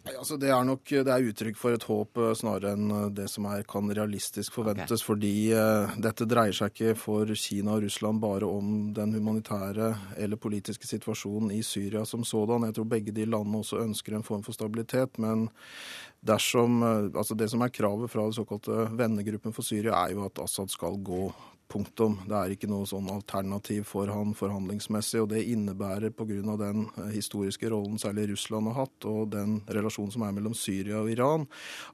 Nei, 0.09 0.17
altså 0.17 0.39
Det 0.41 0.49
er 0.53 0.65
nok 0.67 0.85
det 0.89 1.13
er 1.13 1.27
uttrykk 1.31 1.59
for 1.59 1.77
et 1.77 1.85
håp 1.89 2.21
eh, 2.23 2.33
snarere 2.39 2.73
enn 2.77 2.93
eh, 2.95 3.09
det 3.19 3.27
som 3.31 3.47
er, 3.51 3.65
kan 3.69 3.91
realistisk 3.93 4.57
forventes. 4.57 5.03
Okay. 5.03 5.09
Fordi 5.09 5.33
uh, 5.53 5.99
dette 6.01 6.27
dreier 6.29 6.57
seg 6.57 6.73
ikke 6.73 6.95
for 6.99 7.33
Kina 7.39 7.77
og 7.77 7.85
Russland 7.85 8.23
bare 8.23 8.49
om 8.49 8.89
den 8.97 9.13
humanitære 9.17 9.91
eller 10.17 10.41
politiske 10.41 10.89
situasjonen 10.89 11.53
i 11.57 11.61
Syria 11.67 12.05
som 12.09 12.25
sådan. 12.25 12.67
Jeg 12.69 12.79
tror 12.79 12.89
begge 12.95 13.15
de 13.15 13.29
landene 13.29 13.61
også 13.63 13.83
ønsker 13.85 14.17
en 14.17 14.27
form 14.27 14.45
for 14.47 14.57
stabilitet. 14.57 15.21
Men 15.21 15.49
dersom, 16.25 16.83
uh, 16.83 17.11
altså 17.13 17.37
det 17.39 17.51
som 17.53 17.63
er 17.65 17.75
kravet 17.75 18.13
fra 18.13 18.25
den 18.27 18.37
såkalte 18.37 18.89
vennegruppen 18.99 19.57
for 19.57 19.67
Syria, 19.67 19.99
er 20.05 20.17
jo 20.17 20.27
at 20.29 20.41
Assad 20.45 20.73
skal 20.73 20.99
gå 21.05 21.29
Punktum. 21.69 22.15
Det 22.25 22.33
er 22.33 22.53
ikke 22.55 22.69
noe 22.71 22.87
sånn 22.89 23.11
alternativ 23.13 23.85
for 23.91 24.09
han 24.09 24.31
forhandlingsmessig. 24.37 25.21
og 25.21 25.29
Det 25.35 25.43
innebærer 25.53 26.15
pga. 26.17 26.57
den 26.57 26.87
eh, 26.97 27.11
historiske 27.13 27.69
rollen 27.69 27.99
særlig 28.01 28.31
Russland 28.31 28.71
har 28.71 28.87
hatt, 28.87 29.05
og 29.05 29.29
den 29.35 29.61
relasjonen 29.69 30.13
som 30.15 30.23
er 30.25 30.33
mellom 30.33 30.55
Syria 30.57 31.03
og 31.03 31.11
Iran, 31.13 31.47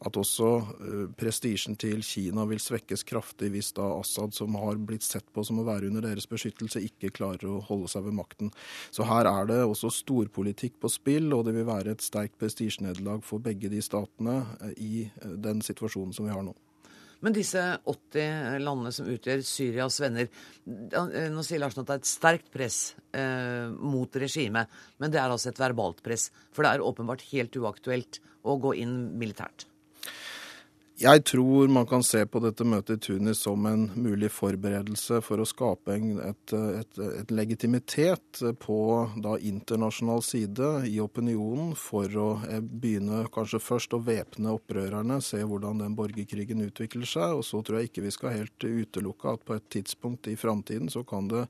at 0.06 0.16
også 0.16 0.50
uh, 0.62 1.06
prestisjen 1.18 1.74
til 1.76 2.02
Kina 2.06 2.44
vil 2.46 2.62
svekkes 2.62 3.02
kraftig 3.02 3.50
hvis 3.50 3.72
da 3.74 3.86
Assad, 3.98 4.34
som 4.34 4.54
har 4.54 4.78
blitt 4.78 5.02
sett 5.02 5.26
på 5.34 5.42
som 5.42 5.58
å 5.58 5.66
være 5.66 5.90
under 5.90 6.06
deres 6.06 6.28
beskyttelse, 6.30 6.82
ikke 6.86 7.10
klarer 7.14 7.48
å 7.50 7.62
holde 7.66 7.90
seg 7.90 8.06
ved 8.06 8.14
makten. 8.14 8.52
Så 8.94 9.08
her 9.08 9.26
er 9.26 9.50
det 9.50 9.62
også 9.64 9.90
storpolitikk 9.90 10.78
på 10.78 10.92
spill, 10.92 11.32
og 11.34 11.48
det 11.48 11.56
vil 11.58 11.66
være 11.66 11.96
et 11.96 12.04
sterkt 12.04 12.38
prestisjenederlag 12.38 13.26
for 13.26 13.42
begge 13.42 13.72
de 13.72 13.82
statene 13.82 14.44
uh, 14.62 14.70
i 14.78 15.08
den 15.18 15.64
situasjonen 15.64 16.14
som 16.14 16.30
vi 16.30 16.36
har 16.36 16.46
nå. 16.46 16.54
Men 17.22 17.36
disse 17.36 17.60
80 17.84 18.58
landene 18.64 18.92
som 18.94 19.10
utgjør 19.10 19.44
Syrias 19.46 20.00
venner 20.02 20.30
Nå 20.64 21.44
sier 21.46 21.60
Larsen 21.62 21.84
at 21.84 21.90
det 21.90 21.96
er 21.96 22.02
et 22.02 22.10
sterkt 22.10 22.50
press 22.54 22.78
eh, 23.16 23.68
mot 23.74 24.16
regimet, 24.20 24.70
men 24.98 25.12
det 25.12 25.20
er 25.20 25.30
altså 25.30 25.52
et 25.52 25.60
verbalt 25.60 26.02
press. 26.04 26.30
For 26.54 26.64
det 26.64 26.74
er 26.74 26.84
åpenbart 26.84 27.26
helt 27.32 27.56
uaktuelt 27.60 28.20
å 28.44 28.56
gå 28.60 28.74
inn 28.80 28.96
militært. 29.20 29.68
Jeg 30.94 31.24
tror 31.26 31.68
man 31.74 31.88
kan 31.90 32.04
se 32.06 32.20
på 32.22 32.38
dette 32.38 32.62
møtet 32.62 33.00
i 33.00 33.02
Tunis 33.02 33.40
som 33.42 33.64
en 33.66 33.88
mulig 33.98 34.28
forberedelse 34.30 35.16
for 35.26 35.42
å 35.42 35.46
skape 35.48 35.96
et, 36.22 36.52
et, 36.54 37.00
et, 37.02 37.32
legitimitet 37.34 38.38
på 38.62 38.76
da, 39.18 39.32
internasjonal 39.42 40.22
side 40.22 40.68
i 40.86 41.00
opinionen 41.02 41.72
for 41.74 42.14
å 42.14 42.28
eh, 42.46 42.62
begynne 42.62 43.24
kanskje 43.34 43.58
først 43.58 43.96
å 43.98 44.00
væpne 44.06 44.52
opprørerne, 44.54 45.16
se 45.18 45.40
hvordan 45.42 45.82
den 45.82 45.96
borgerkrigen 45.98 46.62
utvikler 46.62 47.10
seg. 47.10 47.40
Og 47.40 47.42
så 47.48 47.58
tror 47.66 47.80
jeg 47.80 47.90
ikke 47.90 48.06
vi 48.06 48.14
skal 48.14 48.36
helt 48.36 48.68
utelukke 48.68 49.34
at 49.34 49.42
på 49.50 49.58
et 49.58 49.66
tidspunkt 49.74 50.30
i 50.30 50.36
framtiden 50.38 50.94
så 50.94 51.02
kan 51.02 51.26
det 51.32 51.48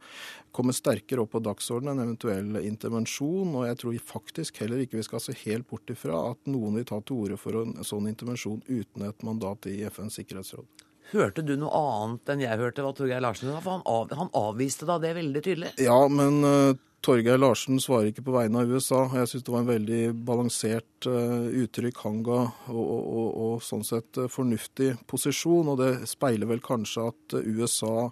komme 0.57 0.73
sterkere 0.73 1.27
opp 1.27 1.35
på 1.35 1.45
dagsordenen 1.45 2.01
en 2.01 2.07
eventuell 2.15 2.63
intervensjon. 2.65 3.53
Og 3.53 3.69
jeg 3.69 3.83
tror 3.85 4.01
faktisk 4.15 4.65
heller 4.65 4.87
ikke 4.87 5.03
vi 5.03 5.07
skal 5.11 5.21
se 5.21 5.37
helt 5.45 5.69
bort 5.69 5.93
ifra 5.93 6.31
at 6.33 6.49
noen 6.49 6.81
vil 6.81 6.89
ta 6.89 7.05
til 7.05 7.27
orde 7.27 7.41
for 7.45 7.61
en 7.61 7.77
sånn 7.85 8.09
intervensjon 8.09 8.65
uten 8.73 9.05
et 9.05 9.21
mandat 9.21 9.34
mandat 9.35 9.69
i 9.71 9.83
FNs 9.91 10.17
sikkerhetsråd. 10.21 10.67
Hørte 11.13 11.45
du 11.45 11.53
noe 11.61 11.71
annet 11.77 12.33
enn 12.33 12.43
jeg 12.43 12.59
hørte 12.59 12.83
hva 12.83 12.95
Torgeir 12.97 13.21
Larsen 13.23 13.51
sa? 13.53 13.61
For 13.61 13.77
han, 13.77 13.85
av, 13.87 14.15
han 14.17 14.33
avviste 14.39 14.89
da 14.89 14.97
det 15.03 15.13
veldig 15.19 15.43
tydelig. 15.45 15.73
Ja, 15.85 15.99
men 16.09 16.41
uh, 16.47 16.73
Torgeir 17.05 17.37
Larsen 17.37 17.77
svarer 17.83 18.09
ikke 18.09 18.23
på 18.25 18.33
vegne 18.33 18.63
av 18.63 18.71
USA. 18.73 19.03
Jeg 19.19 19.29
syns 19.29 19.45
det 19.45 19.53
var 19.53 19.61
en 19.61 19.69
veldig 19.69 20.01
balansert 20.25 21.09
uh, 21.11 21.51
uttrykk 21.61 21.99
han 22.01 22.23
ga, 22.25 22.39
og, 22.73 22.81
og, 22.81 23.27
og, 23.29 23.55
sånn 23.65 23.85
sett 23.85 24.17
uh, 24.17 24.29
fornuftig 24.33 24.95
posisjon. 25.11 25.69
Og 25.69 25.77
det 25.83 25.91
speiler 26.09 26.49
vel 26.49 26.63
kanskje 26.65 27.05
at 27.11 27.37
USA, 27.45 28.07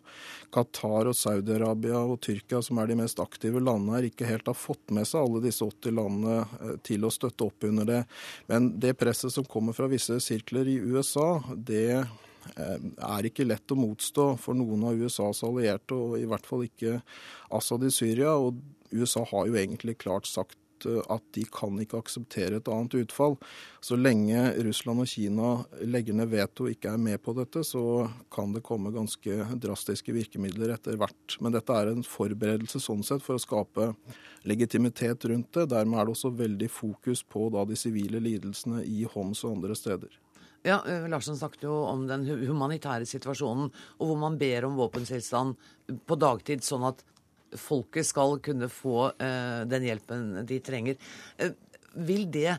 Qatar 0.52 1.08
og 1.08 1.16
Saudi-Arabia 1.16 2.02
og 2.04 2.20
Tyrkia, 2.26 2.60
som 2.60 2.82
er 2.82 2.90
de 2.92 2.98
mest 3.00 3.22
aktive 3.24 3.62
landene 3.64 3.96
her, 3.96 4.10
ikke 4.10 4.28
helt 4.28 4.50
har 4.52 4.58
fått 4.58 4.92
med 4.92 5.08
seg 5.08 5.22
alle 5.22 5.40
disse 5.46 5.64
80 5.64 5.96
landene 5.96 6.76
til 6.84 7.08
å 7.08 7.12
støtte 7.16 7.48
opp 7.48 7.64
under 7.70 7.88
det. 7.88 8.02
Men 8.52 8.74
det 8.82 8.98
presset 9.00 9.32
som 9.32 9.48
kommer 9.48 9.72
fra 9.76 9.88
visse 9.88 10.20
sirkler 10.20 10.68
i 10.68 10.76
USA, 10.92 11.38
det 11.56 12.02
Eh, 12.56 12.78
er 13.06 13.28
ikke 13.28 13.46
lett 13.46 13.72
å 13.72 13.78
motstå 13.78 14.32
for 14.40 14.58
noen 14.58 14.82
av 14.88 14.98
USAs 14.98 15.44
allierte, 15.46 15.94
og 15.94 16.18
i 16.18 16.26
hvert 16.28 16.46
fall 16.46 16.64
ikke 16.66 16.98
Assad 17.54 17.84
i 17.86 17.92
Syria. 17.94 18.34
Og 18.34 18.58
USA 18.92 19.24
har 19.30 19.48
jo 19.48 19.56
egentlig 19.58 19.98
klart 20.02 20.28
sagt 20.30 20.86
eh, 20.86 21.00
at 21.12 21.24
de 21.36 21.44
kan 21.52 21.78
ikke 21.82 22.00
akseptere 22.02 22.58
et 22.60 22.70
annet 22.70 22.96
utfall. 23.02 23.36
Så 23.84 23.98
lenge 23.98 24.40
Russland 24.66 25.04
og 25.04 25.10
Kina 25.10 25.52
legger 25.84 26.16
ned 26.18 26.32
veto 26.32 26.66
og 26.66 26.74
ikke 26.74 26.94
er 26.94 27.02
med 27.02 27.22
på 27.22 27.34
dette, 27.38 27.64
så 27.66 28.08
kan 28.32 28.54
det 28.56 28.64
komme 28.66 28.94
ganske 28.94 29.46
drastiske 29.62 30.14
virkemidler 30.16 30.74
etter 30.76 30.98
hvert. 31.00 31.38
Men 31.40 31.56
dette 31.56 31.76
er 31.76 31.92
en 31.92 32.04
forberedelse 32.06 32.82
sånn 32.82 33.04
sett 33.06 33.24
for 33.24 33.38
å 33.38 33.44
skape 33.44 33.92
legitimitet 34.48 35.28
rundt 35.30 35.52
det. 35.56 35.70
Dermed 35.74 36.00
er 36.00 36.08
det 36.10 36.16
også 36.16 36.34
veldig 36.42 36.72
fokus 36.72 37.24
på 37.24 37.48
da, 37.54 37.64
de 37.68 37.78
sivile 37.78 38.22
lidelsene 38.22 38.84
i 38.86 39.06
Homs 39.14 39.44
og 39.46 39.58
andre 39.58 39.78
steder. 39.78 40.20
Ja, 40.62 40.84
eh, 40.86 41.08
Larsen 41.08 41.36
snakket 41.36 41.64
jo 41.66 41.74
om 41.90 42.04
den 42.06 42.22
humanitære 42.46 43.06
situasjonen, 43.08 43.70
og 43.98 44.06
hvor 44.06 44.18
man 44.18 44.38
ber 44.38 44.68
om 44.68 44.76
våpenstillstand 44.78 45.56
på 46.06 46.18
dagtid, 46.22 46.62
sånn 46.62 46.86
at 46.86 47.02
folket 47.58 48.06
skal 48.08 48.38
kunne 48.44 48.68
få 48.72 49.10
eh, 49.16 49.62
den 49.68 49.86
hjelpen 49.88 50.42
de 50.48 50.60
trenger. 50.64 50.98
Eh, 51.38 51.54
vil 52.06 52.28
det, 52.32 52.56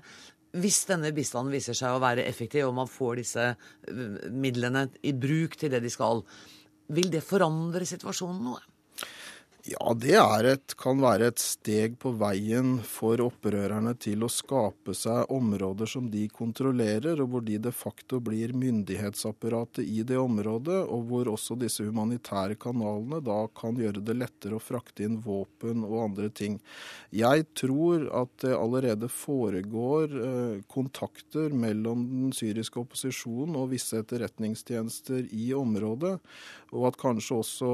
hvis 0.59 0.83
denne 0.89 1.13
bistanden 1.15 1.53
viser 1.53 1.77
seg 1.77 1.95
å 1.95 2.03
være 2.03 2.25
effektiv, 2.29 2.67
og 2.67 2.77
man 2.81 2.91
får 2.91 3.21
disse 3.21 3.47
eh, 3.53 4.03
midlene 4.29 4.87
i 5.01 5.15
bruk 5.15 5.57
til 5.59 5.73
det 5.73 5.83
de 5.85 5.93
skal, 5.93 6.23
vil 6.93 7.09
det 7.13 7.23
forandre 7.25 7.87
situasjonen 7.87 8.45
noe? 8.51 8.72
Ja, 9.63 9.93
det 9.95 10.17
et, 10.19 10.73
kan 10.75 10.97
være 10.99 11.29
et 11.31 11.39
steg 11.39 11.93
på 12.03 12.09
veien 12.19 12.81
for 12.83 13.21
opprørerne 13.23 13.93
til 13.95 14.25
å 14.25 14.27
skape 14.27 14.91
seg 14.91 15.29
områder 15.31 15.87
som 15.87 16.09
de 16.11 16.25
kontrollerer, 16.27 17.21
og 17.23 17.29
hvor 17.31 17.45
de 17.47 17.55
de 17.63 17.71
facto 17.71 18.19
blir 18.19 18.51
myndighetsapparatet 18.59 19.87
i 19.87 20.03
det 20.03 20.17
området, 20.19 20.81
og 20.83 21.05
hvor 21.07 21.29
også 21.31 21.55
disse 21.61 21.85
humanitære 21.87 22.57
kanalene 22.59 23.21
da 23.23 23.37
kan 23.55 23.79
gjøre 23.79 24.03
det 24.03 24.17
lettere 24.17 24.57
å 24.59 24.63
frakte 24.63 25.05
inn 25.07 25.21
våpen 25.23 25.87
og 25.87 25.95
andre 26.09 26.27
ting. 26.27 26.59
Jeg 27.15 27.47
tror 27.55 28.09
at 28.19 28.35
det 28.43 28.51
allerede 28.57 29.07
foregår 29.07 30.17
eh, 30.27 30.59
kontakter 30.67 31.55
mellom 31.55 32.03
den 32.09 32.35
syriske 32.35 32.83
opposisjonen 32.83 33.55
og 33.61 33.71
visse 33.77 34.03
etterretningstjenester 34.03 35.23
i 35.31 35.53
området, 35.55 36.17
og 36.73 36.89
at 36.89 36.99
kanskje 36.99 37.39
også 37.39 37.73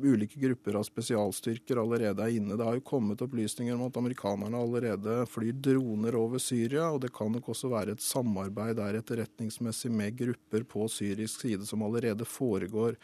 ulike 0.00 0.40
grupper 0.40 0.80
av 0.80 0.88
spesialstyrker 0.94 1.80
allerede 1.82 2.22
er 2.22 2.36
inne. 2.38 2.56
Det 2.58 2.66
har 2.66 2.78
jo 2.78 2.84
kommet 2.86 3.22
opplysninger 3.24 3.74
om 3.74 3.88
at 3.88 3.98
amerikanerne 3.98 4.60
allerede 4.60 5.16
flyr 5.30 5.56
droner 5.66 6.16
over 6.18 6.42
Syria, 6.42 6.86
og 6.94 7.02
det 7.02 7.12
kan 7.16 7.34
nok 7.34 7.50
også 7.50 7.70
være 7.72 7.96
et 7.96 8.04
samarbeid 8.04 8.78
der 8.78 9.00
etterretningsmessig 9.00 9.90
med 9.90 10.14
grupper 10.18 10.66
på 10.70 10.86
syrisk 10.92 11.42
side 11.42 11.66
som 11.66 11.82
allerede 11.82 12.26
foregår 12.28 12.94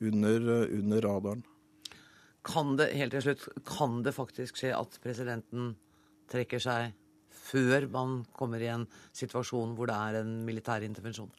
under, 0.00 0.50
under 0.78 1.06
radaren. 1.08 1.44
Kan 2.46 2.76
det, 2.78 2.92
helt 2.96 3.12
til 3.12 3.26
slutt, 3.26 3.48
kan 3.68 4.00
det 4.06 4.16
faktisk 4.16 4.62
skje 4.62 4.72
at 4.76 4.96
presidenten 5.02 5.74
trekker 6.30 6.62
seg 6.62 6.94
før 7.50 7.88
man 7.90 8.20
kommer 8.36 8.62
i 8.62 8.70
en 8.70 8.86
situasjon 9.16 9.74
hvor 9.76 9.90
det 9.90 9.98
er 9.98 10.22
en 10.22 10.38
militær 10.46 10.86
intervensjon? 10.86 11.32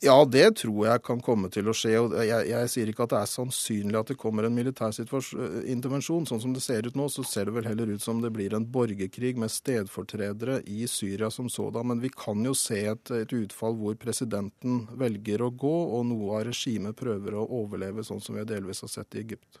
Ja, 0.00 0.14
det 0.24 0.54
tror 0.56 0.86
jeg 0.86 1.02
kan 1.04 1.18
komme 1.20 1.50
til 1.52 1.66
å 1.68 1.74
skje. 1.76 1.90
og 2.00 2.14
jeg, 2.24 2.46
jeg, 2.48 2.68
sier 2.72 2.88
ikke 2.88 3.04
at 3.04 3.12
det 3.12 3.18
er 3.18 3.28
sannsynlig 3.28 3.98
at 3.98 4.08
det 4.08 4.16
kommer 4.22 4.46
en 4.48 4.54
militær 4.56 4.96
intervensjon. 4.96 6.24
Sånn 6.24 6.40
som 6.40 6.54
det 6.56 6.62
ser 6.64 6.88
ut 6.88 6.96
nå, 6.96 7.10
så 7.12 7.20
ser 7.28 7.50
det 7.50 7.54
vel 7.58 7.68
heller 7.68 7.92
ut 7.92 8.00
som 8.00 8.22
det 8.24 8.30
blir 8.32 8.56
en 8.56 8.64
borgerkrig 8.64 9.34
med 9.36 9.52
stedfortredere 9.52 10.62
i 10.64 10.88
Syria 10.88 11.28
som 11.28 11.52
sådan. 11.52 11.90
Men 11.92 12.00
vi 12.00 12.08
kan 12.16 12.40
jo 12.48 12.54
se 12.56 12.80
et, 12.94 13.12
et 13.12 13.34
utfall 13.42 13.76
hvor 13.76 14.00
presidenten 14.00 14.86
velger 14.96 15.44
å 15.44 15.50
gå, 15.52 15.76
og 15.98 16.08
noe 16.08 16.38
av 16.38 16.48
regimet 16.48 16.96
prøver 16.96 17.36
å 17.36 17.44
overleve, 17.60 18.06
sånn 18.06 18.24
som 18.24 18.40
vi 18.40 18.48
delvis 18.48 18.80
har 18.86 18.94
sett 18.94 19.20
i 19.20 19.26
Egypt. 19.26 19.60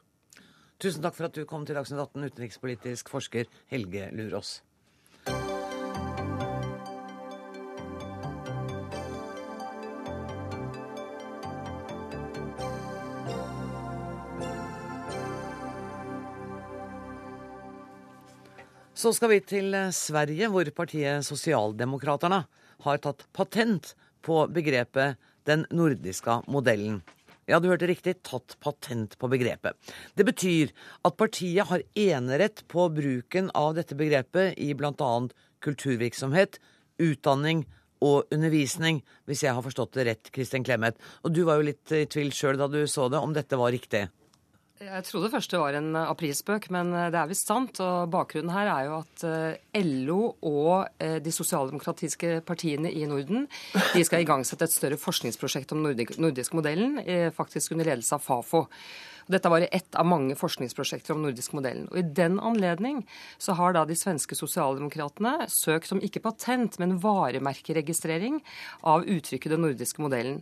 Tusen 0.80 1.04
takk 1.04 1.20
for 1.20 1.28
at 1.28 1.36
du 1.36 1.44
kom 1.44 1.68
til 1.68 1.76
Dagsnytt 1.76 2.00
18, 2.00 2.30
utenrikspolitisk 2.32 3.12
forsker 3.12 3.52
Helge 3.68 4.08
Lurås. 4.16 4.62
Så 19.00 19.14
skal 19.16 19.30
vi 19.32 19.38
til 19.40 19.72
eh, 19.72 19.92
Sverige, 19.96 20.50
hvor 20.52 20.68
partiet 20.76 21.24
Sosialdemokraterna 21.24 22.42
har 22.84 22.98
tatt 23.00 23.22
patent 23.32 23.94
på 24.20 24.42
begrepet 24.52 25.16
'den 25.48 25.64
nordiske 25.72 26.34
modellen'. 26.44 26.98
Ja, 27.48 27.58
du 27.58 27.70
hørte 27.70 27.88
riktig, 27.88 28.18
tatt 28.22 28.58
patent 28.60 29.16
på 29.16 29.30
begrepet. 29.32 29.72
Det 30.16 30.26
betyr 30.28 30.74
at 31.04 31.16
partiet 31.16 31.70
har 31.72 31.86
enerett 31.96 32.60
på 32.68 32.90
bruken 32.92 33.48
av 33.54 33.72
dette 33.78 33.96
begrepet 33.96 34.60
i 34.60 34.74
bl.a. 34.74 35.28
kulturvirksomhet, 35.64 36.60
utdanning 37.00 37.64
og 38.04 38.28
undervisning, 38.30 39.00
hvis 39.24 39.48
jeg 39.48 39.56
har 39.56 39.64
forstått 39.64 39.96
det 39.96 40.06
rett, 40.10 40.30
Kristin 40.30 40.64
Clemet. 40.64 41.00
Og 41.24 41.32
du 41.32 41.44
var 41.48 41.56
jo 41.56 41.70
litt 41.72 41.88
i 41.96 42.04
tvil 42.04 42.34
sjøl 42.36 42.60
da 42.60 42.68
du 42.68 42.84
så 42.84 43.08
det, 43.08 43.16
om 43.16 43.32
dette 43.32 43.56
var 43.56 43.72
riktig? 43.72 44.10
Jeg 44.80 45.04
trodde 45.04 45.28
først 45.28 45.52
det 45.52 45.58
var 45.60 45.76
en 45.76 45.90
eh, 45.92 46.08
aprilspøk, 46.08 46.70
men 46.72 46.94
eh, 46.96 47.10
det 47.12 47.18
er 47.20 47.28
visst 47.28 47.50
sant. 47.50 47.82
Og 47.84 48.08
bakgrunnen 48.12 48.52
her 48.54 48.70
er 48.72 48.86
jo 48.86 48.94
at 49.02 49.24
eh, 49.28 49.82
LO 49.84 50.30
og 50.48 51.04
de 51.20 51.32
sosialdemokratiske 51.34 52.38
partiene 52.48 52.88
i 52.88 53.04
Norden 53.08 53.44
de 53.92 54.04
skal 54.06 54.24
igangsette 54.24 54.64
et 54.64 54.72
større 54.72 54.98
forskningsprosjekt 55.00 55.76
om 55.76 55.84
den 55.84 56.08
nordiske 56.16 56.56
modellen, 56.56 56.96
faktisk 57.36 57.76
under 57.76 57.92
ledelse 57.92 58.16
av 58.16 58.24
Fafo. 58.24 58.64
Dette 59.30 59.52
var 59.52 59.66
ett 59.68 59.94
av 60.00 60.08
mange 60.08 60.34
forskningsprosjekter 60.38 61.12
om 61.12 61.20
den 61.20 61.28
nordiske 61.28 61.58
modellen. 61.58 61.86
Og 61.92 62.00
I 62.00 62.08
den 62.16 62.40
anledning 62.40 63.04
så 63.38 63.54
har 63.60 63.76
da 63.76 63.84
de 63.86 63.98
svenske 63.98 64.38
sosialdemokratene 64.38 65.46
søkt 65.52 65.92
om 65.94 66.00
ikke 66.02 66.24
patent, 66.24 66.80
men 66.80 66.98
varemerkeregistrering 67.04 68.40
av 68.80 69.04
uttrykket 69.04 69.54
den 69.54 69.68
nordiske 69.68 70.02
modellen. 70.02 70.40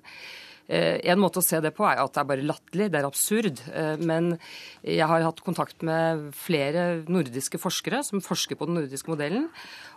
Eh, 0.68 1.00
en 1.08 1.20
måte 1.20 1.40
å 1.40 1.44
se 1.44 1.60
det 1.64 1.72
på 1.76 1.86
er 1.88 2.02
at 2.02 2.12
det 2.12 2.20
er 2.20 2.28
bare 2.28 2.44
latterlig, 2.44 2.90
det 2.92 3.00
er 3.00 3.08
absurd. 3.08 3.62
Eh, 3.72 3.96
men 4.04 4.34
jeg 4.84 5.08
har 5.08 5.24
hatt 5.24 5.40
kontakt 5.44 5.84
med 5.86 6.28
flere 6.36 7.04
nordiske 7.08 7.60
forskere 7.60 8.02
som 8.04 8.24
forsker 8.24 8.58
på 8.58 8.68
den 8.68 8.82
nordiske 8.82 9.08
modellen. 9.08 9.48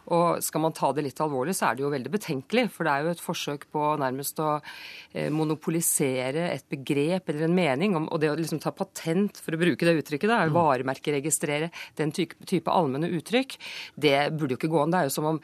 Og 0.09 0.39
skal 0.41 0.63
man 0.63 0.73
ta 0.73 0.89
det 0.95 1.03
litt 1.05 1.19
alvorlig, 1.21 1.53
så 1.57 1.67
er 1.67 1.77
det 1.77 1.83
jo 1.83 1.91
veldig 1.93 2.11
betenkelig. 2.13 2.65
For 2.73 2.87
det 2.87 2.93
er 2.93 3.05
jo 3.05 3.11
et 3.13 3.21
forsøk 3.21 3.67
på 3.73 3.83
nærmest 4.01 4.39
å 4.41 4.49
eh, 4.57 5.29
monopolisere 5.33 6.47
et 6.55 6.65
begrep 6.71 7.29
eller 7.29 7.45
en 7.49 7.57
mening. 7.57 7.97
Og 8.01 8.17
det 8.23 8.31
å 8.31 8.39
liksom 8.39 8.63
ta 8.63 8.73
patent, 8.73 9.37
for 9.43 9.53
å 9.53 9.61
bruke 9.61 9.85
det 9.85 9.97
uttrykket, 9.99 10.31
da, 10.31 10.39
mm. 10.47 10.55
varemerkeregistrere 10.55 11.69
den 11.99 12.15
type, 12.15 12.39
type 12.49 12.71
allmenne 12.71 13.11
uttrykk, 13.19 13.57
det 14.01 14.15
burde 14.37 14.55
jo 14.55 14.61
ikke 14.61 14.71
gå 14.71 14.81
an. 14.85 14.95
Det 14.95 15.03
er 15.03 15.11
jo 15.11 15.15
som 15.19 15.29
om 15.35 15.43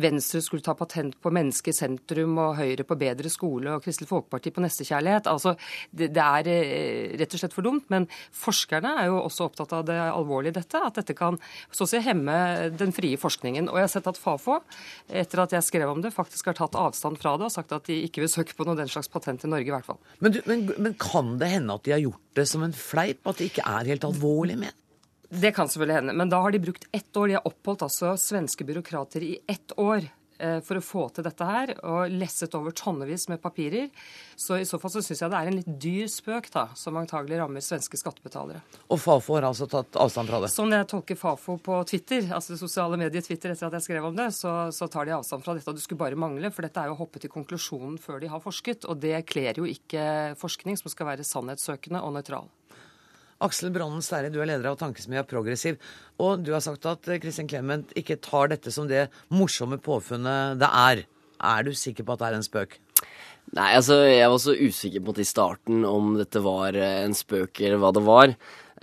Venstre 0.00 0.40
skulle 0.44 0.64
ta 0.64 0.76
patent 0.78 1.18
på 1.20 1.32
menneske 1.34 1.74
i 1.74 1.76
sentrum 1.76 2.38
og 2.40 2.56
Høyre 2.60 2.86
på 2.86 2.98
bedre 2.98 3.32
skole 3.32 3.76
og 3.76 3.84
Kristelig 3.84 4.08
Folkeparti 4.10 4.43
Folkeparti 4.44 4.52
på 4.54 4.64
nestekjærlighet. 4.64 5.28
Altså, 5.30 5.54
det, 5.90 6.10
det, 6.14 6.22
er 6.22 6.48
eh, 6.52 7.16
rett 7.18 7.34
og 7.34 7.40
slett 7.40 7.54
for 7.54 7.64
dumt. 7.64 7.86
Men 7.92 8.06
forskerne 8.32 8.96
er 9.00 9.08
jo 9.08 9.20
også 9.22 9.48
opptatt 9.48 9.72
av 9.72 9.84
det 9.88 9.96
alvorlige 9.96 10.54
i 10.54 10.58
dette. 10.58 10.80
At 10.80 11.00
dette 11.00 11.16
kan 11.16 11.38
så 11.70 11.84
å 11.84 11.88
si 11.88 12.00
hemme 12.04 12.70
den 12.76 12.92
frie 12.92 13.16
forskningen. 13.20 13.70
Og 13.70 13.78
jeg 13.78 13.88
har 13.88 13.92
sett 13.92 14.10
at 14.10 14.20
Fafo, 14.20 14.60
etter 15.08 15.44
at 15.44 15.56
jeg 15.56 15.64
skrev 15.64 15.90
om 15.90 16.02
det, 16.04 16.14
faktisk 16.14 16.50
har 16.50 16.58
tatt 16.58 16.76
avstand 16.76 17.20
fra 17.20 17.36
det 17.38 17.48
og 17.48 17.54
sagt 17.54 17.72
at 17.72 17.86
de 17.88 18.02
ikke 18.06 18.24
vil 18.24 18.32
søke 18.32 18.56
på 18.56 18.66
noe 18.66 18.78
den 18.78 18.90
slags 18.90 19.10
patent 19.12 19.44
i 19.44 19.50
Norge, 19.50 19.68
i 19.68 19.74
hvert 19.74 19.88
fall. 19.88 20.00
Men, 20.20 20.36
du, 20.36 20.40
men, 20.48 20.66
men 20.78 20.96
kan 21.00 21.36
det 21.40 21.52
hende 21.56 21.76
at 21.78 21.84
de 21.86 21.94
har 21.96 22.02
gjort 22.02 22.40
det 22.40 22.48
som 22.50 22.64
en 22.66 22.74
fleip? 22.76 23.22
At 23.28 23.40
det 23.40 23.52
ikke 23.52 23.68
er 23.68 23.94
helt 23.94 24.08
alvorlig 24.08 24.58
ment? 24.60 24.80
Det 25.34 25.50
kan 25.56 25.66
selvfølgelig 25.66 25.96
hende. 25.96 26.14
Men 26.14 26.30
da 26.30 26.38
har 26.44 26.52
de 26.54 26.60
brukt 26.62 26.84
ett 26.94 27.16
år. 27.16 27.30
De 27.30 27.38
har 27.38 27.48
oppholdt 27.48 27.82
altså 27.86 28.12
svenske 28.20 28.66
byråkrater 28.66 29.24
i 29.24 29.32
ett 29.50 29.72
år 29.80 30.04
for 30.64 30.78
å 30.78 30.84
få 30.84 31.06
til 31.14 31.26
dette 31.26 31.48
her, 31.48 31.74
og 31.86 32.12
lesset 32.12 32.54
over 32.58 32.74
tonnevis 32.76 33.28
med 33.30 33.42
papirer. 33.42 33.90
Så 34.36 34.58
i 34.58 34.66
så 34.68 34.80
fall 34.82 34.92
så 34.94 35.02
syns 35.04 35.22
jeg 35.22 35.32
det 35.32 35.40
er 35.40 35.50
en 35.50 35.58
litt 35.58 35.70
dyr 35.82 36.08
spøk, 36.10 36.50
da, 36.54 36.66
som 36.78 36.98
antagelig 37.00 37.38
rammer 37.40 37.64
svenske 37.64 37.98
skattebetalere. 38.00 38.62
Og 38.88 39.00
Fafo 39.00 39.36
har 39.38 39.48
altså 39.50 39.68
tatt 39.70 39.98
avstand 40.00 40.30
fra 40.30 40.42
det? 40.42 40.50
Sånn 40.54 40.74
jeg 40.74 40.88
tolker 40.90 41.18
Fafo 41.18 41.56
på 41.62 41.78
Twitter, 41.90 42.26
altså 42.34 42.54
det 42.54 42.60
sosiale 42.62 42.98
mediet 43.00 43.28
Twitter 43.28 43.54
etter 43.54 43.68
at 43.68 43.78
jeg 43.78 43.88
skrev 43.88 44.08
om 44.10 44.18
det, 44.18 44.30
så, 44.36 44.54
så 44.74 44.88
tar 44.90 45.08
de 45.08 45.16
avstand 45.16 45.46
fra 45.46 45.56
dette. 45.56 45.70
Og 45.70 45.78
det 45.78 45.84
skulle 45.84 46.02
bare 46.02 46.18
mangle, 46.18 46.50
for 46.54 46.66
dette 46.66 46.82
er 46.82 46.90
jo 46.90 46.98
å 46.98 47.00
hoppe 47.04 47.22
til 47.22 47.32
konklusjonen 47.32 47.96
før 48.02 48.20
de 48.22 48.32
har 48.32 48.42
forsket. 48.44 48.88
Og 48.90 49.00
det 49.02 49.16
kler 49.30 49.62
jo 49.62 49.68
ikke 49.68 50.34
forskning 50.40 50.78
som 50.80 50.92
skal 50.92 51.12
være 51.12 51.26
sannhetssøkende 51.26 52.02
og 52.04 52.16
nøytral. 52.18 52.50
Aksel 53.44 53.72
Branden 53.74 54.04
Sterri, 54.04 54.30
du 54.32 54.40
er 54.40 54.48
leder 54.48 54.70
av 54.70 54.78
Tankesmia 54.80 55.24
Progressiv. 55.28 55.76
Og 56.22 56.44
du 56.44 56.54
har 56.54 56.62
sagt 56.64 56.86
at 56.88 57.08
eh, 57.10 57.20
Kristin 57.22 57.50
Clement 57.50 57.92
ikke 57.98 58.20
tar 58.24 58.52
dette 58.54 58.72
som 58.74 58.88
det 58.90 59.08
morsomme 59.34 59.80
påfunnet 59.82 60.60
det 60.62 60.70
er. 60.70 61.04
Er 61.44 61.66
du 61.66 61.74
sikker 61.76 62.06
på 62.06 62.14
at 62.14 62.22
det 62.22 62.30
er 62.30 62.38
en 62.38 62.46
spøk? 62.46 62.78
Nei, 63.54 63.74
altså 63.76 64.00
jeg 64.08 64.30
var 64.32 64.40
så 64.40 64.54
usikker 64.56 65.02
på 65.04 65.14
det 65.14 65.26
i 65.26 65.28
starten 65.28 65.84
om 65.86 66.14
dette 66.16 66.40
var 66.44 66.76
eh, 66.78 67.02
en 67.04 67.16
spøk 67.16 67.60
eller 67.60 67.82
hva 67.82 67.92
det 67.94 68.04
var. 68.06 68.32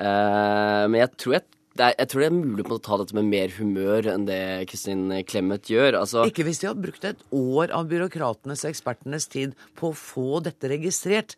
Uh, 0.01 0.87
men 0.89 1.01
jeg 1.01 1.11
tror 1.19 1.35
jeg 1.35 1.43
er, 1.81 1.95
jeg 1.97 2.07
tror 2.09 2.21
det 2.21 2.27
er 2.27 2.35
mulig 2.35 2.63
å 2.73 2.77
ta 2.83 2.97
dette 2.99 3.15
med 3.15 3.27
mer 3.29 3.51
humør 3.55 4.07
enn 4.13 4.25
det 4.27 4.41
Kristin 4.71 5.05
Clemet 5.27 5.69
gjør. 5.71 5.97
Altså, 6.01 6.25
ikke 6.27 6.45
hvis 6.47 6.61
de 6.61 6.69
har 6.69 6.79
brukt 6.79 7.05
et 7.07 7.21
år 7.35 7.73
av 7.75 7.89
byråkratenes 7.91 8.65
og 8.65 8.71
ekspertenes 8.71 9.27
tid 9.31 9.55
på 9.79 9.91
å 9.91 9.97
få 9.97 10.41
dette 10.45 10.71
registrert. 10.71 11.37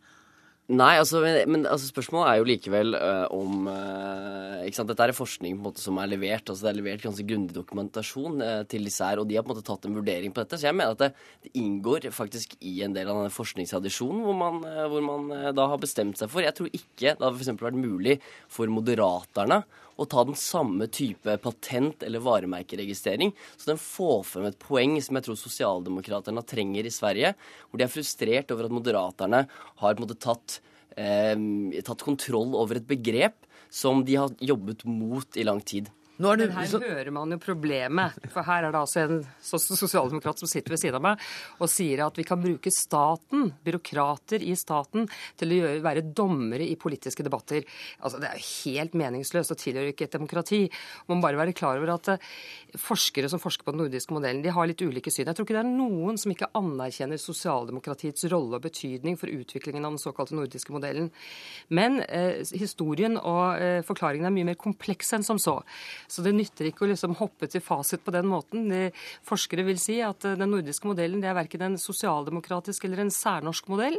Nei, 0.72 0.94
altså, 0.96 1.20
men, 1.20 1.42
men 1.52 1.66
altså, 1.68 1.90
spørsmålet 1.92 2.30
er 2.30 2.38
jo 2.40 2.46
likevel 2.48 2.96
uh, 2.96 3.26
om 3.36 3.66
uh, 3.68 4.62
ikke 4.64 4.78
sant? 4.78 4.88
Dette 4.88 5.10
er 5.10 5.16
forskning 5.18 5.58
på 5.58 5.60
en 5.60 5.66
måte 5.66 5.84
som 5.84 5.98
er 6.00 6.08
levert. 6.08 6.48
altså 6.48 6.64
Det 6.64 6.70
er 6.72 6.78
levert 6.78 7.04
ganske 7.04 7.26
grundig 7.28 7.52
dokumentasjon 7.58 8.40
uh, 8.40 8.62
til 8.72 8.88
disse 8.88 9.04
her, 9.04 9.20
og 9.20 9.28
de 9.28 9.36
har 9.36 9.44
på 9.44 9.52
en 9.52 9.58
måte 9.58 9.66
tatt 9.68 9.90
en 9.90 9.98
vurdering 9.98 10.32
på 10.32 10.40
dette. 10.40 10.62
Så 10.62 10.70
jeg 10.70 10.78
mener 10.80 10.96
at 10.96 11.04
det, 11.04 11.12
det 11.44 11.52
inngår 11.60 12.08
faktisk 12.16 12.56
i 12.64 12.78
en 12.88 12.96
del 12.96 13.12
av 13.12 13.20
denne 13.20 13.36
forskningstradisjonen 13.36 14.24
hvor 14.24 14.40
man, 14.40 14.64
hvor 14.94 15.04
man 15.04 15.54
da 15.58 15.68
har 15.74 15.84
bestemt 15.84 16.22
seg 16.22 16.32
for 16.32 16.46
Jeg 16.46 16.56
tror 16.56 16.72
ikke 16.72 17.12
det 17.12 17.20
hadde 17.20 17.36
f.eks. 17.36 17.60
vært 17.60 17.84
mulig 17.84 18.22
for 18.48 18.72
moderaterne 18.72 19.66
å 19.98 20.08
ta 20.10 20.24
den 20.26 20.38
samme 20.40 20.88
type 20.92 21.38
patent- 21.44 22.04
eller 22.04 22.24
varemerkeregistrering. 22.24 23.34
Så 23.58 23.72
den 23.72 23.82
får 23.82 24.24
frem 24.28 24.50
et 24.50 24.60
poeng 24.60 24.98
som 25.02 25.18
jeg 25.18 25.28
tror 25.28 25.40
sosialdemokraterne 25.40 26.46
trenger 26.46 26.86
i 26.86 26.94
Sverige, 26.94 27.34
hvor 27.70 27.80
de 27.80 27.88
er 27.88 27.94
frustrert 27.94 28.54
over 28.54 28.68
at 28.68 28.76
moderaterne 28.76 29.46
har 29.84 30.02
måte 30.02 30.18
tatt 30.20 30.60
eh, 30.98 31.36
tatt 31.86 32.06
kontroll 32.06 32.56
over 32.58 32.80
et 32.80 32.88
begrep 32.88 33.38
som 33.74 34.04
de 34.06 34.18
har 34.22 34.34
jobbet 34.40 34.86
mot 34.86 35.38
i 35.38 35.46
lang 35.46 35.62
tid. 35.62 35.90
Men 36.22 36.44
her 36.54 36.68
så, 36.70 36.78
hører 36.78 37.10
man 37.14 37.34
jo 37.34 37.40
problemet. 37.42 38.18
For 38.30 38.46
her 38.46 38.68
er 38.68 38.74
det 38.74 38.80
altså 38.80 39.02
en 39.02 39.24
sosialdemokrat 39.42 40.44
som 40.44 40.50
sitter 40.50 40.76
ved 40.76 40.82
siden 40.82 41.00
av 41.00 41.06
meg 41.08 41.24
og 41.58 41.72
sier 41.72 42.04
at 42.06 42.18
vi 42.20 42.26
kan 42.28 42.42
bruke 42.42 42.70
staten, 42.74 43.48
byråkrater 43.66 44.44
i 44.46 44.54
staten, 44.58 45.08
til 45.40 45.54
å 45.54 45.58
gjøre, 45.58 45.80
være 45.86 46.04
dommere 46.14 46.68
i 46.68 46.78
politiske 46.80 47.26
debatter. 47.26 47.66
Altså, 48.02 48.22
Det 48.22 48.30
er 48.30 48.38
jo 48.38 48.50
helt 48.70 48.98
meningsløst 49.00 49.56
og 49.56 49.62
tilhører 49.62 49.94
ikke 49.94 50.06
et 50.06 50.18
demokrati. 50.18 50.62
Man 51.10 51.18
må 51.18 51.28
bare 51.28 51.40
være 51.42 51.56
klar 51.58 51.82
over 51.82 51.96
at 51.96 52.12
eh, 52.14 52.30
forskere 52.78 53.32
som 53.32 53.42
forsker 53.42 53.66
på 53.66 53.74
den 53.74 53.84
nordiske 53.86 54.14
modellen, 54.14 54.44
de 54.46 54.54
har 54.54 54.70
litt 54.70 54.86
ulike 54.86 55.12
syn. 55.14 55.32
Jeg 55.32 55.40
tror 55.40 55.48
ikke 55.48 55.58
det 55.58 55.64
er 55.64 55.74
noen 55.74 56.22
som 56.22 56.34
ikke 56.34 56.52
anerkjenner 56.58 57.22
sosialdemokratiets 57.22 58.30
rolle 58.34 58.60
og 58.60 58.68
betydning 58.68 59.18
for 59.18 59.34
utviklingen 59.34 59.86
av 59.86 59.96
den 59.96 60.04
såkalte 60.04 60.38
nordiske 60.38 60.76
modellen. 60.76 61.10
Men 61.74 62.04
eh, 62.06 62.44
historien 62.54 63.18
og 63.18 63.58
eh, 63.58 63.82
forklaringen 63.88 64.30
er 64.30 64.38
mye 64.38 64.52
mer 64.54 64.62
kompleks 64.62 65.14
enn 65.18 65.26
som 65.26 65.42
så. 65.42 65.58
Så 66.14 66.22
det 66.26 66.36
nytter 66.38 66.70
ikke 66.70 66.86
å 66.86 66.90
liksom 66.92 67.16
hoppe 67.18 67.48
til 67.50 67.64
fasit 67.64 68.04
på 68.06 68.14
den 68.14 68.28
måten. 68.30 68.68
De, 68.70 68.84
forskere 69.26 69.66
vil 69.66 69.80
si 69.82 69.98
at 70.06 70.28
eh, 70.28 70.38
den 70.38 70.52
nordiske 70.54 70.86
modellen 70.90 71.24
det 71.24 71.32
er 71.32 71.38
verken 71.38 71.66
en 71.66 71.78
sosialdemokratisk 71.82 72.86
eller 72.86 73.02
en 73.04 73.14
særnorsk 73.14 73.72
modell, 73.74 73.98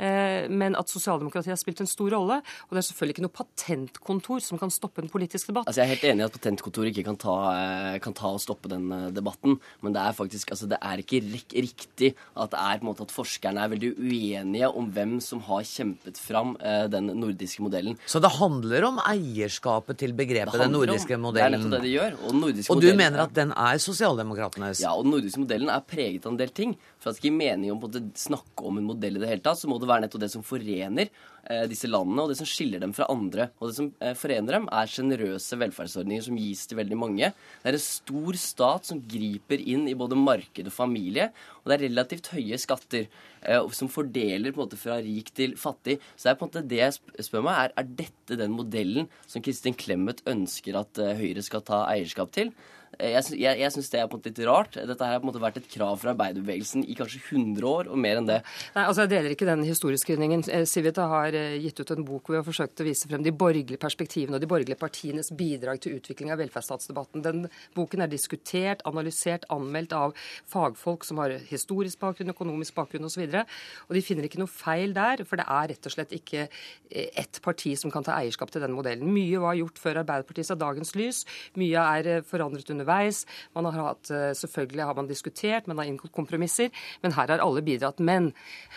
eh, 0.00 0.48
men 0.48 0.76
at 0.78 0.88
sosialdemokratiet 0.92 1.52
har 1.52 1.60
spilt 1.60 1.82
en 1.84 1.90
stor 1.90 2.14
rolle. 2.16 2.40
Og 2.68 2.76
det 2.76 2.82
er 2.82 2.88
selvfølgelig 2.88 3.16
ikke 3.18 3.26
noe 3.26 3.36
patentkontor 3.42 4.44
som 4.44 4.60
kan 4.60 4.72
stoppe 4.72 5.04
en 5.04 5.12
politisk 5.12 5.50
debatt. 5.52 5.68
Altså 5.68 5.82
Jeg 5.82 5.88
er 5.90 5.94
helt 5.94 6.08
enig 6.12 6.24
i 6.24 6.28
at 6.30 6.38
patentkontoret 6.38 6.92
ikke 6.94 7.06
kan 7.10 7.20
ta, 7.20 7.36
eh, 7.52 7.98
kan 8.00 8.16
ta 8.16 8.32
og 8.32 8.40
stoppe 8.40 8.72
den 8.72 8.88
debatten, 9.14 9.58
men 9.84 9.96
det 9.96 10.00
er 10.00 10.16
faktisk 10.16 10.54
altså 10.54 10.68
det 10.70 10.80
er 10.80 11.02
ikke 11.02 11.20
rik 11.26 11.56
riktig 11.60 12.14
at 12.38 12.52
det 12.52 12.60
er 12.60 12.78
på 12.80 12.84
en 12.84 12.88
måte 12.88 13.04
at 13.04 13.12
forskerne 13.12 13.60
er 13.60 13.72
veldig 13.72 13.90
uenige 13.98 14.68
om 14.70 14.88
hvem 14.94 15.18
som 15.24 15.42
har 15.44 15.66
kjempet 15.66 16.18
fram 16.20 16.54
den 16.90 17.10
nordiske 17.18 17.62
modellen. 17.62 17.96
så 18.06 18.20
det 18.22 18.30
handler 18.38 18.86
om 18.86 19.00
eierskapet 19.02 19.98
til 19.98 20.14
begrepet 20.16 20.54
den 20.54 20.70
om- 20.70 20.78
nordiske 20.78 21.10
Det 21.10 21.18
er 21.50 21.58
nettopp 21.58 21.74
det 21.76 21.82
de 21.82 21.92
gjør. 21.96 22.12
Og, 22.20 22.28
Og 22.28 22.40
du 22.40 22.86
modellen- 22.86 22.96
mener 22.96 23.22
at 23.22 23.34
den 23.34 23.50
er 23.52 23.78
sosialdemokratenes? 23.78 24.80
Ja, 24.80 24.92
og 24.94 25.04
den 25.04 25.12
nordiske 25.12 25.40
modellen 25.42 25.68
er 25.68 25.80
preget 25.80 26.26
av 26.26 26.32
en 26.32 26.38
del 26.38 26.48
ting. 26.54 26.76
For 27.00 27.10
at 27.10 27.16
det 27.16 27.22
ikke 27.22 27.32
er 27.32 27.38
mening 27.38 27.72
om 27.72 27.80
å 27.86 27.90
snakke 28.18 28.66
om 28.68 28.76
en 28.76 28.88
modell 28.90 29.16
i 29.16 29.22
det 29.22 29.28
hele 29.30 29.44
tatt, 29.44 29.58
så 29.62 29.68
må 29.70 29.78
det 29.80 29.88
være 29.88 30.04
nettopp 30.04 30.20
det 30.20 30.30
som 30.34 30.44
forener 30.44 31.08
eh, 31.08 31.64
disse 31.70 31.88
landene, 31.88 32.26
og 32.26 32.32
det 32.32 32.36
som 32.36 32.48
skiller 32.48 32.82
dem 32.82 32.92
fra 32.96 33.06
andre. 33.12 33.46
Og 33.56 33.70
det 33.70 33.76
som 33.78 33.88
eh, 34.04 34.12
forener 34.18 34.58
dem, 34.58 34.66
er 34.68 34.90
sjenerøse 34.92 35.56
velferdsordninger 35.62 36.26
som 36.26 36.36
gis 36.40 36.66
til 36.68 36.80
veldig 36.80 36.98
mange. 37.00 37.30
Det 37.32 37.72
er 37.72 37.78
en 37.78 37.84
stor 37.84 38.40
stat 38.42 38.90
som 38.90 39.00
griper 39.00 39.64
inn 39.64 39.86
i 39.88 39.96
både 39.96 40.18
marked 40.20 40.68
og 40.68 40.76
familie, 40.76 41.30
og 41.62 41.72
det 41.72 41.78
er 41.78 41.86
relativt 41.86 42.28
høye 42.34 42.58
skatter 42.60 43.06
eh, 43.06 43.70
som 43.76 43.88
fordeler 43.92 44.52
på 44.52 44.60
en 44.60 44.66
måte 44.66 44.80
fra 44.80 44.98
rik 45.00 45.32
til 45.36 45.56
fattig. 45.60 45.96
Så 46.12 46.28
det 46.28 46.34
er 46.34 46.40
på 46.42 46.46
en 46.46 46.52
måte 46.52 46.66
det 46.74 46.82
jeg 46.82 47.30
spør 47.30 47.46
meg, 47.48 47.62
er, 47.62 47.74
er 47.80 47.94
dette 48.04 48.40
den 48.42 48.52
modellen 48.52 49.08
som 49.24 49.40
Kristin 49.44 49.78
Clemet 49.78 50.20
ønsker 50.28 50.76
at 50.82 51.00
Høyre 51.00 51.40
skal 51.46 51.64
ta 51.64 51.86
eierskap 51.88 52.36
til? 52.36 52.52
Eh, 52.98 53.10
Jeg, 53.14 53.24
sy- 53.24 53.38
jeg, 53.38 53.70
syns 53.72 53.90
det 53.90 54.00
er 54.00 54.06
på 54.08 54.16
en 54.16 54.20
måte 54.20 54.30
litt 54.32 54.46
rart. 54.48 54.74
Dette 54.74 55.04
her 55.06 55.14
har 55.14 55.20
på 55.20 55.26
en 55.26 55.30
måte 55.32 55.42
vært 55.42 55.56
et 55.60 55.68
krav 55.70 55.98
fra 56.00 56.12
arbeiderbevegelsen 56.14 56.82
i 56.90 56.94
kanskje 56.98 57.20
100 57.22 57.62
år, 57.68 57.88
og 57.90 57.98
mer 57.98 58.18
enn 58.18 58.26
det. 58.26 58.40
Nei, 58.74 58.84
altså 58.84 59.04
Jeg 59.04 59.10
deler 59.14 59.34
ikke 59.34 59.46
den 59.48 59.62
historieskrivningen. 59.64 60.44
Eh, 60.50 60.64
Civita 60.66 61.06
har 61.10 61.34
eh, 61.34 61.58
gitt 61.62 61.80
ut 61.80 61.90
en 61.94 62.04
bok 62.04 62.26
hvor 62.26 62.34
vi 62.36 62.40
har 62.40 62.46
forsøkt 62.46 62.82
å 62.82 62.86
vise 62.88 63.08
frem 63.10 63.22
de 63.22 63.32
borgerlige 63.32 63.78
perspektivene 63.80 64.36
og 64.38 64.40
de 64.42 64.50
borgerlige 64.50 64.78
partienes 64.80 65.30
bidrag 65.36 65.80
til 65.80 65.96
utvikling 65.98 66.32
av 66.34 66.40
velferdsstatsdebatten. 66.42 67.22
Den 67.22 67.46
boken 67.76 68.02
er 68.04 68.10
diskutert, 68.10 68.82
analysert, 68.88 69.46
anmeldt 69.50 69.92
av 69.96 70.14
fagfolk 70.50 71.04
som 71.06 71.18
har 71.22 71.36
historisk 71.50 72.00
bakgrunn, 72.02 72.34
økonomisk 72.34 72.74
bakgrunn 72.74 73.06
osv. 73.06 73.22
Og, 73.24 73.30
så 73.30 73.44
og 73.88 73.94
de 73.96 74.02
finner 74.04 74.26
ikke 74.26 74.40
noe 74.42 74.50
feil 74.50 74.92
der, 74.96 75.24
for 75.28 75.40
det 75.40 75.46
er 75.46 75.70
rett 75.74 75.86
og 75.86 75.94
slett 75.94 76.12
ikke 76.16 76.46
eh, 76.48 77.08
ett 77.20 77.40
parti 77.44 77.76
som 77.78 77.90
kan 77.92 78.04
ta 78.06 78.18
eierskap 78.18 78.50
til 78.50 78.62
den 78.64 78.74
modellen. 78.74 79.10
Mye 79.14 79.40
var 79.42 79.58
gjort 79.58 79.78
før 79.80 80.02
Arbeiderpartiet 80.04 80.48
sa 80.50 80.58
dagens 80.58 80.94
lys. 80.98 81.24
Mye 81.60 81.80
er 82.00 82.24
forandret 82.26 82.50
forandret 82.50 82.70
underveis. 82.80 83.26
Man 83.54 83.68
har 83.68 83.72
hatt, 83.72 84.10
eh, 84.10 84.32
Selvfølgelig 84.40 84.84
har 84.84 84.94
man 84.94 85.08
diskutert, 85.08 85.66
man 85.66 85.78
har 85.78 85.84
inngått 85.84 86.12
kompromisser, 86.12 86.70
men 87.02 87.12
her 87.12 87.28
har 87.28 87.38
alle 87.38 87.62
bidratt. 87.62 88.00
Men 88.00 88.32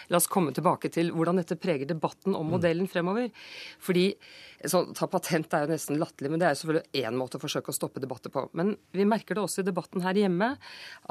la 0.10 0.18
oss 0.18 0.28
komme 0.28 0.54
tilbake 0.54 0.92
til 0.92 1.12
hvordan 1.12 1.38
dette 1.38 1.56
preger 1.56 1.88
debatten 1.88 2.36
om 2.36 2.50
modellen 2.52 2.88
fremover. 2.88 3.32
Fordi 3.80 4.16
så, 4.70 4.84
Ta 4.96 5.08
patent 5.12 5.54
er 5.56 5.66
jo 5.66 5.74
nesten 5.74 6.00
latterlig, 6.00 6.32
men 6.32 6.42
det 6.42 6.48
er 6.48 6.54
jo 6.56 6.62
selvfølgelig 6.62 7.04
én 7.04 7.18
måte 7.18 7.40
å 7.40 7.42
forsøke 7.42 7.72
å 7.74 7.76
stoppe 7.76 8.02
debatter 8.04 8.32
på. 8.34 8.46
Men 8.58 8.74
vi 8.96 9.06
merker 9.08 9.36
det 9.36 9.44
også 9.44 9.64
i 9.64 9.68
debatten 9.68 10.04
her 10.06 10.18
hjemme 10.18 10.54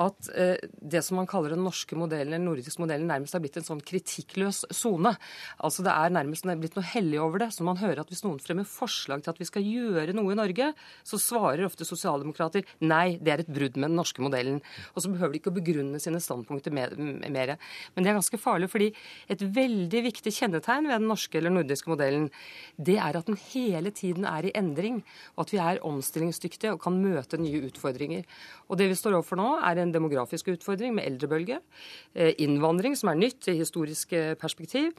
at 0.01 0.31
eh, 0.39 0.63
det 0.81 1.03
som 1.05 1.19
man 1.21 1.29
kaller 1.31 1.55
den 1.55 1.65
norske 1.67 1.97
modellen, 1.99 2.35
den 2.37 2.47
nordiske 2.49 2.83
modellen, 2.83 3.11
nærmest 3.11 3.37
har 3.37 3.43
blitt 3.45 3.59
en 3.61 3.67
sånn 3.67 3.83
kritikkløs 3.85 4.63
sone. 4.73 5.15
Altså 5.61 5.85
Det 5.85 5.93
er 5.93 6.15
nærmest 6.17 6.49
blitt 6.63 6.79
noe 6.79 6.89
hellig 6.95 7.21
over 7.23 7.45
det. 7.45 7.51
Så 7.57 7.67
man 7.67 7.81
hører 7.81 8.03
at 8.03 8.13
hvis 8.13 8.25
noen 8.25 8.41
fremmer 8.43 8.69
forslag 8.69 9.25
til 9.25 9.35
at 9.35 9.43
vi 9.43 9.49
skal 9.49 9.67
gjøre 9.67 10.17
noe 10.17 10.33
i 10.33 10.39
Norge, 10.39 10.73
så 11.05 11.21
svarer 11.21 11.67
ofte 11.67 11.87
sosialdemokrater 11.89 12.67
nei, 12.81 13.19
det 13.21 13.35
er 13.35 13.45
et 13.45 13.53
brudd 13.53 13.77
med 13.77 13.91
den 13.91 14.01
norske 14.01 14.25
modellen. 14.25 14.63
Og 14.95 15.05
så 15.05 15.13
behøver 15.13 15.37
de 15.37 15.43
ikke 15.43 15.53
å 15.53 15.59
begrunne 15.61 16.01
sine 16.03 16.23
standpunkter 16.23 16.73
mer. 16.73 16.97
Men 16.97 17.29
det 17.29 18.09
er 18.09 18.19
ganske 18.19 18.41
farlig, 18.41 18.71
fordi 18.73 18.93
et 19.33 19.45
veldig 19.45 20.05
viktig 20.09 20.33
kjennetegn 20.35 20.89
ved 20.89 20.99
den 20.99 21.11
norske 21.11 21.39
eller 21.39 21.53
nordiske 21.53 21.91
modellen, 21.93 22.31
det 22.81 22.97
er 23.03 23.19
at 23.19 23.29
den 23.29 23.39
hele 23.53 23.91
tiden 23.91 24.25
er 24.25 24.47
i 24.49 24.53
endring, 24.55 25.03
og 25.37 25.45
at 25.47 25.51
vi 25.53 25.59
er 25.59 25.81
omstillingsdyktige 25.89 26.73
og 26.73 26.81
kan 26.83 26.97
møte 27.03 27.39
nye 27.41 27.63
utfordringer. 27.69 28.25
Og 28.71 28.79
det 28.79 28.89
vi 28.89 28.95
står 28.99 29.17
overfor 29.19 29.37
nå, 29.41 29.49
er 29.63 29.83
en 29.83 29.93
demografisk 29.93 30.49
utfordring 30.55 30.95
med 30.95 31.05
eldrebølge, 31.11 31.59
eh, 32.15 32.33
innvandring, 32.39 32.97
som 32.97 33.09
er 33.11 33.19
nytt 33.21 33.49
i 33.49 33.57
historisk 33.59 34.11
perspektiv, 34.39 34.93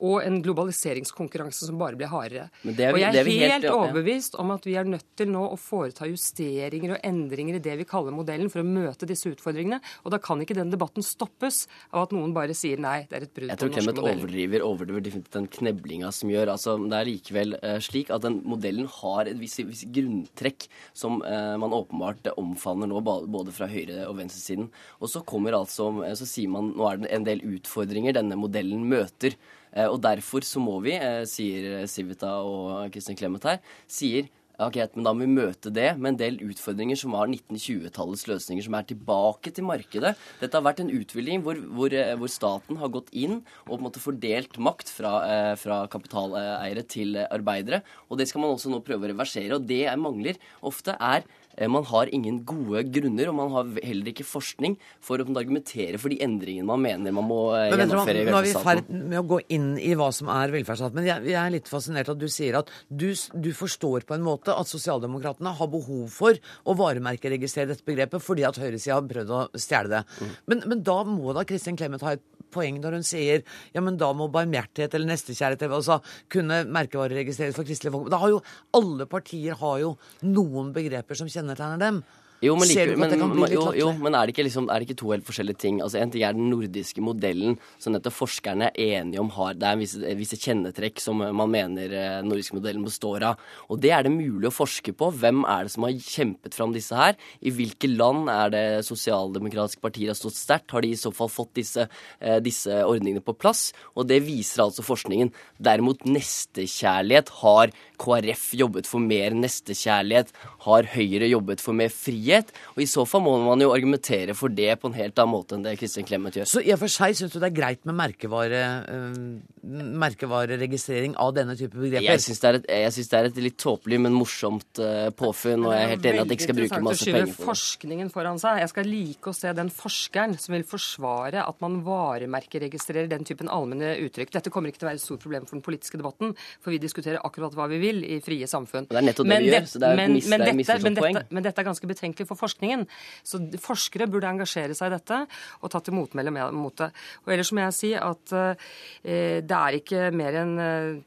og 0.00 0.22
en 0.24 0.42
globaliseringskonkurranse 0.42 1.66
som 1.66 1.78
bare 1.78 1.96
blir 1.98 2.08
hardere. 2.08 2.48
Men 2.64 2.74
det 2.74 2.84
er 2.86 2.92
vi- 2.92 2.98
og 2.98 3.00
jeg 3.00 3.12
det 3.12 3.18
er 3.18 3.26
er 3.28 3.48
helt- 3.48 3.62
helt 3.64 3.74
overbevist 3.74 4.34
om 4.38 4.50
at 4.50 4.64
vi 4.64 4.74
er 4.76 4.84
nødt 4.84 5.04
til 5.16 5.26
nå 5.28 5.52
å 5.52 5.58
foreta 5.58 6.06
justeringer 6.06 6.92
og 6.94 7.00
endringer 7.02 7.56
i 7.56 7.58
det 7.58 7.78
vi 7.78 7.84
kaller 7.84 8.12
modellen 8.12 8.50
for 8.50 8.60
å 8.62 8.66
møte 8.66 9.06
disse 9.06 9.26
utfordringene. 9.26 9.80
Og 10.04 10.10
da 10.12 10.18
kan 10.18 10.38
ikke 10.40 10.54
den 10.54 10.70
debatten 10.70 11.02
stoppes 11.02 11.66
av 11.92 12.02
at 12.04 12.10
noen 12.12 12.32
bare 12.32 12.54
sier 12.54 12.78
nei, 12.78 13.06
det 13.08 13.16
er 13.18 13.22
et 13.22 13.34
brudd 13.34 13.48
Jeg 13.48 13.56
på 13.56 13.60
tror 13.60 13.68
den 13.68 13.84
norske 13.84 13.92
Clemet 13.92 13.96
modellen. 13.96 14.20
overdriver, 14.22 14.60
overdriver 14.62 15.00
definitivt 15.02 15.30
den 15.32 15.46
kneblinga 15.48 16.12
som 16.12 16.28
gjør. 16.30 16.48
Altså, 16.48 16.88
det 16.88 16.96
er 16.98 17.04
likevel 17.10 17.54
eh, 17.62 17.78
slik 17.88 18.12
at 18.14 18.24
den 18.24 18.40
modellen 18.48 18.88
har 19.00 19.28
et 19.28 19.38
visst 19.40 19.62
vis 19.64 19.84
grunntrekk 19.94 20.68
som 20.96 21.22
eh, 21.26 21.54
man 21.60 21.74
åpenbart 21.76 22.30
omfavner 22.36 22.90
nå, 22.90 23.00
både 23.02 23.54
fra 23.54 23.68
høyre- 23.70 24.06
og 24.08 24.18
venstresiden. 24.20 24.68
Og 25.00 25.12
så 25.12 25.24
kommer 25.26 25.56
altså, 25.58 25.90
eh, 26.04 26.16
så 26.18 26.28
sier 26.28 26.52
man 26.52 26.72
nå 26.76 26.88
er 26.88 27.02
det 27.02 27.12
en 27.14 27.28
del 27.28 27.44
utfordringer 27.56 28.16
denne 28.16 28.38
modellen 28.38 28.84
møter. 28.88 29.36
Eh, 29.72 29.88
og 29.88 30.00
derfor 30.04 30.46
så 30.46 30.62
må 30.62 30.78
vi, 30.84 30.96
eh, 30.96 31.24
sier 31.28 31.86
Civita 31.86 32.38
og 32.44 32.92
Kristin 32.92 33.18
Clemet 33.18 33.44
her, 33.44 33.62
sier 33.86 34.28
Ok, 34.58 34.74
men 34.96 35.04
Da 35.06 35.12
må 35.14 35.22
vi 35.22 35.30
møte 35.30 35.70
det 35.70 35.92
med 36.00 36.16
en 36.16 36.18
del 36.18 36.38
utfordringer 36.42 36.98
som 36.98 37.12
var 37.14 37.28
1920-tallets 37.30 38.24
løsninger, 38.26 38.64
som 38.66 38.74
er 38.74 38.88
tilbake 38.90 39.52
til 39.54 39.66
markedet. 39.68 40.16
Dette 40.40 40.58
har 40.58 40.64
vært 40.66 40.82
en 40.82 40.90
utvikling 40.90 41.44
hvor, 41.46 41.60
hvor, 41.78 41.94
eh, 41.94 42.16
hvor 42.18 42.32
staten 42.32 42.80
har 42.80 42.90
gått 42.90 43.12
inn 43.14 43.36
og 43.38 43.70
på 43.70 43.78
en 43.78 43.86
måte 43.86 44.02
fordelt 44.02 44.58
makt 44.58 44.90
fra, 44.90 45.12
eh, 45.30 45.52
fra 45.62 45.84
kapitaleiere 45.86 46.82
til 46.90 47.20
arbeidere. 47.28 47.84
Og 48.10 48.18
det 48.18 48.26
skal 48.26 48.42
man 48.42 48.50
også 48.56 48.72
nå 48.72 48.82
prøve 48.82 49.06
å 49.06 49.12
reversere. 49.12 49.54
Og 49.54 49.68
det 49.70 49.84
jeg 49.84 50.02
mangler 50.02 50.42
ofte, 50.60 50.96
er 50.98 51.22
man 51.66 51.86
har 51.88 52.10
ingen 52.14 52.42
gode 52.46 52.84
grunner, 52.94 53.30
og 53.30 53.36
man 53.38 53.50
har 53.54 53.72
heller 53.82 54.12
ikke 54.12 54.26
forskning 54.26 54.76
for 55.04 55.18
å 55.18 55.26
argumentere 55.38 55.98
for 55.98 56.12
de 56.12 56.20
endringene 56.24 56.68
man 56.68 56.82
mener 56.84 57.14
man 57.14 57.26
må 57.26 57.40
eh, 57.56 57.68
Men 57.72 57.84
gjennomføre 57.84 58.22
i 58.22 58.28
Nå 58.28 58.38
er 58.38 58.46
vi 58.46 58.52
i 58.52 58.62
ferd 58.68 58.92
med 58.94 59.18
å 59.20 59.26
gå 59.32 59.40
inn 59.56 59.68
i 59.82 59.92
hva 59.98 60.10
som 60.14 60.30
er 60.32 60.54
velferdsstaten, 60.54 60.98
Men 61.00 61.08
jeg, 61.08 61.26
jeg 61.32 61.40
er 61.40 61.54
litt 61.54 61.70
fascinert 61.70 62.12
at 62.12 62.20
du 62.20 62.28
sier 62.32 62.60
at 62.60 62.72
du, 62.88 63.08
du 63.34 63.50
forstår 63.56 64.06
på 64.08 64.16
en 64.16 64.26
måte 64.26 64.54
at 64.54 64.70
sosialdemokratene 64.70 65.54
har 65.58 65.72
behov 65.72 66.06
for 66.14 66.38
å 66.64 66.76
varemerkeregistrere 66.78 67.72
dette 67.72 67.86
begrepet 67.88 68.24
fordi 68.24 68.46
at 68.48 68.60
høyresida 68.60 68.98
har 68.98 69.08
prøvd 69.08 69.34
å 69.34 69.44
stjele 69.58 69.96
det. 69.96 70.04
Mm. 70.18 70.34
Men, 70.52 70.66
men 70.72 70.84
da 70.86 71.00
må 71.08 71.34
da 71.36 71.46
Kristin 71.48 71.78
Clemet 71.78 72.04
ha 72.06 72.16
et 72.16 72.26
poeng 72.54 72.80
når 72.82 72.98
hun 72.98 73.06
sier 73.06 73.42
ja, 73.74 73.82
men 73.82 73.98
da 74.00 74.10
må 74.16 74.28
barmhjertighet 74.32 74.94
eller 74.96 75.12
nestekjærlighet 75.12 75.74
altså, 75.80 76.00
kunne 76.32 76.62
merkevareregistreres 76.68 77.56
for 77.58 77.68
Kristelig 77.68 77.92
Folkeparti. 77.94 78.14
Da 78.14 78.22
har 78.22 78.34
jo 78.34 78.42
alle 78.78 79.08
partier 79.10 79.58
har 79.58 79.82
jo 79.82 79.92
noen 80.26 80.72
begreper 80.76 81.18
som 81.18 81.30
kjennetegner 81.30 81.82
dem. 81.82 82.02
Jo, 82.38 82.54
men, 82.54 82.70
det 82.70 82.94
men, 82.94 83.10
kan 83.18 83.32
bli 83.32 83.48
litt 83.48 83.56
jo, 83.56 83.64
jo, 83.74 83.88
men 83.98 84.14
er 84.14 84.30
det 84.30 84.44
liksom, 84.46 84.68
er 84.70 84.78
det 84.78 84.86
ikke 84.86 84.98
to 85.00 85.08
helt 85.10 85.26
forskjellige 85.26 85.58
ting? 85.58 85.80
Altså, 85.82 85.98
En 85.98 86.12
ting 86.14 86.22
er 86.22 86.36
den 86.36 86.46
nordiske 86.52 87.02
modellen, 87.02 87.56
som 87.82 87.96
nettopp 87.96 88.14
forskerne 88.14 88.68
er 88.70 89.00
enige 89.00 89.18
om 89.18 89.32
har 89.34 89.56
Det 89.58 89.66
er 89.66 89.80
visse, 89.80 90.12
visse 90.18 90.38
kjennetrekk 90.38 91.02
som 91.02 91.18
man 91.18 91.50
mener 91.50 91.90
eh, 91.90 92.20
den 92.20 92.30
nordiske 92.30 92.54
modellen 92.54 92.84
består 92.86 93.26
av. 93.26 93.42
Og 93.66 93.80
det 93.82 93.90
er 93.96 94.06
det 94.06 94.12
mulig 94.14 94.52
å 94.52 94.54
forske 94.54 94.94
på. 94.94 95.10
Hvem 95.18 95.42
er 95.50 95.66
det 95.66 95.72
som 95.74 95.86
har 95.88 95.96
kjempet 95.98 96.54
fram 96.54 96.76
disse 96.76 96.94
her? 96.94 97.18
I 97.42 97.50
hvilke 97.56 97.90
land 97.90 98.30
er 98.30 98.54
det 98.54 98.64
sosialdemokratiske 98.86 99.82
partier 99.82 100.12
har 100.12 100.20
stått 100.20 100.38
sterkt? 100.38 100.70
Har 100.70 100.86
de 100.86 100.94
i 100.94 101.00
så 101.00 101.10
fall 101.14 101.32
fått 101.32 101.56
disse, 101.58 101.88
eh, 102.22 102.38
disse 102.44 102.84
ordningene 102.84 103.24
på 103.24 103.34
plass? 103.34 103.72
Og 103.98 104.06
det 104.06 104.20
viser 104.28 104.62
altså 104.68 104.86
forskningen. 104.86 105.34
Derimot 105.58 106.06
nestekjærlighet 106.06 107.34
har 107.42 107.74
KrF 107.98 108.52
jobbet 108.62 108.86
for 108.86 109.02
mer 109.02 109.34
nestekjærlighet? 109.34 110.30
Har 110.68 110.92
Høyre 110.94 111.26
jobbet 111.34 111.66
for 111.66 111.74
mer 111.74 111.90
frihet? 111.90 112.27
Frihet. 112.28 112.52
Og 112.76 112.82
i 112.82 112.88
så 112.88 113.04
fall 113.08 113.24
må 113.24 113.34
man 113.42 113.62
jo 113.62 113.72
argumentere 113.74 114.34
for 114.36 114.52
det 114.52 114.70
på 114.80 114.90
en 114.90 114.96
helt 114.98 115.18
annen 115.18 115.34
måte 115.34 115.56
enn 115.56 115.64
det 115.64 115.76
Kristin 115.80 116.06
Clemet 116.08 116.38
gjør. 116.38 116.48
Så 116.48 116.62
i 116.62 116.72
og 116.74 116.80
for 116.82 116.92
seg 116.92 117.16
syns 117.18 117.34
du 117.34 117.38
det 117.40 117.50
er 117.50 117.56
greit 117.56 117.84
med 117.88 117.96
merkevare, 117.98 118.62
uh, 118.88 119.78
merkevareregistrering 120.04 121.16
av 121.20 121.34
denne 121.36 121.56
type 121.58 121.76
begreper? 121.78 122.08
Jeg 122.08 122.24
syns 122.24 122.42
det, 122.42 122.52
det, 122.68 123.18
er 123.18 123.30
et 123.30 123.40
litt 123.42 123.58
tåpelig, 123.60 124.00
men 124.04 124.16
morsomt 124.16 124.82
uh, 124.82 125.08
påfunn, 125.16 125.66
og 125.68 125.74
jeg 125.74 125.86
er 125.86 125.92
helt 125.94 126.08
enig 126.10 126.22
at 126.22 126.32
jeg 126.32 126.38
ikke 126.38 126.48
skal 126.48 126.58
bruke 126.60 126.82
masse 126.88 127.08
penger 127.08 127.30
på 127.30 127.34
det. 127.34 127.48
forskningen 127.48 128.12
foran 128.14 128.42
seg. 128.42 128.62
Jeg 128.64 128.72
skal 128.74 128.90
like 128.92 129.32
å 129.32 129.36
se 129.36 129.54
den 129.58 129.72
forskeren 129.74 130.36
som 130.40 130.56
vil 130.56 130.66
forsvare 130.68 131.44
at 131.44 131.64
man 131.64 131.80
varemerkeregistrerer 131.86 133.10
den 133.10 133.26
typen 133.28 133.50
allmenne 133.52 133.94
uttrykk. 134.04 134.34
Dette 134.38 134.52
kommer 134.54 134.72
ikke 134.72 134.82
til 134.82 134.88
å 134.88 134.92
være 134.92 135.00
et 135.00 135.06
stort 135.06 135.24
problem 135.24 135.48
for 135.48 135.58
den 135.58 135.64
politiske 135.66 136.00
debatten, 136.00 136.34
for 136.62 136.74
vi 136.74 136.80
diskuterer 136.82 137.22
akkurat 137.24 137.56
hva 137.56 137.68
vi 137.70 137.80
vil 137.82 138.02
i 138.06 138.20
frie 138.24 138.46
samfunn. 138.50 138.88
Det 138.90 138.98
er 138.98 139.06
nettopp 139.08 139.28
det 139.28 139.34
men 139.34 139.44
vi 139.44 139.52
gjør, 139.52 139.68
så 139.68 139.82
det 139.82 139.88
er 139.88 139.98
men, 139.98 140.16
men, 140.18 140.44
dette, 140.44 140.78
men, 140.84 140.98
dette, 140.98 141.24
men 141.34 141.46
dette 141.46 141.62
er 141.62 141.68
ganske 141.68 141.90
betenkelig 141.90 142.17
for 142.26 142.38
forskningen. 142.38 142.86
Så 143.22 143.40
forskere 143.62 144.08
burde 144.10 144.30
engasjere 144.30 144.76
seg 144.76 144.90
i 144.90 144.96
dette 144.96 145.20
og 145.62 145.72
ta 145.72 145.80
til 145.84 145.96
motmelde 145.96 146.32
mot 146.56 146.74
det. 146.78 146.90
Og 147.24 147.32
ellers 147.34 147.52
må 147.54 147.64
jeg 147.66 147.76
si 147.76 147.92
at 147.98 148.34
eh, 148.36 149.40
det 149.44 149.58
er 149.58 149.78
ikke 149.78 150.08
mer 150.16 150.40
enn 150.42 150.54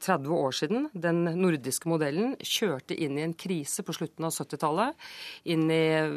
eh, 0.28 0.32
år 0.38 0.56
siden 0.56 0.88
den 0.92 1.24
nordiske 1.38 1.90
modellen 1.90 2.36
kjørte 2.38 2.96
inn 2.96 3.18
i 3.18 3.26
en 3.26 3.36
krise 3.38 3.84
på 3.86 3.94
slutten 3.96 4.26
av 4.28 4.34
70-tallet. 4.34 5.08
Inn 5.52 5.66
i 5.72 5.82
eh, 5.98 6.16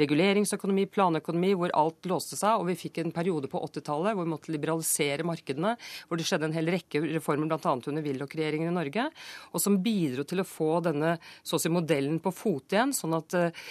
reguleringsøkonomi, 0.00 0.86
planøkonomi, 0.92 1.54
hvor 1.58 1.74
alt 1.78 2.10
låste 2.10 2.38
seg. 2.38 2.60
Og 2.60 2.68
vi 2.70 2.78
fikk 2.86 3.02
en 3.02 3.14
periode 3.14 3.50
på 3.52 3.62
80-tallet 3.68 4.16
hvor 4.16 4.26
vi 4.26 4.34
måtte 4.34 4.54
liberalisere 4.54 5.26
markedene, 5.26 5.74
hvor 6.08 6.20
det 6.20 6.28
skjedde 6.28 6.50
en 6.50 6.56
hel 6.56 6.72
rekke 6.74 7.02
reformer, 7.14 7.50
bl.a. 7.50 7.74
under 7.74 8.04
Willoch-regjeringen 8.04 8.70
i 8.70 8.74
Norge, 8.74 9.08
og 9.52 9.62
som 9.62 9.80
bidro 9.82 10.24
til 10.28 10.42
å 10.42 10.48
få 10.48 10.78
denne 10.84 11.16
så 11.42 11.58
å 11.58 11.62
si 11.62 11.72
modellen 11.72 12.20
på 12.22 12.32
fote 12.34 12.76
igjen, 12.76 12.94
sånn 12.96 13.16
at 13.18 13.36
eh, 13.38 13.64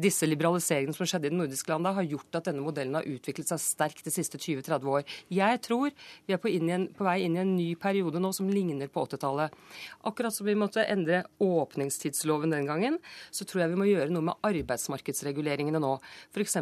disse 0.00 0.26
liberaliseringene 0.28 0.96
som 0.96 1.08
skjedde 1.08 1.28
i 1.28 1.32
de 1.32 1.38
nordiske 1.38 1.70
landene, 1.70 1.94
har 1.98 2.08
gjort 2.08 2.38
at 2.38 2.48
denne 2.50 2.64
modellen 2.64 2.98
har 2.98 3.08
utviklet 3.08 3.50
seg 3.50 3.62
sterkt 3.62 4.04
de 4.06 4.12
siste 4.14 4.40
20-30 4.40 4.90
år. 4.90 5.04
Jeg 5.32 5.60
tror 5.64 5.92
vi 6.26 6.34
er 6.36 6.40
på, 6.42 6.50
en, 6.50 6.86
på, 6.94 7.06
vei 7.06 7.16
inn 7.24 7.38
i 7.38 7.42
en 7.42 7.54
ny 7.56 7.68
periode 7.80 8.22
nå 8.22 8.32
som 8.36 8.50
ligner 8.50 8.90
på 8.92 9.04
80-tallet. 9.06 9.54
Akkurat 10.08 10.34
som 10.34 10.48
vi 10.48 10.56
måtte 10.58 10.84
endre 10.84 11.24
åpningstidsloven 11.42 12.54
den 12.54 12.68
gangen, 12.68 12.98
så 13.34 13.46
tror 13.48 13.64
jeg 13.64 13.74
vi 13.74 13.80
må 13.80 13.88
gjøre 13.88 14.12
noe 14.14 14.28
med 14.30 14.48
arbeidsmarkedsreguleringene 14.50 15.82
nå. 15.82 15.94
F.eks. 16.34 16.58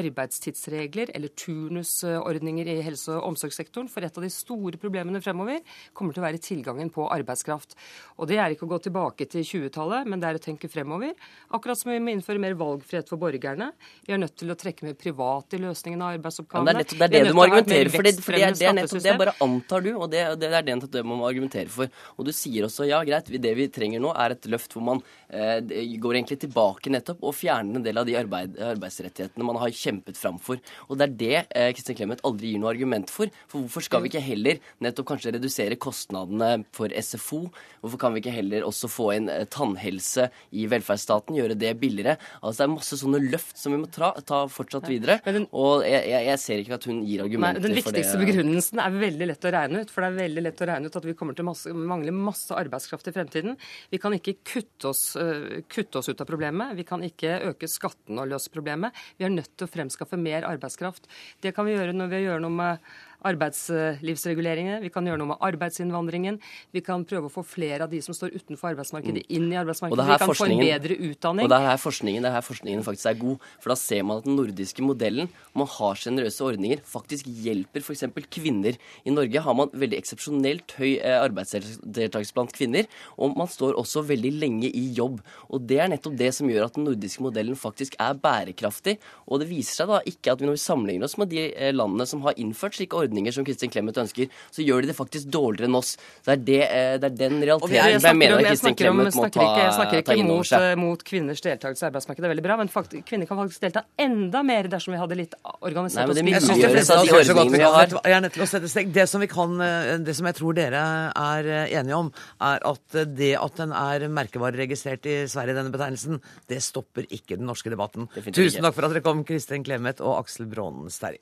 arbeidstidsregler 0.00 1.14
eller 1.14 1.34
turnusordninger 1.38 2.70
i 2.70 2.78
helse- 2.86 3.16
og 3.16 3.32
omsorgssektoren. 3.32 3.90
For 3.90 4.06
et 4.06 4.16
av 4.16 4.26
de 4.26 4.32
store 4.32 4.80
problemene 4.80 5.22
fremover 5.24 5.62
kommer 5.96 6.16
til 6.16 6.24
å 6.24 6.28
være 6.28 6.42
tilgangen 6.42 6.92
på 6.94 7.08
arbeidskraft. 7.10 7.76
Og 8.18 8.30
det 8.30 8.40
er 8.40 8.54
ikke 8.54 8.66
å 8.68 8.72
gå 8.74 8.80
tilbake 8.86 9.28
til 9.30 9.46
20-tallet, 9.46 10.08
men 10.08 10.22
det 10.22 10.30
er 10.30 10.38
å 10.38 10.42
tenke 10.42 10.70
fremover. 10.70 11.14
Akkurat 11.54 11.78
som 11.80 11.92
vi 11.92 12.00
må 12.02 12.14
innføre 12.14 12.39
mer 12.42 12.56
valgfrihet 12.60 13.10
for 13.10 13.20
borgerne. 13.20 13.70
Vi 14.06 14.14
er 14.14 14.20
nødt 14.22 14.36
til 14.40 14.52
å 14.52 14.56
trekke 14.58 14.88
med 14.88 14.98
private 15.00 15.58
i 15.58 15.62
løsningen 15.62 16.02
av 16.04 16.16
arbeidsoppgavene. 16.16 16.70
Ja, 16.70 16.72
det 16.72 16.76
er 16.76 16.84
nettopp 16.84 17.00
det, 17.00 17.08
er 17.08 17.14
det 17.14 17.30
du 17.30 17.38
må 17.38 17.46
argumentere 17.46 17.94
for. 17.94 18.08
Det, 18.08 18.14
for 18.24 18.36
det, 18.36 18.42
er, 18.42 18.56
det, 18.58 18.68
er 18.70 18.76
nettopp, 18.80 19.04
det 19.04 19.16
bare 19.20 19.36
antar 19.46 19.86
du, 19.86 19.90
og 19.94 20.06
det, 20.12 20.24
det 20.40 20.50
er 20.50 20.66
det 20.66 20.78
du 20.90 21.00
må 21.06 21.20
argumentere 21.28 21.72
for. 21.72 21.90
Og 22.16 22.28
du 22.28 22.32
sier 22.36 22.66
også 22.66 22.88
ja, 22.88 23.02
greit, 23.06 23.30
det 23.30 23.54
vi 23.58 23.68
trenger 23.72 24.02
nå 24.02 24.12
er 24.16 24.36
et 24.36 24.50
løft 24.50 24.74
hvor 24.76 24.84
man 24.86 25.02
eh, 25.28 25.60
går 26.00 26.18
egentlig 26.18 26.40
tilbake 26.44 26.92
nettopp 26.92 27.22
og 27.26 27.36
fjerner 27.36 27.80
en 27.80 27.86
del 27.86 28.00
av 28.00 28.08
de 28.08 28.16
arbeid, 28.18 28.58
arbeidsrettighetene 28.70 29.46
man 29.46 29.60
har 29.62 29.74
kjempet 29.74 30.18
fram 30.18 30.38
for. 30.42 30.60
Og 30.88 30.98
det 30.98 31.06
er 31.06 31.16
det 31.22 31.36
eh, 31.48 31.70
Kristin 31.76 31.98
Clemet 31.98 32.24
aldri 32.26 32.54
gir 32.54 32.62
noe 32.62 32.72
argument 32.72 33.10
for. 33.12 33.30
For 33.50 33.62
hvorfor 33.62 33.86
skal 33.86 34.04
vi 34.04 34.12
ikke 34.12 34.24
heller 34.24 34.60
nettopp 34.84 35.10
kanskje 35.12 35.34
redusere 35.36 35.78
kostnadene 35.80 36.64
for 36.76 36.92
SFO? 36.94 37.44
Hvorfor 37.80 38.00
kan 38.00 38.14
vi 38.14 38.22
ikke 38.22 38.34
heller 38.34 38.66
også 38.66 38.90
få 38.90 39.10
inn 39.16 39.30
eh, 39.32 39.46
tannhelse 39.50 40.28
i 40.56 40.66
velferdsstaten, 40.70 41.38
gjøre 41.38 41.58
det 41.58 41.74
billigere? 41.80 42.16
Altså 42.40 42.56
Det 42.60 42.66
er 42.66 42.72
masse 42.72 42.98
sånne 43.00 43.20
løft 43.24 43.58
som 43.60 43.74
vi 43.74 43.80
må 43.82 43.90
ta, 43.92 44.12
ta 44.26 44.42
fortsatt 44.50 44.88
videre. 44.90 45.18
Og 45.50 45.84
jeg, 45.86 46.04
jeg, 46.10 46.26
jeg, 46.28 46.40
ser 46.42 46.62
ikke 46.62 46.78
at 46.78 46.88
hun 46.90 47.02
gir 47.08 47.24
argumenter 47.24 47.60
Nei, 47.60 47.64
for 47.64 47.68
det. 47.68 47.74
Den 47.74 47.80
viktigste 47.80 48.20
begrunnelsen 48.20 48.82
er 48.84 48.98
veldig 49.02 49.28
lett 49.30 49.48
å 49.48 49.52
regne 49.56 49.82
ut. 49.84 49.92
For 49.92 50.04
det 50.04 50.10
er 50.10 50.18
veldig 50.20 50.44
lett 50.46 50.62
å 50.62 50.70
regne 50.70 50.90
ut 50.90 51.00
at 51.00 51.08
vi 51.08 51.16
kommer 51.18 51.38
til 51.38 51.50
å 51.50 51.76
mangle 51.92 52.14
masse 52.16 52.56
arbeidskraft 52.56 53.10
i 53.10 53.14
fremtiden. 53.16 53.58
Vi 53.92 54.00
kan 54.02 54.16
ikke 54.16 54.38
kutte 54.40 54.92
oss, 54.92 55.04
uh, 55.20 55.60
kutte 55.70 56.00
oss 56.00 56.10
ut 56.10 56.24
av 56.24 56.30
problemet. 56.30 56.74
Vi 56.78 56.86
kan 56.88 57.04
ikke 57.06 57.38
øke 57.52 57.70
skattene 57.70 58.24
og 58.24 58.32
løse 58.32 58.52
problemet. 58.52 58.96
Vi 59.18 59.28
er 59.28 59.34
nødt 59.34 59.52
til 59.56 59.68
å 59.68 59.72
fremskaffe 59.72 60.20
mer 60.20 60.48
arbeidskraft. 60.48 61.10
Det 61.42 61.54
kan 61.56 61.68
vi 61.68 61.76
gjøre 61.76 61.96
når 61.96 62.12
vi 62.14 62.24
gjør 62.24 62.44
noe 62.46 62.58
med 62.60 62.90
arbeidslivsreguleringene, 63.28 64.80
vi 64.84 64.90
kan 64.92 65.06
gjøre 65.06 65.20
noe 65.20 65.32
med 65.32 65.44
arbeidsinnvandringen. 65.50 66.38
Vi 66.74 66.82
kan 66.84 67.04
prøve 67.08 67.30
å 67.30 67.32
få 67.32 67.44
flere 67.46 67.86
av 67.86 67.92
de 67.92 68.00
som 68.04 68.16
står 68.16 68.34
utenfor 68.36 68.72
arbeidsmarkedet, 68.72 69.24
mm. 69.26 69.32
inn 69.36 69.48
i 69.52 69.58
arbeidsmarkedet. 69.60 70.06
Vi 70.10 70.18
kan 70.22 70.34
få 70.34 70.48
en 70.48 70.62
bedre 70.62 70.98
utdanning. 71.10 71.46
Og 71.46 71.52
det 71.52 71.58
er 71.58 71.68
her 71.70 71.80
forskningen, 71.80 72.24
det 72.24 72.30
er 72.30 72.36
her 72.38 72.46
forskningen 72.46 72.86
faktisk 72.86 73.10
er 73.12 73.18
god. 73.20 73.48
For 73.62 73.72
da 73.72 73.78
ser 73.80 74.04
man 74.06 74.20
at 74.20 74.28
den 74.28 74.38
nordiske 74.38 74.84
modellen, 74.84 75.30
om 75.54 75.64
man 75.64 75.70
har 75.74 76.00
sjenerøse 76.00 76.46
ordninger, 76.46 76.84
faktisk 76.86 77.30
hjelper 77.30 77.84
f.eks. 77.84 78.06
kvinner. 78.30 78.78
I 79.04 79.14
Norge 79.14 79.44
har 79.46 79.58
man 79.58 79.72
veldig 79.72 79.98
eksepsjonelt 80.00 80.76
høy 80.78 80.92
eh, 80.98 81.18
arbeidsdeltakelse 81.20 82.36
blant 82.36 82.54
kvinner, 82.56 82.88
og 83.16 83.36
man 83.38 83.50
står 83.50 83.78
også 83.80 84.04
veldig 84.08 84.34
lenge 84.38 84.70
i 84.70 84.86
jobb. 84.96 85.20
Og 85.50 85.64
det 85.68 85.80
er 85.82 85.90
nettopp 85.92 86.16
det 86.20 86.32
som 86.36 86.50
gjør 86.50 86.68
at 86.68 86.76
den 86.76 86.86
nordiske 86.88 87.24
modellen 87.24 87.58
faktisk 87.58 87.96
er 88.00 88.18
bærekraftig. 88.20 88.98
Og 89.26 89.42
det 89.42 89.50
viser 89.50 89.82
seg 89.82 89.92
da 89.92 90.00
ikke 90.08 90.34
at 90.34 90.42
vi 90.42 90.48
når 90.48 90.58
vi 90.58 90.62
sammenligner 90.64 91.06
oss 91.06 91.18
med 91.20 91.30
de 91.32 91.46
eh, 91.50 91.72
landene 91.74 92.06
som 92.08 92.22
har 92.26 92.38
innført 92.40 92.76
slike 92.78 92.96
ordninger, 92.96 93.09
ordninger 93.10 93.34
som 93.34 93.46
Kristin 93.46 93.72
Clemet 93.72 93.98
ønsker, 94.00 94.30
så 94.54 94.64
gjør 94.64 94.84
de 94.84 94.92
det 94.92 94.96
faktisk 94.96 95.30
dårligere 95.32 95.68
enn 95.70 95.78
oss. 95.78 95.96
Det 96.24 96.32
er, 96.32 96.42
det, 96.46 96.60
eh, 96.66 96.94
det 97.02 97.10
er 97.10 97.16
den 97.18 97.38
realiteten 97.42 97.76
jeg, 97.76 97.98
jeg 97.98 98.18
mener 98.18 98.40
at 98.40 98.48
Kristin 98.50 98.76
Clemet 98.78 99.18
må 99.18 99.26
ta, 99.34 99.46
jeg 99.58 99.74
snakker 99.78 100.02
ikke 100.04 100.16
mot, 100.28 100.52
eh, 100.56 100.74
mot, 100.80 101.04
kvinners 101.10 101.42
deltakelse 101.44 101.84
i 101.84 101.88
arbeidsmarkedet, 101.90 102.24
det 102.24 102.28
er 102.28 102.34
veldig 102.34 102.46
bra, 102.46 102.58
men 102.60 102.72
faktisk, 102.72 103.06
kvinner 103.08 103.28
kan 103.28 103.40
faktisk 103.42 103.64
delta 103.66 103.84
enda 104.00 104.42
mer 104.46 104.70
dersom 104.70 104.94
vi 104.94 105.00
hadde 105.00 105.18
litt 105.18 105.36
organisert 105.58 106.12
oss. 106.12 106.20
Jeg 106.20 106.44
synes 106.46 106.90
det 106.90 106.96
av 106.96 107.06
de 107.06 107.16
ordningene 107.18 107.58
vi 107.58 107.64
har. 107.64 107.96
Jeg 107.98 108.16
er 108.16 108.24
nødt 108.26 108.36
til 108.36 108.44
å 108.46 108.50
sette 108.50 108.70
steg. 108.70 108.92
Det 108.94 109.06
som, 109.10 109.22
vi 109.22 109.30
kan, 109.30 109.56
eh, 109.64 109.94
det 110.04 110.16
som 110.18 110.28
jeg 110.30 110.38
tror 110.38 110.58
dere 110.58 110.84
er 111.10 111.50
enige 111.80 111.98
om, 111.98 112.12
er 112.46 112.62
at 112.70 113.00
det 113.16 113.32
at 113.40 113.58
den 113.58 113.74
er 113.76 114.06
merkevareregistrert 114.12 115.08
i 115.10 115.16
Sverige, 115.30 115.56
denne 115.58 115.74
betegnelsen, 115.74 116.20
det 116.50 116.60
stopper 116.64 117.08
ikke 117.10 117.38
den 117.40 117.48
norske 117.50 117.72
debatten. 117.72 118.08
Tusen 118.30 118.62
takk 118.64 118.76
for 118.76 118.86
at 118.86 118.94
dere 118.94 119.04
kom, 119.04 119.24
Kristin 119.26 119.66
Clemet 119.66 120.02
og 120.04 120.20
Aksel 120.20 120.48
Brånen 120.50 120.92
Sterri. 120.92 121.20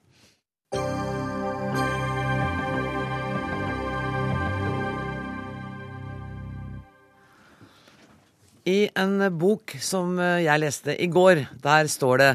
I 8.69 8.91
en 9.01 9.23
bok 9.41 9.73
som 9.81 10.19
eh, 10.21 10.43
jeg 10.45 10.61
leste 10.61 10.93
i 11.01 11.09
går, 11.09 11.47
der 11.64 11.89
står 11.89 12.21
det 12.21 12.33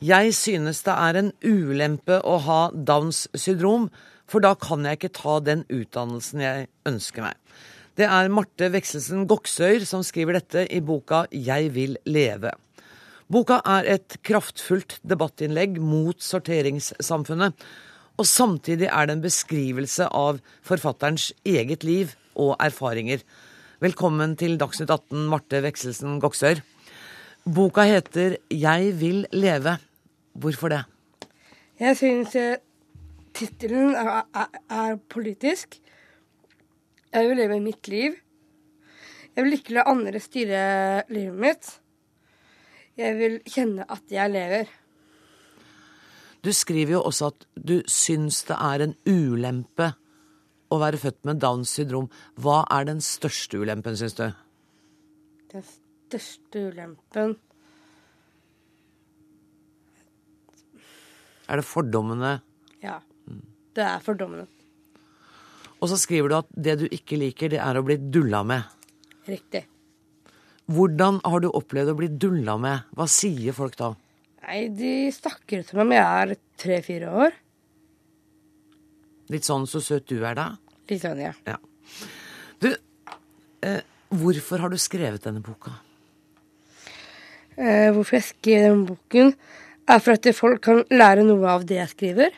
Jeg 0.00 0.32
synes 0.36 0.80
det 0.86 0.94
er 0.94 1.18
en 1.20 1.32
ulempe 1.44 2.16
å 2.24 2.38
ha 2.46 2.60
Downs 2.72 3.26
syndrom, 3.36 3.90
for 4.24 4.40
da 4.40 4.54
kan 4.56 4.86
jeg 4.86 4.96
ikke 4.96 5.16
ta 5.18 5.34
den 5.44 5.66
utdannelsen 5.68 6.40
jeg 6.40 6.68
ønsker 6.88 7.26
meg. 7.26 7.36
Det 7.96 8.08
er 8.08 8.32
Marte 8.32 8.70
Vekselsen 8.72 9.26
Goksøyr 9.28 9.84
som 9.88 10.04
skriver 10.04 10.38
dette 10.38 10.64
i 10.72 10.80
boka 10.84 11.24
Jeg 11.32 11.68
vil 11.76 11.98
leve. 12.08 12.54
Boka 13.28 13.58
er 13.66 13.88
et 13.96 14.16
kraftfullt 14.24 15.00
debattinnlegg 15.04 15.80
mot 15.82 16.16
sorteringssamfunnet, 16.22 17.56
og 18.16 18.28
samtidig 18.28 18.88
er 18.88 19.08
det 19.08 19.16
en 19.16 19.24
beskrivelse 19.24 20.08
av 20.08 20.40
forfatterens 20.64 21.34
eget 21.44 21.84
liv 21.84 22.14
og 22.32 22.54
erfaringer. 22.64 23.20
Velkommen 23.76 24.30
til 24.40 24.54
Dagsnytt 24.56 24.88
18, 24.88 25.26
Marte 25.28 25.58
Vekselsen 25.60 26.14
Goksør. 26.16 26.62
Boka 27.44 27.82
heter 27.84 28.38
'Jeg 28.48 29.00
vil 29.00 29.26
leve'. 29.32 29.76
Hvorfor 30.32 30.68
det? 30.68 30.84
Jeg 31.80 31.96
syns 31.96 32.34
eh, 32.36 32.56
tittelen 33.34 33.94
er, 33.94 34.24
er, 34.34 34.48
er, 34.70 34.96
politisk. 34.96 35.76
Jeg 37.12 37.28
vil 37.28 37.36
leve 37.36 37.60
mitt 37.60 37.88
liv. 37.88 38.16
Jeg 39.36 39.44
vil 39.44 39.52
ikke 39.52 39.74
la 39.74 39.82
andre 39.86 40.20
styre 40.20 41.02
livet 41.10 41.38
mitt. 41.38 41.80
Jeg 42.96 43.18
vil 43.18 43.40
kjenne 43.44 43.84
at 43.92 44.02
jeg 44.10 44.30
lever. 44.30 44.64
Du 46.44 46.52
skriver 46.52 46.92
jo 46.92 47.02
også 47.02 47.26
at 47.26 47.46
du 47.68 47.82
syns 47.86 48.42
det 48.42 48.56
er 48.56 48.88
en 48.88 48.96
ulempe 49.06 49.92
å 50.72 50.78
være 50.82 51.00
født 51.00 51.22
med 51.28 51.40
Downs 51.42 51.72
syndrom. 51.78 52.08
Hva 52.40 52.62
er 52.72 52.88
den 52.88 53.02
største 53.04 53.60
ulempen, 53.62 53.96
syns 53.98 54.16
du? 54.18 54.26
Den 55.52 55.66
største 55.66 56.68
ulempen 56.70 57.36
Er 61.46 61.60
det 61.60 61.66
fordommene? 61.68 62.40
Ja. 62.82 62.96
Det 63.76 63.84
er 63.84 64.00
fordommene. 64.02 64.48
Og 65.78 65.90
så 65.92 65.98
skriver 66.00 66.32
du 66.32 66.36
at 66.40 66.48
det 66.50 66.74
du 66.80 66.86
ikke 66.88 67.18
liker, 67.20 67.52
det 67.52 67.60
er 67.62 67.78
å 67.78 67.84
bli 67.86 67.98
dulla 68.00 68.40
med. 68.42 68.66
Riktig. 69.30 69.62
Hvordan 70.66 71.20
har 71.22 71.44
du 71.44 71.50
opplevd 71.52 71.92
å 71.92 71.98
bli 72.00 72.08
dulla 72.10 72.56
med? 72.58 72.88
Hva 72.96 73.06
sier 73.10 73.54
folk 73.54 73.76
da? 73.78 73.92
Nei, 74.46 74.66
De 74.74 75.12
snakker 75.14 75.62
som 75.66 75.84
om 75.84 75.94
jeg 75.94 76.02
er 76.02 76.34
tre-fire 76.58 77.12
år. 77.26 77.36
Litt 79.32 79.48
sånn 79.48 79.66
så 79.66 79.82
søt 79.82 80.06
du 80.10 80.20
er 80.22 80.36
da? 80.38 80.50
Litt 80.90 81.02
sånn, 81.02 81.18
ja. 81.20 81.32
ja. 81.48 81.56
Du, 82.62 82.70
eh, 83.66 83.82
hvorfor 84.14 84.62
har 84.62 84.70
du 84.72 84.78
skrevet 84.80 85.24
denne 85.26 85.42
boka? 85.44 85.74
eh, 87.56 87.92
hvorfor 87.92 88.18
jeg 88.18 88.28
skrev 88.30 88.64
denne 88.64 88.88
boken, 88.90 89.32
er 89.86 90.02
for 90.02 90.16
at 90.16 90.28
folk 90.34 90.64
kan 90.66 90.82
lære 90.90 91.24
noe 91.26 91.46
av 91.50 91.64
det 91.68 91.78
jeg 91.80 91.92
skriver. 91.92 92.36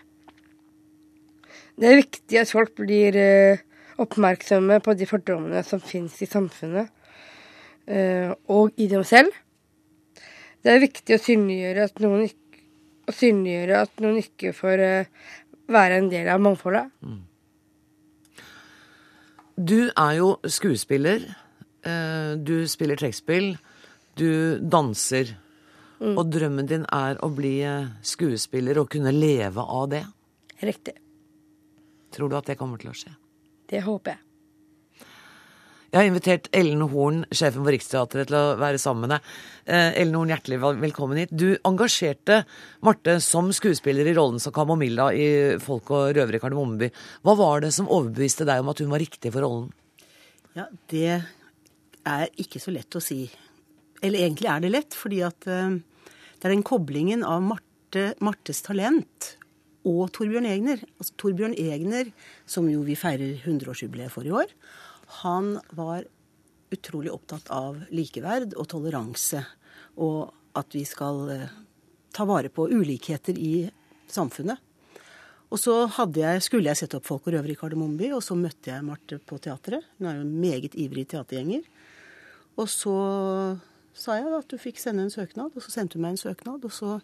Det 1.79 1.89
er 1.89 2.01
viktig 2.01 2.41
at 2.41 2.53
folk 2.53 2.75
blir 2.79 3.17
eh, 3.19 3.65
oppmerksomme 4.03 4.81
på 4.85 4.95
de 4.99 5.09
fordommene 5.09 5.63
som 5.67 5.83
finnes 5.83 6.17
i 6.23 6.29
samfunnet, 6.29 6.91
eh, 7.87 8.35
og 8.51 8.75
i 8.77 8.89
dem 8.91 9.05
selv. 9.07 9.33
Det 10.63 10.75
er 10.75 10.83
viktig 10.83 11.15
å 11.15 11.23
synliggjøre 11.23 11.87
at 11.87 12.03
noen 12.03 12.27
ikke, 12.27 12.45
synliggjøre 13.09 13.83
at 13.87 14.03
noen 14.05 14.19
ikke 14.21 14.53
får 14.57 14.85
eh, 14.85 15.13
være 15.69 15.99
en 16.03 16.09
del 16.11 16.29
av 16.33 16.41
mangfoldet. 16.41 16.91
Du 19.59 19.91
er 19.91 20.13
jo 20.19 20.37
skuespiller. 20.47 21.25
eh, 21.85 22.37
Du 22.37 22.67
spiller 22.69 22.97
trekkspill. 22.97 23.57
Du 24.17 24.59
danser. 24.59 25.35
Og 26.01 26.31
drømmen 26.31 26.67
din 26.67 26.85
er 26.93 27.17
å 27.27 27.29
bli 27.35 27.61
eh, 27.67 27.89
skuespiller 28.03 28.79
og 28.79 28.89
kunne 28.91 29.11
leve 29.13 29.59
av 29.61 29.89
det. 29.91 30.05
Riktig. 30.63 30.95
Tror 32.15 32.29
du 32.31 32.37
at 32.39 32.47
det 32.47 32.57
kommer 32.59 32.79
til 32.79 32.91
å 32.91 32.95
skje? 32.95 33.11
Det 33.69 33.83
håper 33.83 34.13
jeg. 34.15 34.21
Jeg 35.89 36.03
har 36.03 36.07
invitert 36.11 36.49
Ellen 36.53 36.83
Horn, 36.93 37.23
sjefen 37.33 37.63
for 37.63 37.73
Riksteatret, 37.73 38.29
til 38.29 38.37
å 38.37 38.59
være 38.61 38.77
sammen 38.81 39.07
med 39.07 39.15
deg. 39.15 39.29
Eh, 39.73 39.95
Ellen 40.03 40.19
Horn, 40.19 40.33
hjertelig 40.35 40.59
velkommen 40.83 41.17
hit. 41.17 41.31
Du 41.33 41.55
engasjerte 41.65 42.43
Marte 42.85 43.15
som 43.25 43.49
skuespiller 43.57 44.05
i 44.05 44.13
rollen 44.19 44.37
som 44.43 44.53
Kamomilla 44.53 45.07
i 45.17 45.57
Folk 45.65 45.89
og 45.97 46.11
røvere 46.19 46.37
i 46.37 46.43
Kardemommeby. 46.43 46.91
Hva 47.25 47.35
var 47.39 47.65
det 47.65 47.71
som 47.73 47.89
overbeviste 47.89 48.45
deg 48.45 48.61
om 48.61 48.69
at 48.69 48.83
hun 48.85 48.93
var 48.93 49.01
riktig 49.01 49.33
for 49.33 49.47
rollen? 49.47 49.71
Ja, 50.59 50.67
det 50.93 51.23
er 52.05 52.27
ikke 52.37 52.61
så 52.61 52.75
lett 52.75 52.93
å 52.93 53.01
si. 53.01 53.23
Eller 54.05 54.27
egentlig 54.27 54.51
er 54.53 54.61
det 54.67 54.73
lett, 54.75 54.99
fordi 54.99 55.23
at 55.25 55.49
eh, 55.49 55.79
det 56.37 56.51
er 56.51 56.53
den 56.53 56.67
koblingen 56.69 57.25
av 57.25 57.41
Marte, 57.47 58.11
Martes 58.21 58.61
talent 58.67 59.31
og 59.89 60.13
Torbjørn 60.13 60.51
Egner. 60.53 60.85
Altså 61.01 61.17
Torbjørn 61.25 61.57
Egner, 61.57 62.13
som 62.45 62.69
jo 62.69 62.85
vi 62.85 62.99
feirer 62.99 63.41
100-årsjubileet 63.41 64.13
for 64.13 64.29
i 64.29 64.37
år, 64.37 64.53
han 65.23 65.57
var 65.77 66.07
utrolig 66.75 67.13
opptatt 67.13 67.49
av 67.55 67.81
likeverd 67.95 68.55
og 68.59 68.69
toleranse. 68.71 69.43
Og 69.99 70.29
at 70.59 70.75
vi 70.75 70.85
skal 70.89 71.23
eh, 71.33 71.53
ta 72.15 72.27
vare 72.29 72.51
på 72.53 72.69
ulikheter 72.69 73.39
i 73.39 73.69
samfunnet. 74.11 74.61
Og 75.49 75.57
så 75.61 75.75
jeg, 76.13 76.43
skulle 76.45 76.69
jeg 76.69 76.77
sette 76.83 76.99
opp 76.99 77.07
Folk 77.09 77.29
og 77.29 77.33
røvere 77.33 77.55
i 77.55 77.57
Kardemommeby, 77.57 78.11
og 78.13 78.21
så 78.25 78.37
møtte 78.37 78.69
jeg 78.69 78.85
Marte 78.85 79.17
på 79.17 79.39
teatret. 79.41 79.87
Hun 79.97 80.11
er 80.11 80.19
jo 80.19 80.27
en 80.27 80.37
meget 80.43 80.77
ivrig 80.77 81.07
teatergjenger. 81.09 81.65
Og 82.59 82.69
så 82.69 82.97
sa 83.99 84.19
jeg 84.19 84.29
at 84.37 84.51
du 84.51 84.59
fikk 84.61 84.81
sende 84.83 85.07
en 85.07 85.13
søknad, 85.13 85.55
og 85.55 85.65
så 85.65 85.73
sendte 85.73 85.97
hun 85.97 86.05
meg 86.05 86.17
en 86.17 86.21
søknad. 86.21 86.67
Og 86.69 86.75
så 86.75 86.99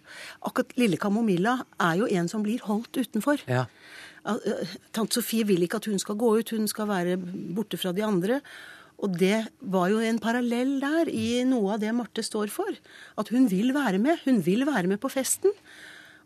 Akkurat 0.45 0.77
lille 0.77 1.01
Kamomilla 1.01 1.63
er 1.81 2.03
jo 2.03 2.11
en 2.11 2.29
som 2.29 2.45
blir 2.45 2.63
holdt 2.69 3.01
utenfor. 3.01 3.41
Ja. 3.49 3.65
Eh, 4.25 4.77
Tante 4.95 5.19
Sofie 5.19 5.47
vil 5.49 5.67
ikke 5.67 5.81
at 5.83 5.91
hun 5.91 6.01
skal 6.03 6.19
gå 6.21 6.31
ut, 6.39 6.55
hun 6.57 6.69
skal 6.71 6.89
være 6.91 7.19
borte 7.57 7.81
fra 7.81 7.93
de 7.97 8.05
andre. 8.07 8.41
Og 9.05 9.17
det 9.19 9.41
var 9.75 9.91
jo 9.91 9.99
en 10.01 10.21
parallell 10.23 10.77
der 10.83 11.11
i 11.11 11.43
noe 11.49 11.75
av 11.75 11.83
det 11.83 11.91
Marte 11.97 12.23
står 12.25 12.53
for. 12.53 12.79
At 13.21 13.33
hun 13.35 13.49
vil 13.51 13.75
være 13.75 13.99
med. 14.01 14.23
Hun 14.25 14.41
vil 14.47 14.65
være 14.69 14.89
med 14.91 15.03
på 15.03 15.11
festen. 15.13 15.53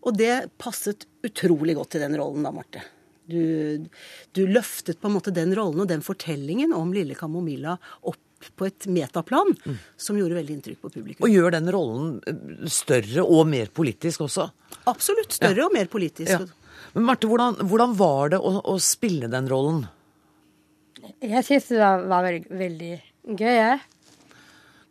Og 0.07 0.15
det 0.19 0.51
passet 0.61 1.09
utrolig 1.27 1.75
godt 1.79 1.97
til 1.97 2.05
den 2.05 2.15
rollen 2.21 2.45
da, 2.47 2.53
Marte. 2.55 2.85
Du, 3.29 3.89
du 4.33 4.47
løftet 4.49 5.01
på 5.01 5.09
en 5.09 5.17
måte 5.19 5.35
den 5.37 5.51
rollen 5.57 5.83
og 5.85 5.91
den 5.91 6.05
fortellingen 6.05 6.73
om 6.77 6.95
lille 6.97 7.17
Kamomilla 7.19 7.75
opp 8.09 8.23
på 8.57 8.69
et 8.69 8.87
metaplan 8.87 9.51
som 9.99 10.17
gjorde 10.17 10.37
veldig 10.39 10.55
inntrykk 10.55 10.81
på 10.85 10.93
publikum. 10.95 11.27
Og 11.27 11.33
gjør 11.35 11.57
den 11.57 11.69
rollen 11.75 12.13
eh, 12.31 12.69
større 12.71 13.25
og 13.27 13.49
mer 13.51 13.73
politisk 13.75 14.23
også? 14.29 14.47
Absolutt. 14.89 15.35
Større 15.41 15.67
og 15.67 15.75
mer 15.75 15.91
politisk. 15.91 16.31
Ja. 16.31 16.68
Men 16.95 17.07
Marte, 17.09 17.29
hvordan, 17.31 17.59
hvordan 17.69 17.95
var 17.99 18.35
det 18.35 18.41
å, 18.41 18.55
å 18.63 18.75
spille 18.83 19.31
den 19.31 19.49
rollen? 19.51 19.85
Jeg 21.23 21.45
syns 21.47 21.69
det 21.71 21.81
var, 21.81 22.05
var 22.11 22.27
veldig, 22.27 22.59
veldig 22.59 22.93
gøy, 23.39 23.55
jeg. 23.55 23.81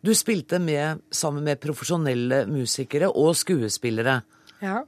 Du 0.04 0.12
spilte 0.14 0.60
med 0.62 1.02
sammen 1.10 1.44
med 1.46 1.60
profesjonelle 1.62 2.44
musikere 2.50 3.10
og 3.10 3.34
skuespillere. 3.36 4.20
Ja. 4.62 4.82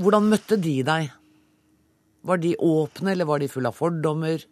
Hvordan 0.00 0.30
møtte 0.32 0.58
de 0.60 0.78
deg? 0.86 1.12
Var 2.24 2.40
de 2.40 2.54
åpne, 2.56 3.12
eller 3.12 3.28
var 3.28 3.42
de 3.42 3.50
fulle 3.52 3.68
av 3.68 3.76
fordommer? 3.76 4.46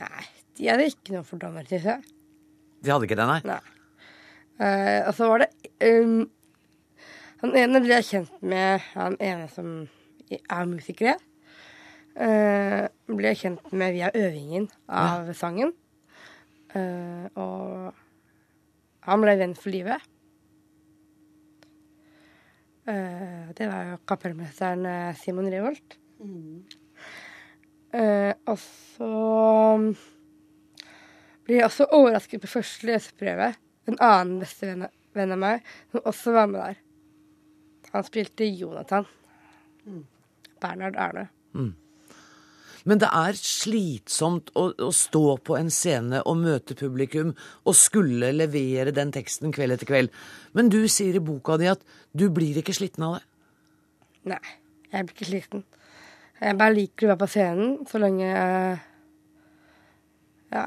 Nei, 0.00 0.24
de 0.56 0.70
hadde 0.70 0.88
ikke 0.88 1.14
noen 1.14 1.28
fordommer, 1.28 1.68
syns 1.68 1.86
jeg. 1.90 2.16
De 2.80 2.92
hadde 2.94 3.06
ikke 3.06 3.18
det, 3.20 3.28
nei? 3.28 3.40
Nei. 3.44 3.60
Uh, 4.60 5.08
og 5.08 5.14
så 5.16 5.28
var 5.30 5.40
det 5.40 5.46
um, 5.88 6.26
Han 7.40 7.54
ene 7.56 7.80
ble 7.80 7.94
jeg 7.94 8.08
kjent 8.10 8.42
med, 8.44 8.82
han 8.92 9.14
ene 9.24 9.46
som 9.52 9.70
er 10.38 10.70
musikere. 10.70 11.16
Uh, 12.14 12.86
ble 13.10 13.34
kjent 13.38 13.72
med 13.72 13.94
via 13.96 14.10
øvingen 14.14 14.68
av 14.86 15.30
sangen. 15.38 15.72
Uh, 16.74 17.26
og 17.34 19.06
han 19.06 19.24
ble 19.24 19.36
venn 19.40 19.56
for 19.58 19.72
livet. 19.74 20.06
Uh, 22.86 23.50
det 23.58 23.66
var 23.70 23.92
jo 23.92 24.02
kapellmesteren 24.10 24.86
Simon 25.18 25.50
Revolt. 25.50 25.98
Eh, 27.90 28.32
og 28.46 28.58
så 28.60 29.10
ble 31.46 31.56
jeg 31.56 31.66
også 31.66 31.88
overrasket 31.96 32.42
på 32.42 32.52
første 32.52 32.86
leseprøve. 32.86 33.50
En 33.90 33.98
annen 33.98 34.38
bestevenn 34.42 34.86
venn 35.16 35.34
av 35.34 35.40
meg 35.42 35.66
som 35.90 36.06
også 36.06 36.34
var 36.36 36.46
med 36.52 36.60
der. 36.62 36.80
Han 37.90 38.06
spilte 38.06 38.46
Jonathan. 38.46 39.08
Bernhard 40.60 40.98
Arne. 41.00 41.28
Men 42.88 43.00
det 43.02 43.10
er 43.12 43.36
slitsomt 43.36 44.52
å, 44.56 44.70
å 44.72 44.90
stå 44.94 45.24
på 45.44 45.56
en 45.58 45.68
scene 45.72 46.22
og 46.24 46.38
møte 46.40 46.76
publikum 46.78 47.34
og 47.68 47.76
skulle 47.76 48.32
levere 48.32 48.94
den 48.96 49.12
teksten 49.12 49.52
kveld 49.52 49.76
etter 49.76 49.90
kveld. 49.90 50.14
Men 50.56 50.72
du 50.72 50.80
sier 50.88 51.16
i 51.16 51.24
boka 51.24 51.58
di 51.60 51.68
at 51.70 51.84
du 52.16 52.28
blir 52.32 52.56
ikke 52.60 52.76
sliten 52.76 53.04
av 53.06 53.18
det. 53.18 53.26
Nei, 54.32 54.40
jeg 54.92 55.08
blir 55.08 55.16
ikke 55.16 55.28
sliten. 55.28 55.66
Jeg 56.40 56.56
bare 56.56 56.76
liker 56.76 57.06
å 57.06 57.12
være 57.12 57.20
på 57.20 57.30
scenen 57.34 57.76
så 57.88 58.00
lenge 58.00 58.24
jeg 58.24 58.78
Ja, 60.50 60.64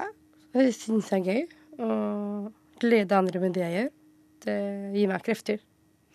jeg 0.54 0.76
syns 0.78 1.10
det 1.10 1.18
er 1.18 1.26
gøy. 1.28 1.41
Og 1.84 2.52
glede 2.80 3.18
andre 3.18 3.41
med 3.41 3.58
det 3.58 3.66
jeg 3.66 3.78
gjør. 3.80 3.94
Det 4.46 4.58
gir 4.94 5.10
meg 5.10 5.26
krefter. 5.26 5.64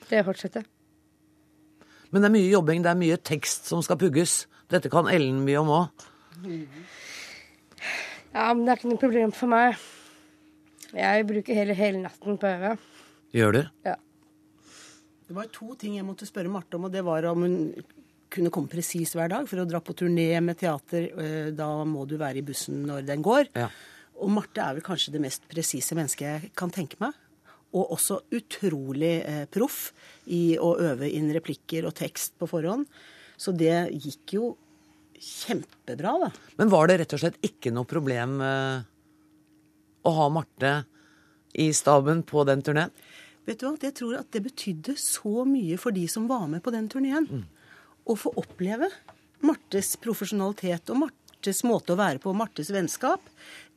Det 0.08 0.24
fortsetter. 0.24 0.64
Men 2.10 2.24
det 2.24 2.28
er 2.28 2.34
mye 2.38 2.50
jobbing, 2.50 2.82
det 2.84 2.92
er 2.92 3.00
mye 3.00 3.18
tekst 3.20 3.68
som 3.68 3.82
skal 3.84 3.98
pugges. 4.00 4.46
Dette 4.72 4.90
kan 4.92 5.08
Ellen 5.10 5.42
mye 5.44 5.60
om 5.60 5.72
òg. 5.76 6.06
Ja, 8.32 8.52
men 8.54 8.64
det 8.64 8.72
er 8.72 8.80
ikke 8.80 8.92
noe 8.92 9.02
problem 9.02 9.32
for 9.36 9.50
meg. 9.52 9.78
Jeg 10.96 11.26
bruker 11.28 11.56
hele, 11.58 11.76
hele 11.76 12.00
natten 12.04 12.38
på 12.40 12.48
å 12.48 12.52
øve. 12.56 12.74
Gjør 13.36 13.56
du? 13.58 13.62
Ja. 13.84 13.96
Det 15.28 15.36
var 15.36 15.48
to 15.52 15.74
ting 15.76 15.98
jeg 15.98 16.06
måtte 16.08 16.28
spørre 16.28 16.48
Marte 16.52 16.78
om, 16.78 16.86
og 16.88 16.94
det 16.94 17.04
var 17.04 17.26
om 17.28 17.44
hun 17.44 17.56
kunne 18.32 18.52
komme 18.52 18.70
presis 18.72 19.12
hver 19.16 19.28
dag. 19.32 19.48
For 19.48 19.60
å 19.60 19.68
dra 19.68 19.80
på 19.84 19.96
turné 19.96 20.30
med 20.44 20.56
teater, 20.60 21.10
eh, 21.12 21.50
da 21.56 21.68
må 21.84 22.06
du 22.08 22.16
være 22.20 22.40
i 22.40 22.46
bussen 22.46 22.86
når 22.88 23.04
den 23.08 23.24
går. 23.24 23.52
Ja. 23.56 23.68
Og 24.24 24.32
Marte 24.32 24.64
er 24.64 24.78
vel 24.78 24.86
kanskje 24.86 25.12
det 25.14 25.22
mest 25.22 25.44
presise 25.50 25.96
mennesket 25.96 26.26
jeg 26.28 26.52
kan 26.56 26.72
tenke 26.72 26.96
meg. 27.02 27.16
Og 27.76 27.92
også 27.98 28.22
utrolig 28.32 29.18
eh, 29.28 29.44
proff 29.52 29.90
i 30.32 30.56
å 30.56 30.72
øve 30.80 31.10
inn 31.10 31.28
replikker 31.34 31.88
og 31.88 31.96
tekst 31.98 32.38
på 32.40 32.48
forhånd. 32.48 32.86
Så 33.38 33.52
det 33.52 33.90
gikk 33.92 34.34
jo 34.38 34.52
kjempebra, 35.18 36.14
da. 36.24 36.30
Men 36.56 36.70
var 36.72 36.88
det 36.88 37.00
rett 37.02 37.14
og 37.16 37.22
slett 37.22 37.38
ikke 37.44 37.72
noe 37.74 37.88
problem 37.88 38.38
eh, 38.44 38.86
å 40.06 40.14
ha 40.16 40.28
Marte 40.32 40.72
i 41.58 41.70
staben 41.76 42.24
på 42.26 42.44
den 42.48 42.64
turneen? 42.64 42.94
Vet 43.48 43.60
du 43.60 43.68
hva, 43.68 43.76
Jeg 43.80 43.96
tror 43.96 44.18
at 44.18 44.32
det 44.34 44.44
betydde 44.44 44.96
så 45.00 45.44
mye 45.48 45.78
for 45.80 45.96
de 45.96 46.04
som 46.10 46.28
var 46.28 46.46
med 46.50 46.62
på 46.64 46.72
den 46.74 46.88
turneen. 46.92 47.46
Å 48.08 48.16
få 48.16 48.32
oppleve 48.40 48.90
Martes 49.44 49.94
profesjonalitet 50.02 50.90
og 50.92 51.02
Martes 51.38 51.60
måte 51.62 51.94
å 51.94 51.98
være 51.98 52.18
på, 52.18 52.32
Martes 52.34 52.72
vennskap. 52.74 53.22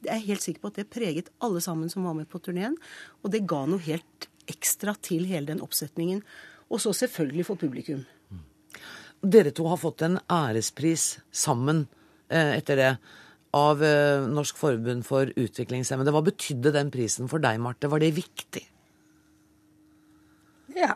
Jeg 0.01 0.15
er 0.15 0.23
helt 0.25 0.41
sikker 0.41 0.63
på 0.63 0.69
at 0.71 0.79
det 0.79 0.87
preget 0.89 1.27
alle 1.45 1.61
sammen 1.61 1.91
som 1.93 2.07
var 2.07 2.15
med 2.17 2.25
på 2.25 2.39
turneen. 2.41 2.73
Og 3.21 3.29
det 3.29 3.43
ga 3.45 3.67
noe 3.69 3.77
helt 3.85 4.25
ekstra 4.49 4.95
til 4.97 5.27
hele 5.29 5.51
den 5.51 5.61
oppsetningen. 5.61 6.23
Og 6.73 6.81
så 6.81 6.89
selvfølgelig 6.97 7.45
for 7.45 7.61
publikum. 7.61 8.01
Dere 9.21 9.53
to 9.53 9.67
har 9.69 9.77
fått 9.77 10.01
en 10.01 10.17
ærespris 10.25 11.19
sammen 11.29 11.85
eh, 12.33 12.57
etter 12.57 12.81
det 12.81 12.89
av 13.53 13.85
eh, 13.85 14.25
Norsk 14.25 14.57
forbund 14.57 15.05
for 15.05 15.29
utviklingshemmede. 15.29 16.09
Hva 16.09 16.25
betydde 16.25 16.73
den 16.73 16.89
prisen 16.89 17.29
for 17.29 17.45
deg, 17.45 17.61
Marte? 17.61 17.91
Var 17.93 18.01
det 18.01 18.15
viktig? 18.17 18.65
Ja. 20.73 20.95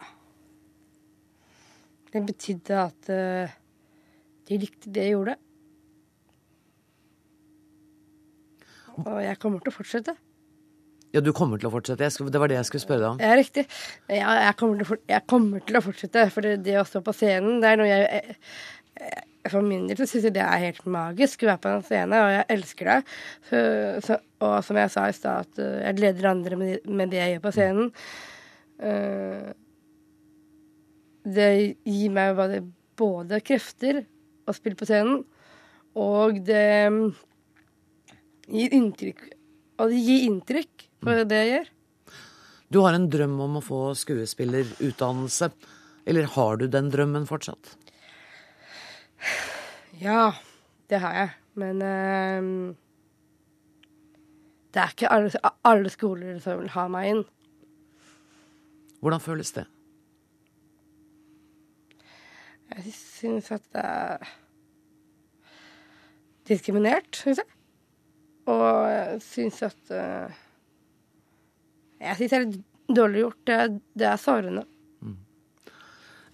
Det 2.09 2.25
betydde 2.25 2.85
at 2.89 3.13
eh, 3.13 3.57
de 4.49 4.63
likte 4.65 4.89
det 4.89 5.11
jeg 5.11 5.19
gjorde. 5.19 5.41
Og 9.03 9.19
jeg 9.23 9.37
kommer 9.41 9.63
til 9.63 9.73
å 9.73 9.75
fortsette. 9.75 10.15
Ja, 11.15 11.21
du 11.23 11.31
kommer 11.35 11.59
til 11.59 11.69
å 11.69 11.71
fortsette. 11.71 12.09
Skulle, 12.11 12.31
det 12.33 12.41
var 12.41 12.51
det 12.51 12.57
jeg 12.57 12.67
skulle 12.67 12.83
spørre 12.83 13.03
deg 13.03 13.11
om. 13.13 13.21
Ja, 13.23 13.35
riktig. 13.39 13.63
Ja, 14.11 14.33
jeg 14.49 14.55
kommer 14.59 14.81
til 14.81 14.89
å, 14.89 14.97
jeg 15.11 15.23
kommer 15.31 15.63
til 15.63 15.79
å 15.79 15.83
fortsette. 15.85 16.25
For 16.33 16.43
det, 16.43 16.57
det 16.65 16.75
å 16.81 16.87
stå 16.87 17.01
på 17.05 17.13
scenen, 17.15 17.61
det 17.63 17.71
er 17.71 17.79
noe 17.79 17.87
jeg, 17.87 18.09
jeg, 18.09 18.39
jeg 18.99 19.51
For 19.53 19.63
min 19.63 19.85
del 19.87 19.99
så 19.99 20.07
syns 20.09 20.27
jeg 20.27 20.35
det 20.35 20.43
er 20.43 20.63
helt 20.65 20.87
magisk 20.91 21.45
å 21.45 21.51
være 21.51 21.63
på 21.63 21.71
en 21.71 21.85
scene, 21.85 22.19
og 22.19 22.31
jeg 22.33 22.47
elsker 22.57 22.89
det. 22.91 22.97
Så, 23.49 23.59
så, 24.07 24.17
og 24.43 24.55
som 24.65 24.79
jeg 24.81 24.91
sa 24.91 25.05
i 25.07 25.15
stad, 25.15 25.45
at 25.45 25.61
uh, 25.61 25.75
jeg 25.85 25.99
gleder 26.01 26.31
andre 26.31 26.59
med, 26.59 26.89
med 26.89 27.13
det 27.13 27.21
jeg 27.21 27.35
gjør 27.35 27.45
på 27.45 27.53
scenen. 27.59 27.93
Uh, 28.81 29.53
det 31.37 31.51
gir 31.85 32.11
meg 32.13 32.35
både, 32.99 33.39
krefter 33.45 34.03
å 34.45 34.53
spille 34.53 34.77
på 34.77 34.89
scenen, 34.89 35.23
og 35.95 36.41
det 36.45 36.65
gir 38.51 38.75
inntrykk 38.75 39.23
Og 39.81 39.91
det 39.91 40.01
gir 40.05 40.27
inntrykk 40.29 40.85
på 41.03 41.15
det 41.27 41.39
jeg 41.41 41.49
gjør. 41.51 41.71
Du 42.71 42.79
har 42.81 42.95
en 42.97 43.09
drøm 43.11 43.35
om 43.43 43.57
å 43.59 43.63
få 43.63 43.79
skuespillerutdannelse. 43.99 45.49
Eller 46.05 46.29
har 46.35 46.57
du 46.57 46.65
den 46.71 46.89
drømmen 46.93 47.27
fortsatt? 47.29 47.75
Ja, 49.99 50.33
det 50.89 51.01
har 51.03 51.13
jeg. 51.19 51.29
Men 51.59 51.83
ehm, 51.85 52.49
det 54.73 54.81
er 54.81 54.91
ikke 54.95 55.11
alle, 55.13 55.51
alle 55.63 55.91
skoler 55.93 56.39
som 56.43 56.59
vil 56.59 56.73
ha 56.73 56.87
meg 56.91 57.11
inn. 57.13 57.23
Hvordan 58.99 59.23
føles 59.23 59.53
det? 59.55 59.67
Jeg 62.75 62.95
syns 62.97 63.51
at 63.55 63.63
det 63.71 63.85
er 63.85 64.31
diskriminert, 66.49 67.13
syns 67.15 67.39
jeg. 67.43 67.54
Og 68.51 69.21
syns 69.25 69.61
at 69.65 69.91
eh, 69.95 70.35
Jeg 72.03 72.17
syns 72.19 72.31
det 72.31 72.37
er 72.37 72.45
litt 72.45 72.63
dårlig 72.99 73.21
gjort. 73.23 73.39
Det, 73.49 73.55
er- 73.63 73.77
det 73.97 74.07
er 74.11 74.21
sårende. 74.21 74.65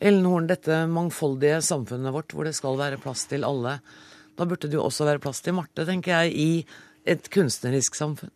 Ellen 0.01 0.25
Horn, 0.25 0.47
dette 0.49 0.79
mangfoldige 0.89 1.59
samfunnet 1.61 2.09
vårt 2.15 2.33
hvor 2.33 2.47
det 2.47 2.55
skal 2.57 2.73
være 2.79 2.97
plass 3.01 3.27
til 3.29 3.43
alle. 3.45 3.75
Da 4.33 4.47
burde 4.49 4.65
det 4.71 4.73
jo 4.79 4.87
også 4.87 5.05
være 5.05 5.21
plass 5.21 5.43
til 5.45 5.53
Marte, 5.53 5.85
tenker 5.85 6.23
jeg, 6.23 6.33
i 6.33 7.11
et 7.13 7.27
kunstnerisk 7.33 7.93
samfunn. 7.99 8.31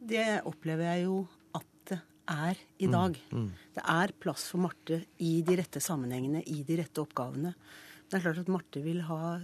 Det 0.00 0.38
opplever 0.46 0.86
jeg 0.92 1.08
jo 1.08 1.16
at 1.58 1.66
det 1.90 1.98
er 2.30 2.60
i 2.78 2.86
dag. 2.90 3.18
Mm. 3.34 3.48
Det 3.74 3.82
er 3.96 4.14
plass 4.22 4.46
for 4.52 4.62
Marte 4.68 5.00
i 5.18 5.32
de 5.46 5.58
rette 5.58 5.82
sammenhengene, 5.82 6.44
i 6.46 6.62
de 6.66 6.78
rette 6.84 7.02
oppgavene. 7.02 7.50
Det 8.06 8.20
er 8.20 8.24
klart 8.28 8.40
at 8.44 8.54
Marte 8.54 8.84
vil 8.86 9.02
ha 9.10 9.40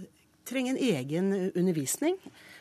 trenger 0.47 0.77
en 0.77 0.79
egen 0.95 1.33
undervisning. 1.59 2.15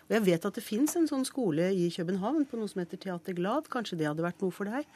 Og 0.07 0.17
jeg 0.19 0.25
vet 0.27 0.45
at 0.47 0.55
det 0.59 0.63
fins 0.65 0.95
en 0.99 1.09
sånn 1.11 1.25
skole 1.27 1.71
i 1.75 1.89
København 1.95 2.45
på 2.47 2.59
noe 2.61 2.71
som 2.71 2.83
heter 2.83 3.01
Teater 3.03 3.35
Glad. 3.35 3.67
Kanskje 3.73 3.99
det 3.99 4.07
hadde 4.07 4.23
vært 4.27 4.43
noe 4.45 4.55
for 4.55 4.71
deg. 4.71 4.87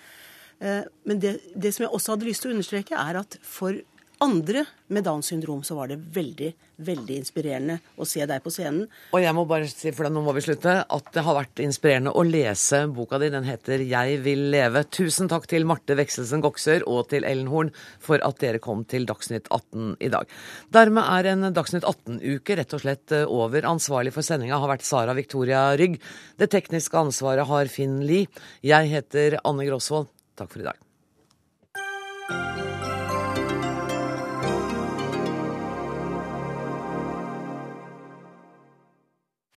Eh, 0.61 0.85
Men 1.09 1.19
det, 1.23 1.41
det 1.57 1.73
som 1.75 1.87
jeg 1.87 1.93
også 1.97 2.15
hadde 2.15 2.29
lyst 2.29 2.45
til 2.45 2.53
å 2.53 2.55
understreke, 2.55 2.95
er 2.95 3.19
at 3.23 3.39
for 3.43 3.75
andre 4.21 4.65
med 4.93 5.05
Downs 5.05 5.27
syndrom 5.31 5.63
så 5.65 5.75
var 5.75 5.89
det 5.89 5.97
veldig, 6.13 6.51
veldig 6.85 7.17
inspirerende 7.21 7.79
å 7.97 8.07
se 8.09 8.25
deg 8.29 8.43
på 8.45 8.53
scenen. 8.53 8.85
Og 9.15 9.23
jeg 9.23 9.35
må 9.37 9.47
bare 9.49 9.69
si, 9.71 9.93
for 9.97 10.11
nå 10.13 10.23
må 10.25 10.35
vi 10.37 10.43
slutte, 10.45 10.75
at 10.85 11.09
det 11.15 11.25
har 11.25 11.39
vært 11.39 11.63
inspirerende 11.65 12.13
å 12.13 12.25
lese 12.27 12.83
boka 12.93 13.21
di. 13.23 13.31
Den 13.33 13.49
heter 13.49 13.81
'Jeg 13.81 14.21
vil 14.25 14.51
leve'. 14.53 14.85
Tusen 14.91 15.29
takk 15.29 15.47
til 15.47 15.65
Marte 15.65 15.97
Vekselsen 15.97 16.43
Goksør 16.43 16.83
og 16.87 17.09
til 17.09 17.25
Ellen 17.25 17.49
Horn 17.49 17.73
for 17.99 18.19
at 18.23 18.39
dere 18.39 18.59
kom 18.59 18.85
til 18.85 19.07
Dagsnytt 19.07 19.49
18 19.51 19.97
i 20.01 20.09
dag. 20.09 20.27
Dermed 20.71 21.05
er 21.05 21.33
en 21.33 21.53
Dagsnytt 21.55 21.85
18-uke 21.85 22.57
rett 22.57 22.75
og 22.75 22.81
slett 22.81 23.13
eh, 23.13 23.25
over. 23.25 23.63
Ansvarlig 23.63 24.13
for 24.13 24.23
sendinga 24.23 24.59
har 24.59 24.69
vært 24.69 24.85
Sara 24.85 25.15
Victoria 25.15 25.77
Rygg. 25.77 26.01
Det 26.37 26.51
tekniske 26.51 26.97
ansvaret 26.97 27.47
har 27.47 27.67
Finn 27.67 28.01
Lie. 28.05 28.29
Jeg 28.63 28.91
heter 28.91 29.41
Anne 29.45 29.65
Grosvold. 29.65 30.09
Takk 30.37 30.53
for 30.53 30.61
i 30.61 30.65
dag. 30.65 30.90